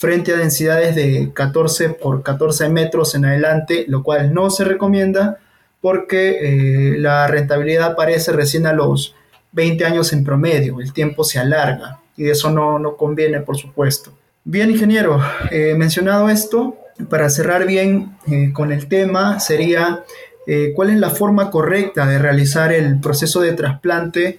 frente 0.00 0.32
a 0.32 0.38
densidades 0.38 0.96
de 0.96 1.30
14 1.34 1.90
por 1.90 2.22
14 2.22 2.70
metros 2.70 3.14
en 3.14 3.26
adelante, 3.26 3.84
lo 3.86 4.02
cual 4.02 4.32
no 4.32 4.48
se 4.48 4.64
recomienda 4.64 5.36
porque 5.82 6.94
la 6.98 7.26
rentabilidad 7.26 7.92
aparece 7.92 8.32
recién 8.32 8.66
a 8.66 8.72
los 8.72 9.14
20 9.52 9.84
años 9.84 10.14
en 10.14 10.24
promedio, 10.24 10.80
el 10.80 10.94
tiempo 10.94 11.22
se 11.22 11.38
alarga 11.38 12.00
y 12.16 12.30
eso 12.30 12.50
no, 12.50 12.78
no 12.78 12.96
conviene, 12.96 13.40
por 13.40 13.58
supuesto. 13.58 14.12
Bien, 14.44 14.70
ingeniero, 14.70 15.20
eh, 15.50 15.74
mencionado 15.76 16.30
esto, 16.30 16.76
para 17.10 17.28
cerrar 17.28 17.66
bien 17.66 18.16
eh, 18.26 18.52
con 18.54 18.72
el 18.72 18.88
tema, 18.88 19.38
sería 19.38 20.04
eh, 20.46 20.72
cuál 20.74 20.88
es 20.90 20.96
la 20.96 21.10
forma 21.10 21.50
correcta 21.50 22.06
de 22.06 22.18
realizar 22.18 22.72
el 22.72 23.00
proceso 23.00 23.40
de 23.42 23.52
trasplante 23.52 24.38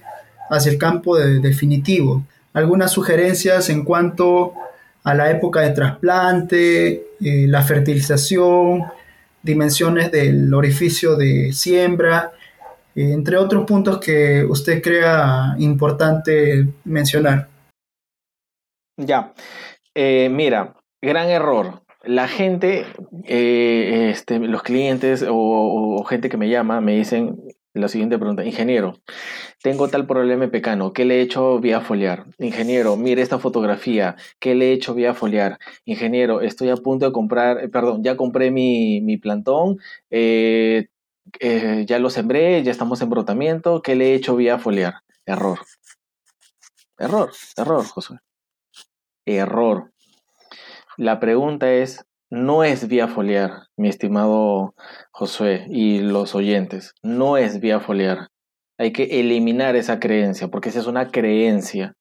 hacia 0.50 0.72
el 0.72 0.78
campo 0.78 1.16
definitivo. 1.16 2.24
Algunas 2.52 2.90
sugerencias 2.90 3.70
en 3.70 3.84
cuanto 3.84 4.54
a 5.04 5.14
la 5.14 5.30
época 5.30 5.60
de 5.60 5.70
trasplante, 5.70 7.06
la 7.20 7.62
fertilización, 7.62 8.84
dimensiones 9.42 10.10
del 10.12 10.52
orificio 10.54 11.16
de 11.16 11.52
siembra, 11.52 12.32
entre 12.94 13.36
otros 13.36 13.64
puntos 13.66 13.98
que 13.98 14.44
usted 14.44 14.82
crea 14.82 15.54
importante 15.58 16.68
mencionar. 16.84 17.48
Ya, 18.96 19.32
eh, 19.94 20.28
mira, 20.30 20.74
gran 21.00 21.28
error. 21.28 21.82
La 22.04 22.28
gente, 22.28 22.84
eh, 23.24 24.10
este, 24.10 24.38
los 24.38 24.62
clientes 24.62 25.24
o, 25.28 26.04
gente 26.08 26.28
que 26.28 26.36
me 26.36 26.48
llama 26.48 26.80
me 26.80 26.96
dicen 26.96 27.36
la 27.74 27.88
siguiente 27.88 28.18
pregunta, 28.18 28.44
ingeniero, 28.44 28.98
tengo 29.62 29.88
tal 29.88 30.06
problema 30.06 30.48
pecano, 30.48 30.92
¿qué 30.92 31.04
le 31.04 31.18
he 31.18 31.20
hecho 31.22 31.58
vía 31.60 31.80
foliar? 31.80 32.26
Ingeniero, 32.38 32.96
mire 32.96 33.22
esta 33.22 33.38
fotografía, 33.38 34.16
¿qué 34.38 34.54
le 34.54 34.70
he 34.70 34.72
hecho 34.72 34.94
vía 34.94 35.14
foliar? 35.14 35.58
Ingeniero, 35.84 36.40
estoy 36.40 36.70
a 36.70 36.76
punto 36.76 37.06
de 37.06 37.12
comprar, 37.12 37.62
eh, 37.64 37.68
perdón, 37.68 38.02
ya 38.02 38.16
compré 38.16 38.50
mi, 38.50 39.00
mi 39.00 39.16
plantón, 39.16 39.78
ya 40.10 41.98
lo 41.98 42.10
sembré, 42.10 42.62
ya 42.62 42.70
estamos 42.70 43.00
en 43.02 43.10
brotamiento, 43.10 43.82
¿qué 43.82 43.94
le 43.94 44.10
he 44.10 44.14
hecho 44.14 44.36
vía 44.36 44.58
foliar? 44.58 44.94
Error. 45.26 45.58
Error, 46.98 47.30
error, 47.56 47.84
Josué 47.84 48.18
error. 49.26 49.92
La 50.96 51.20
pregunta 51.20 51.72
es, 51.72 52.04
no 52.30 52.64
es 52.64 52.88
vía 52.88 53.08
foliar, 53.08 53.68
mi 53.76 53.88
estimado 53.88 54.74
Josué 55.10 55.66
y 55.68 56.00
los 56.00 56.34
oyentes, 56.34 56.94
no 57.02 57.36
es 57.36 57.60
vía 57.60 57.80
foliar. 57.80 58.28
Hay 58.78 58.92
que 58.92 59.20
eliminar 59.20 59.76
esa 59.76 60.00
creencia, 60.00 60.48
porque 60.48 60.70
esa 60.70 60.80
es 60.80 60.86
una 60.86 61.10
creencia. 61.10 61.94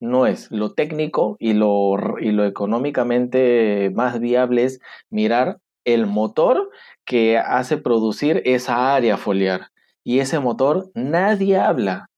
No 0.00 0.26
es 0.26 0.50
lo 0.50 0.72
técnico 0.72 1.36
y 1.38 1.52
lo, 1.52 1.96
y 2.20 2.32
lo 2.32 2.46
económicamente 2.46 3.90
más 3.94 4.20
viable 4.20 4.64
es 4.64 4.80
mirar 5.10 5.58
el 5.84 6.06
motor 6.06 6.70
que 7.04 7.38
hace 7.38 7.76
producir 7.76 8.42
esa 8.44 8.94
área 8.94 9.16
foliar. 9.16 9.68
Y 10.04 10.20
ese 10.20 10.38
motor 10.38 10.90
nadie 10.94 11.58
habla, 11.58 12.08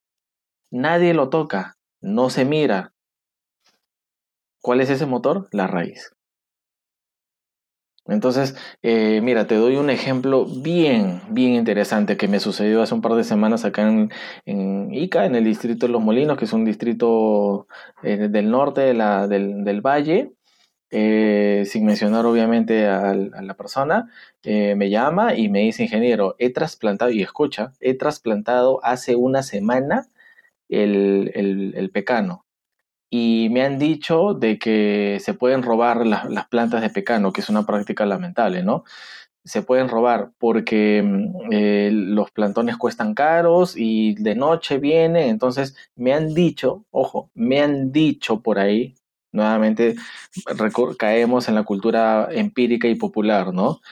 nadie 0.71 1.15
lo 1.15 1.29
toca, 1.29 1.77
no 2.01 2.31
se 2.31 2.45
mira, 2.45 2.93
¿Cuál 4.63 4.81
es 4.81 4.91
ese 4.91 5.07
motor? 5.07 5.49
La 5.51 5.67
raíz. 5.67 6.15
Entonces, 8.07 8.57
eh, 8.83 9.21
mira, 9.23 9.47
te 9.47 9.55
doy 9.55 9.77
un 9.77 9.89
ejemplo 9.89 10.45
bien, 10.45 11.23
bien 11.31 11.53
interesante 11.55 12.17
que 12.17 12.27
me 12.27 12.41
sucedió 12.41 12.83
hace 12.83 12.95
un 12.95 13.01
par 13.01 13.15
de 13.15 13.23
semanas 13.23 13.65
acá 13.65 13.83
en, 14.45 14.93
Ica, 14.93 15.25
en 15.25 15.37
el 15.37 15.45
distrito 15.45 15.87
de 15.87 15.93
Los 15.93 16.03
Molinos, 16.03 16.37
que 16.37 16.47
es 16.47 16.53
un 16.53 16.65
distrito 16.65 17.69
eh, 18.03 18.29
del 18.29 18.51
norte 18.51 18.81
del, 18.83 19.81
valle. 19.81 20.33
Eh, 20.95 21.65
sin 21.67 21.87
mencionar 21.87 22.27
obviamente 22.27 22.87
a, 22.87 23.15
la 23.15 23.55
persona, 23.55 24.11
me 24.45 24.91
llama 24.91 25.35
y 25.35 25.49
me 25.49 25.61
dice, 25.61 25.85
ingeniero, 25.85 26.37
he 26.39 26.51
trasplantado, 26.53 27.11
y 27.11 27.23
escucha, 27.23 27.73
he 27.81 27.95
trasplantado 27.95 28.85
hace 28.85 29.17
una 29.17 29.43
semana 29.43 30.09
el 30.69 31.91
pecano 31.93 32.45
y 33.15 33.51
me 33.51 33.61
han 33.63 33.79
dicho 33.79 34.33
de 34.33 34.59
que 34.59 35.19
se 35.21 35.35
pueden 35.35 35.63
robar 35.63 36.07
las 36.07 36.49
plantas 36.49 36.81
de 36.81 36.89
pecano, 36.89 37.31
que 37.31 37.43
es 37.43 37.51
una 37.51 37.67
práctica 37.67 38.07
lamentable, 38.07 38.63
¿no? 38.63 38.85
Se 39.45 39.61
pueden 39.61 39.91
robar 39.91 40.31
porque 40.39 41.03
mm, 41.05 41.53
eh, 41.53 41.91
los 41.93 42.31
plantones 42.31 42.79
cuestan 42.79 43.15
caros 43.15 43.75
y 43.77 44.15
de 44.15 44.35
noche 44.35 44.79
vienen, 44.79 45.29
entonces 45.29 45.77
me 45.95 46.15
han 46.15 46.33
dicho, 46.33 46.87
ojo, 46.91 47.31
me 47.35 47.61
han 47.61 47.93
dicho 47.93 48.41
por 48.41 48.59
ahí, 48.59 48.95
nuevamente 49.31 49.95
caemos 50.99 51.49
en 51.49 51.55
la 51.57 51.65
cultura 51.65 52.29
empírica 52.31 52.89
y 52.89 52.95
popular, 52.95 53.53
¿no? 53.53 53.83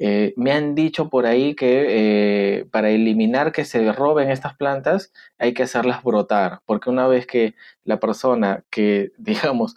Eh, 0.00 0.32
me 0.36 0.52
han 0.52 0.74
dicho 0.76 1.08
por 1.08 1.26
ahí 1.26 1.54
que 1.56 2.60
eh, 2.60 2.66
para 2.70 2.90
eliminar 2.90 3.50
que 3.50 3.64
se 3.64 3.92
roben 3.92 4.30
estas 4.30 4.56
plantas 4.56 5.12
hay 5.38 5.54
que 5.54 5.64
hacerlas 5.64 6.04
brotar, 6.04 6.60
porque 6.66 6.90
una 6.90 7.08
vez 7.08 7.26
que 7.26 7.54
la 7.84 7.98
persona 7.98 8.64
que, 8.70 9.12
digamos, 9.18 9.76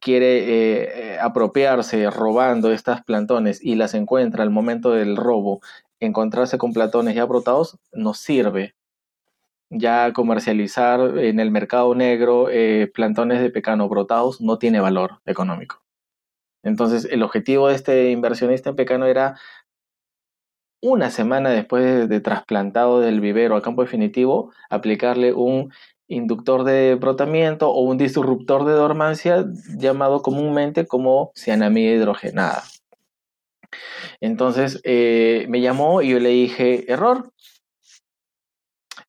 quiere 0.00 1.14
eh, 1.14 1.18
apropiarse 1.20 2.10
robando 2.10 2.72
estas 2.72 3.02
plantones 3.04 3.60
y 3.62 3.76
las 3.76 3.94
encuentra 3.94 4.42
al 4.42 4.50
momento 4.50 4.90
del 4.92 5.16
robo, 5.16 5.60
encontrarse 6.00 6.58
con 6.58 6.72
plantones 6.72 7.14
ya 7.14 7.24
brotados, 7.24 7.78
no 7.92 8.14
sirve. 8.14 8.74
Ya 9.70 10.12
comercializar 10.12 11.18
en 11.18 11.40
el 11.40 11.50
mercado 11.50 11.94
negro 11.94 12.48
plantones 12.94 13.40
de 13.40 13.50
pecano 13.50 13.88
brotados 13.88 14.40
no 14.40 14.58
tiene 14.58 14.78
valor 14.80 15.20
económico. 15.26 15.83
Entonces, 16.64 17.06
el 17.10 17.22
objetivo 17.22 17.68
de 17.68 17.74
este 17.74 18.10
inversionista 18.10 18.70
en 18.70 18.76
Pecano 18.76 19.06
era 19.06 19.36
una 20.80 21.10
semana 21.10 21.50
después 21.50 22.08
de, 22.08 22.20
trasplantado 22.20 23.00
del 23.00 23.20
vivero 23.20 23.56
a 23.56 23.62
campo 23.62 23.82
definitivo, 23.82 24.52
aplicarle 24.68 25.32
un 25.32 25.72
inductor 26.08 26.64
de 26.64 26.94
brotamiento 26.96 27.70
o 27.70 27.80
un 27.80 27.96
disruptor 27.96 28.64
de 28.66 28.72
dormancia 28.72 29.46
llamado 29.78 30.20
comúnmente 30.20 30.86
como 30.86 31.32
cianamida 31.34 31.92
hidrogenada. 31.92 32.64
Entonces 34.20 34.80
eh, 34.84 35.46
me 35.48 35.62
llamó 35.62 36.02
y 36.02 36.10
yo 36.10 36.20
le 36.20 36.30
dije, 36.30 36.90
error, 36.92 37.32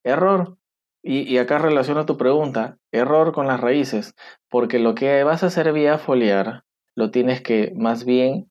error. 0.03 0.57
Y, 1.03 1.21
y, 1.21 1.37
acá 1.37 1.59
relaciono 1.59 2.07
tu 2.07 2.17
pregunta, 2.17 2.79
error 2.91 3.31
con 3.31 3.45
las 3.45 3.59
raíces, 3.59 4.15
porque 4.49 4.79
lo 4.79 4.95
que 4.95 5.23
vas 5.23 5.43
a 5.43 5.47
hacer 5.47 5.71
vía 5.71 5.99
foliar 5.99 6.63
lo 6.95 7.11
tienes 7.11 7.41
que 7.41 7.73
más 7.75 8.05
bien 8.05 8.49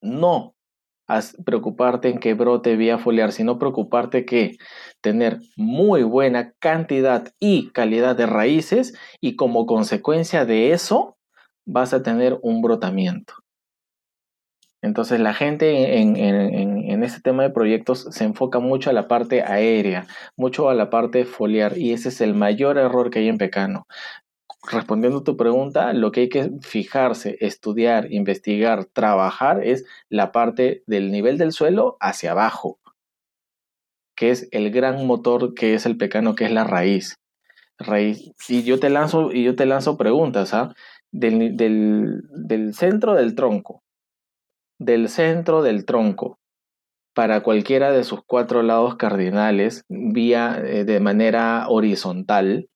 no 0.00 0.54
preocuparte 1.44 2.08
en 2.08 2.18
que 2.18 2.34
brote 2.34 2.76
vía 2.76 2.98
foliar, 2.98 3.32
sino 3.32 3.58
preocuparte 3.58 4.24
que 4.24 4.56
tener 5.00 5.38
muy 5.56 6.02
buena 6.02 6.52
cantidad 6.58 7.32
y 7.38 7.70
calidad 7.70 8.16
de 8.16 8.26
raíces 8.26 8.94
y 9.20 9.36
como 9.36 9.66
consecuencia 9.66 10.44
de 10.44 10.72
eso 10.72 11.16
vas 11.64 11.94
a 11.94 12.02
tener 12.02 12.38
un 12.42 12.60
brotamiento. 12.60 13.34
Entonces 14.82 15.20
la 15.20 15.34
gente 15.34 15.98
en, 15.98 16.16
en, 16.16 17.02
este 17.02 17.20
tema 17.20 17.42
de 17.42 17.50
proyectos 17.50 18.06
se 18.10 18.24
enfoca 18.24 18.58
mucho 18.58 18.90
a 18.90 18.92
la 18.92 19.06
parte 19.06 19.42
aérea, 19.42 20.06
mucho 20.36 20.70
a 20.70 20.74
la 20.74 20.90
parte 20.90 21.24
foliar 21.24 21.78
y 21.78 21.92
ese 21.92 22.08
es 22.08 22.20
el 22.20 22.34
mayor 22.34 22.78
error 22.78 23.10
que 23.10 23.20
hay 23.20 23.28
en 23.28 23.38
Pecano 23.38 23.86
respondiendo 24.70 25.18
a 25.18 25.24
tu 25.24 25.36
pregunta, 25.36 25.92
lo 25.92 26.12
que 26.12 26.22
hay 26.22 26.28
que 26.28 26.50
fijarse, 26.60 27.36
estudiar, 27.40 28.12
investigar, 28.12 28.84
trabajar 28.86 29.62
es 29.64 29.84
la 30.08 30.32
parte 30.32 30.82
del 30.86 31.10
nivel 31.10 31.38
del 31.38 31.52
suelo 31.52 31.96
hacia 32.00 32.32
abajo, 32.32 32.78
que 34.16 34.30
es 34.30 34.48
el 34.50 34.70
gran 34.70 35.06
motor 35.06 35.54
que 35.54 35.74
es 35.74 35.86
el 35.86 35.96
pecano, 35.96 36.34
que 36.34 36.44
es 36.44 36.52
la 36.52 36.64
raíz. 36.64 37.16
raíz. 37.78 38.32
Y 38.48 38.62
yo 38.64 38.80
te 38.80 38.90
lanzo, 38.90 39.32
y 39.32 39.44
yo 39.44 39.54
te 39.54 39.66
lanzo 39.66 39.96
preguntas, 39.96 40.54
¿ah? 40.54 40.74
Del, 41.12 41.56
del, 41.56 42.74
centro 42.74 43.14
del 43.14 43.34
tronco, 43.34 43.82
del 44.78 45.08
centro 45.08 45.62
del 45.62 45.86
tronco, 45.86 46.38
para 47.14 47.42
cualquiera 47.42 47.92
de 47.92 48.04
sus 48.04 48.20
cuatro 48.26 48.62
lados 48.62 48.96
cardinales, 48.96 49.84
vía 49.88 50.60
eh, 50.62 50.84
de 50.84 51.00
manera 51.00 51.66
horizontal, 51.68 52.68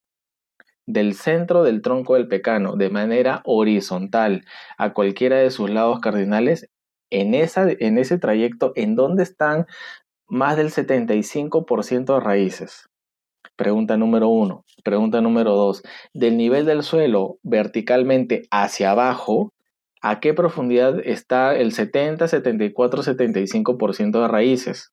del 0.93 1.15
centro 1.15 1.63
del 1.63 1.83
tronco 1.83 2.15
del 2.15 2.29
pecano 2.29 2.77
de 2.77 2.91
manera 2.91 3.43
horizontal 3.45 4.45
a 4.79 4.93
cualquiera 4.93 5.39
de 5.39 5.51
sus 5.51 5.71
lados 5.71 6.01
cardinales, 6.01 6.69
en, 7.11 7.35
esa, 7.35 7.67
en 7.71 7.99
ese 7.99 8.19
trayecto, 8.19 8.73
en 8.77 8.95
donde 8.95 9.23
están 9.23 9.67
más 10.29 10.57
del 10.57 10.71
75% 10.71 12.15
de 12.15 12.21
raíces. 12.21 12.89
Pregunta 13.57 13.97
número 13.97 14.29
uno. 14.29 14.65
Pregunta 14.85 15.21
número 15.21 15.53
dos. 15.53 15.83
Del 16.15 16.37
nivel 16.37 16.65
del 16.65 16.83
suelo 16.83 17.39
verticalmente 17.43 18.43
hacia 18.51 18.93
abajo, 18.93 19.53
¿a 20.01 20.21
qué 20.21 20.33
profundidad 20.33 20.99
está 21.05 21.57
el 21.57 21.73
70, 21.73 22.29
74, 22.29 23.03
75% 23.03 24.23
de 24.23 24.29
raíces? 24.29 24.93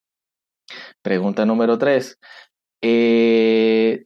Pregunta 1.02 1.46
número 1.46 1.78
tres. 1.78 2.20
Eh, 2.82 4.06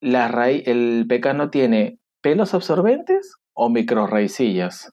la 0.00 0.50
¿El 0.50 1.06
pecano 1.08 1.50
tiene 1.50 1.98
pelos 2.20 2.54
absorbentes 2.54 3.36
o 3.54 3.70
microraicillas? 3.70 4.92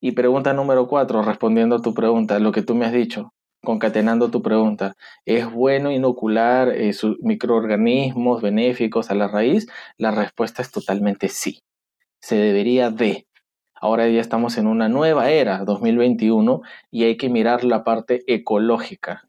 Y 0.00 0.12
pregunta 0.12 0.52
número 0.52 0.86
cuatro, 0.88 1.22
respondiendo 1.22 1.76
a 1.76 1.82
tu 1.82 1.94
pregunta, 1.94 2.38
lo 2.38 2.52
que 2.52 2.62
tú 2.62 2.74
me 2.74 2.84
has 2.84 2.92
dicho, 2.92 3.32
concatenando 3.62 4.30
tu 4.30 4.42
pregunta, 4.42 4.94
¿es 5.24 5.50
bueno 5.50 5.90
inocular 5.90 6.68
eh, 6.68 6.92
microorganismos 7.20 8.42
benéficos 8.42 9.10
a 9.10 9.14
la 9.14 9.28
raíz? 9.28 9.66
La 9.96 10.10
respuesta 10.10 10.60
es 10.60 10.70
totalmente 10.70 11.28
sí. 11.28 11.60
Se 12.20 12.36
debería 12.36 12.90
de. 12.90 13.26
Ahora 13.74 14.08
ya 14.08 14.20
estamos 14.20 14.58
en 14.58 14.66
una 14.66 14.88
nueva 14.88 15.30
era, 15.30 15.64
2021, 15.64 16.62
y 16.90 17.04
hay 17.04 17.16
que 17.16 17.28
mirar 17.28 17.64
la 17.64 17.84
parte 17.84 18.22
ecológica. 18.26 19.28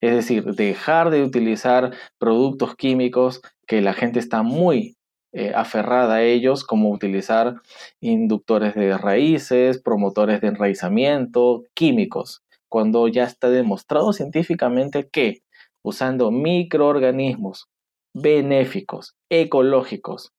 Es 0.00 0.14
decir, 0.14 0.44
dejar 0.44 1.10
de 1.10 1.22
utilizar 1.22 1.92
productos 2.18 2.74
químicos 2.74 3.42
que 3.66 3.82
la 3.82 3.92
gente 3.92 4.18
está 4.18 4.42
muy 4.42 4.96
eh, 5.32 5.52
aferrada 5.54 6.16
a 6.16 6.22
ellos, 6.22 6.64
como 6.64 6.90
utilizar 6.90 7.56
inductores 8.00 8.74
de 8.74 8.96
raíces, 8.96 9.80
promotores 9.80 10.40
de 10.40 10.48
enraizamiento, 10.48 11.62
químicos, 11.74 12.42
cuando 12.68 13.06
ya 13.08 13.24
está 13.24 13.50
demostrado 13.50 14.12
científicamente 14.12 15.08
que 15.08 15.42
usando 15.82 16.30
microorganismos 16.30 17.68
benéficos, 18.14 19.14
ecológicos, 19.30 20.32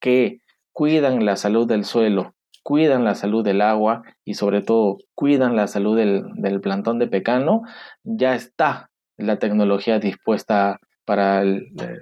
que 0.00 0.40
cuidan 0.72 1.24
la 1.24 1.36
salud 1.36 1.66
del 1.66 1.84
suelo, 1.84 2.35
cuidan 2.66 3.04
la 3.04 3.14
salud 3.14 3.44
del 3.44 3.60
agua 3.60 4.02
y 4.24 4.34
sobre 4.34 4.60
todo 4.60 4.98
cuidan 5.14 5.54
la 5.54 5.68
salud 5.68 5.96
del, 5.96 6.24
del 6.34 6.60
plantón 6.60 6.98
de 6.98 7.06
pecano, 7.06 7.62
ya 8.02 8.34
está 8.34 8.90
la 9.16 9.38
tecnología 9.38 10.00
dispuesta 10.00 10.80
para 11.04 11.44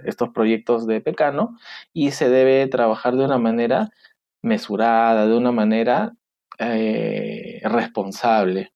estos 0.07 0.31
proyectos 0.31 0.87
de 0.87 1.03
Pecano 1.03 1.59
y 1.93 2.13
se 2.13 2.31
debe 2.31 2.67
trabajar 2.69 3.15
de 3.15 3.27
una 3.27 3.37
manera 3.37 3.91
mesurada, 4.41 5.27
de 5.27 5.37
una 5.37 5.53
manera 5.53 6.15
eh, 6.59 7.61
responsable. 7.65 8.73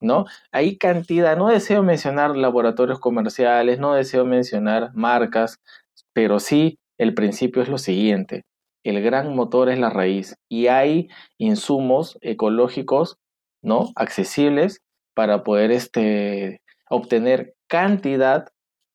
¿No? 0.00 0.24
Hay 0.52 0.78
cantidad, 0.78 1.36
no 1.36 1.48
deseo 1.48 1.82
mencionar 1.82 2.34
laboratorios 2.34 2.98
comerciales, 2.98 3.78
no 3.78 3.92
deseo 3.92 4.24
mencionar 4.24 4.90
marcas, 4.94 5.60
pero 6.14 6.40
sí 6.40 6.78
el 6.96 7.12
principio 7.12 7.60
es 7.60 7.68
lo 7.68 7.76
siguiente. 7.76 8.44
El 8.86 9.02
gran 9.02 9.34
motor 9.34 9.68
es 9.68 9.80
la 9.80 9.90
raíz 9.90 10.36
y 10.48 10.68
hay 10.68 11.08
insumos 11.38 12.18
ecológicos, 12.20 13.18
¿no? 13.60 13.90
accesibles 13.96 14.80
para 15.12 15.42
poder 15.42 15.72
este, 15.72 16.60
obtener 16.88 17.54
cantidad 17.66 18.46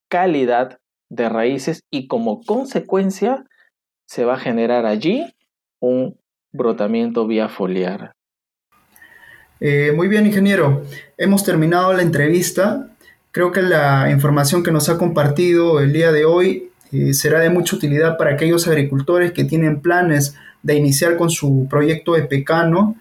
calidad 0.08 0.80
de 1.10 1.28
raíces 1.28 1.84
y 1.92 2.08
como 2.08 2.42
consecuencia 2.42 3.44
se 4.08 4.24
va 4.24 4.36
a 4.36 4.40
generar 4.40 4.86
allí 4.86 5.26
un 5.82 6.18
brotamiento 6.54 7.28
vía 7.28 7.50
foliar. 7.50 8.14
Eh, 9.60 9.92
muy 9.94 10.08
bien, 10.08 10.26
ingeniero. 10.26 10.84
Hemos 11.18 11.44
terminado 11.44 11.92
la 11.92 12.02
entrevista. 12.02 12.88
Creo 13.32 13.52
que 13.52 13.62
la 13.62 14.10
información 14.10 14.64
que 14.64 14.72
nos 14.72 14.88
ha 14.88 14.98
compartido 14.98 15.82
el 15.82 15.92
día 15.92 16.14
de 16.14 16.24
hoy 16.24 16.71
eh, 16.92 17.14
será 17.14 17.40
de 17.40 17.50
mucha 17.50 17.76
utilidad 17.76 18.18
para 18.18 18.32
aquellos 18.32 18.68
agricultores 18.68 19.32
que 19.32 19.44
tienen 19.44 19.82
planes 19.82 20.36
de 20.64 20.76
iniciar 20.76 21.18
con 21.18 21.30
su 21.30 21.68
proyecto 21.70 22.14
de 22.14 22.24
pecano. 22.24 22.96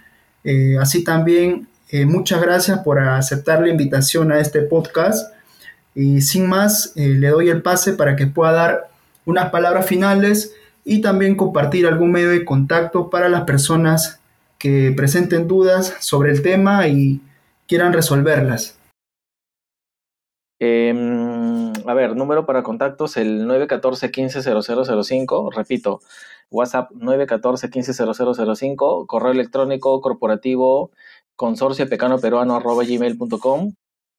Eh, 0.45 0.77
así 0.81 1.05
también, 1.05 1.67
muchas 2.07 2.41
gracias 2.41 2.79
por 2.81 3.01
aceptar 3.01 3.61
la 3.61 3.69
invitación 3.69 4.31
a 4.31 4.39
este 4.39 4.61
podcast. 4.61 5.33
Y 5.95 6.21
sin 6.21 6.47
más, 6.47 6.93
eh, 6.97 7.09
le 7.09 7.29
doy 7.29 7.49
el 7.49 7.63
pase 7.63 7.93
para 7.93 8.17
que 8.17 8.27
pueda 8.27 8.53
dar 8.53 8.91
unas 9.25 9.51
palabras 9.51 9.87
finales 9.87 10.55
y 10.85 11.01
también 11.01 11.35
compartir 11.35 11.87
algún 11.87 12.13
medio 12.13 12.31
de 12.31 12.45
contacto 12.45 13.11
para 13.11 13.29
las 13.29 13.43
personas 13.43 14.21
que 14.59 14.93
presenten 14.97 15.49
dudas 15.49 15.95
sobre 16.01 16.33
el 16.33 16.43
tema 16.43 16.87
y 16.89 17.21
quieran 17.67 17.93
resolverlas. 17.93 18.80
Em, 20.61 21.73
a 21.87 21.95
ver, 21.95 22.15
número 22.17 22.45
para 22.47 22.63
contactos 22.63 23.17
el 23.17 23.47
914-150005, 23.47 25.51
repito, 25.55 26.01
WhatsApp 26.51 26.91
914-150005, 26.93 29.07
correo 29.07 29.33
electrónico 29.33 30.01
corporativo 30.03 30.91
consorcio 31.37 31.89
pecano 31.89 32.19
peruano 32.21 32.55
arroba 32.57 32.85
gmail.com 32.85 33.73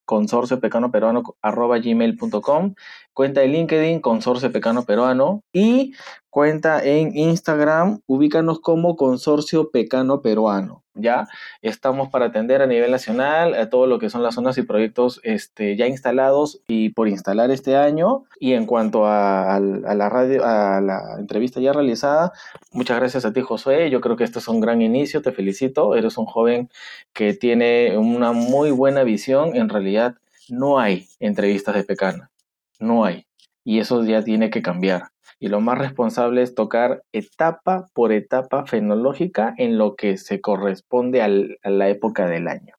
consorcio 0.06 0.60
pecano 0.60 0.92
peruano 0.92 1.24
arroba 1.42 1.80
gmail.com, 1.80 2.76
cuenta 3.14 3.42
de 3.42 3.48
LinkedIn 3.48 4.02
consorcio 4.02 4.52
pecano 4.52 4.84
peruano 4.84 5.42
y 5.54 5.94
cuenta 6.30 6.84
en 6.84 7.18
Instagram, 7.18 8.02
ubícanos 8.08 8.60
como 8.60 8.96
consorcio 8.98 9.72
pecano 9.72 10.22
peruano. 10.22 10.81
¿Ya? 10.94 11.28
Estamos 11.62 12.10
para 12.10 12.28
atender 12.28 12.62
a 12.62 12.68
nivel 12.68 12.92
nacional 12.92 13.54
a 13.54 13.70
todo 13.70 13.88
lo 13.88 14.00
que 14.00 14.10
son 14.10 14.24
las 14.24 14.36
zonas 14.36 14.58
y 14.58 14.64
proyectos 14.64 15.20
este, 15.24 15.76
ya 15.76 15.88
instalados 15.88 16.62
y 16.68 16.90
por 16.90 17.08
instalar 17.08 17.52
este 17.52 17.76
año. 17.76 18.24
Y 18.40 18.54
en 18.54 18.66
cuanto 18.66 19.06
a, 19.06 19.60
la 19.60 20.10
radio, 20.10 20.46
a 20.46 20.82
la 20.82 21.16
entrevista 21.20 21.60
ya 21.60 21.74
realizada, 21.74 22.34
muchas 22.72 22.98
gracias 22.98 23.26
a 23.26 23.34
ti, 23.34 23.42
Josué. 23.42 23.90
Yo 23.90 24.02
creo 24.02 24.16
que 24.16 24.24
esto 24.24 24.40
es 24.40 24.48
un 24.48 24.60
gran 24.60 24.82
inicio, 24.82 25.22
te 25.22 25.32
felicito. 25.32 25.96
Eres 25.96 26.18
un 26.18 26.26
joven 26.26 26.70
que 27.14 27.34
tiene 27.34 27.98
una 27.98 28.32
muy 28.32 28.72
buena 28.72 29.04
visión. 29.04 29.56
En 29.56 29.70
realidad, 29.70 30.16
no 30.50 30.80
hay 30.80 31.08
entrevistas 31.20 31.76
de 31.76 31.84
pecana, 31.84 32.32
no 32.80 33.06
hay. 33.06 33.26
Y 33.64 33.80
eso 33.80 34.04
ya 34.04 34.24
tiene 34.24 34.50
que 34.50 34.62
cambiar 34.62 35.12
y 35.42 35.48
lo 35.48 35.60
más 35.60 35.80
responsable 35.80 36.44
es 36.44 36.54
tocar 36.54 37.04
etapa 37.12 37.88
por 37.94 38.12
etapa 38.12 38.68
fenológica 38.68 39.56
en 39.58 39.80
lo 39.80 39.96
que 39.96 40.18
se 40.18 40.40
corresponde 40.40 41.24
a 41.24 41.70
la 41.70 41.90
época 41.90 42.28
del 42.28 42.48
año. 42.48 42.76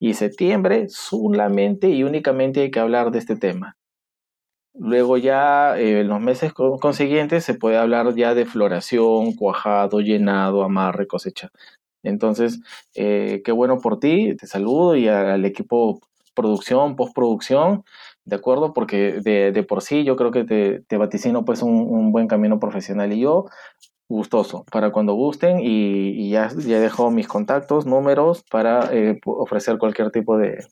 Y 0.00 0.14
septiembre 0.14 0.88
solamente 0.88 1.88
y 1.88 2.02
únicamente 2.02 2.62
hay 2.62 2.72
que 2.72 2.80
hablar 2.80 3.12
de 3.12 3.20
este 3.20 3.36
tema. 3.36 3.76
Luego 4.74 5.18
ya 5.18 5.78
eh, 5.78 6.00
en 6.00 6.08
los 6.08 6.20
meses 6.20 6.52
consiguientes 6.52 7.44
se 7.44 7.54
puede 7.54 7.76
hablar 7.76 8.12
ya 8.16 8.34
de 8.34 8.44
floración, 8.44 9.34
cuajado, 9.34 10.00
llenado, 10.00 10.64
amarre, 10.64 11.06
cosecha. 11.06 11.50
Entonces, 12.02 12.60
eh, 12.96 13.40
qué 13.44 13.52
bueno 13.52 13.78
por 13.78 14.00
ti, 14.00 14.34
te 14.36 14.48
saludo 14.48 14.96
y 14.96 15.06
al 15.06 15.44
equipo 15.44 16.00
producción, 16.34 16.96
postproducción, 16.96 17.84
¿de 18.30 18.36
acuerdo? 18.36 18.72
Porque 18.72 19.20
de, 19.20 19.62
por 19.64 19.82
sí 19.82 20.04
yo 20.04 20.16
creo 20.16 20.30
que 20.30 20.44
te, 20.44 20.96
vaticino 20.96 21.44
pues 21.44 21.62
un, 21.62 22.12
buen 22.12 22.28
camino 22.28 22.58
profesional 22.58 23.12
y 23.12 23.20
yo 23.20 23.46
gustoso 24.08 24.64
para 24.72 24.90
cuando 24.90 25.14
gusten 25.14 25.58
y, 25.62 26.30
ya, 26.30 26.48
ya 26.56 26.80
dejo 26.80 27.10
mis 27.10 27.28
contactos, 27.28 27.86
números 27.86 28.44
para 28.50 28.88
eh, 28.92 29.20
ofrecer 29.24 29.78
cualquier 29.78 30.10
tipo 30.10 30.38
de, 30.38 30.64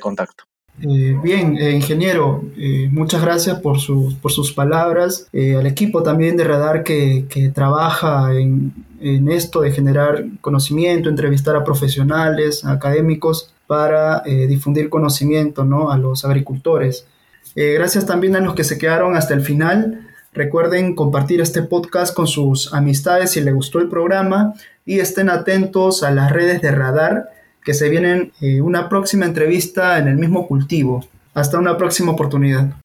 contacto. 0.00 0.44
Eh, 0.82 1.16
bien, 1.22 1.56
eh, 1.58 1.72
ingeniero, 1.72 2.42
muchas 2.90 3.22
gracias 3.22 3.60
por, 3.60 3.76
por 4.20 4.32
sus 4.32 4.52
palabras. 4.52 5.28
al 5.32 5.66
equipo 5.66 6.02
también 6.02 6.36
de 6.36 6.44
Radar 6.44 6.82
que, 6.82 7.26
que 7.28 7.50
trabaja 7.50 8.34
en, 8.34 8.72
en, 9.00 9.28
esto 9.30 9.60
de 9.60 9.72
generar 9.72 10.24
conocimiento, 10.40 11.08
entrevistar 11.08 11.54
a 11.56 11.64
profesionales, 11.64 12.64
académicos 12.64 13.52
para 13.70 14.24
eh, 14.26 14.48
difundir 14.48 14.88
conocimiento 14.88 15.64
¿no? 15.64 15.92
a 15.92 15.96
los 15.96 16.24
agricultores. 16.24 17.06
Eh, 17.54 17.74
gracias 17.74 18.04
también 18.04 18.34
a 18.34 18.40
los 18.40 18.56
que 18.56 18.64
se 18.64 18.78
quedaron 18.78 19.14
hasta 19.14 19.32
el 19.32 19.42
final. 19.42 20.08
Recuerden 20.32 20.96
compartir 20.96 21.40
este 21.40 21.62
podcast 21.62 22.12
con 22.12 22.26
sus 22.26 22.74
amistades 22.74 23.30
si 23.30 23.40
les 23.40 23.54
gustó 23.54 23.78
el 23.78 23.88
programa 23.88 24.54
y 24.84 24.98
estén 24.98 25.30
atentos 25.30 26.02
a 26.02 26.10
las 26.10 26.32
redes 26.32 26.60
de 26.62 26.72
Radar 26.72 27.30
que 27.64 27.72
se 27.72 27.88
vienen 27.88 28.32
eh, 28.40 28.60
una 28.60 28.88
próxima 28.88 29.24
entrevista 29.24 30.00
en 30.00 30.08
el 30.08 30.16
mismo 30.16 30.48
cultivo. 30.48 31.04
Hasta 31.32 31.56
una 31.56 31.76
próxima 31.76 32.10
oportunidad. 32.10 32.79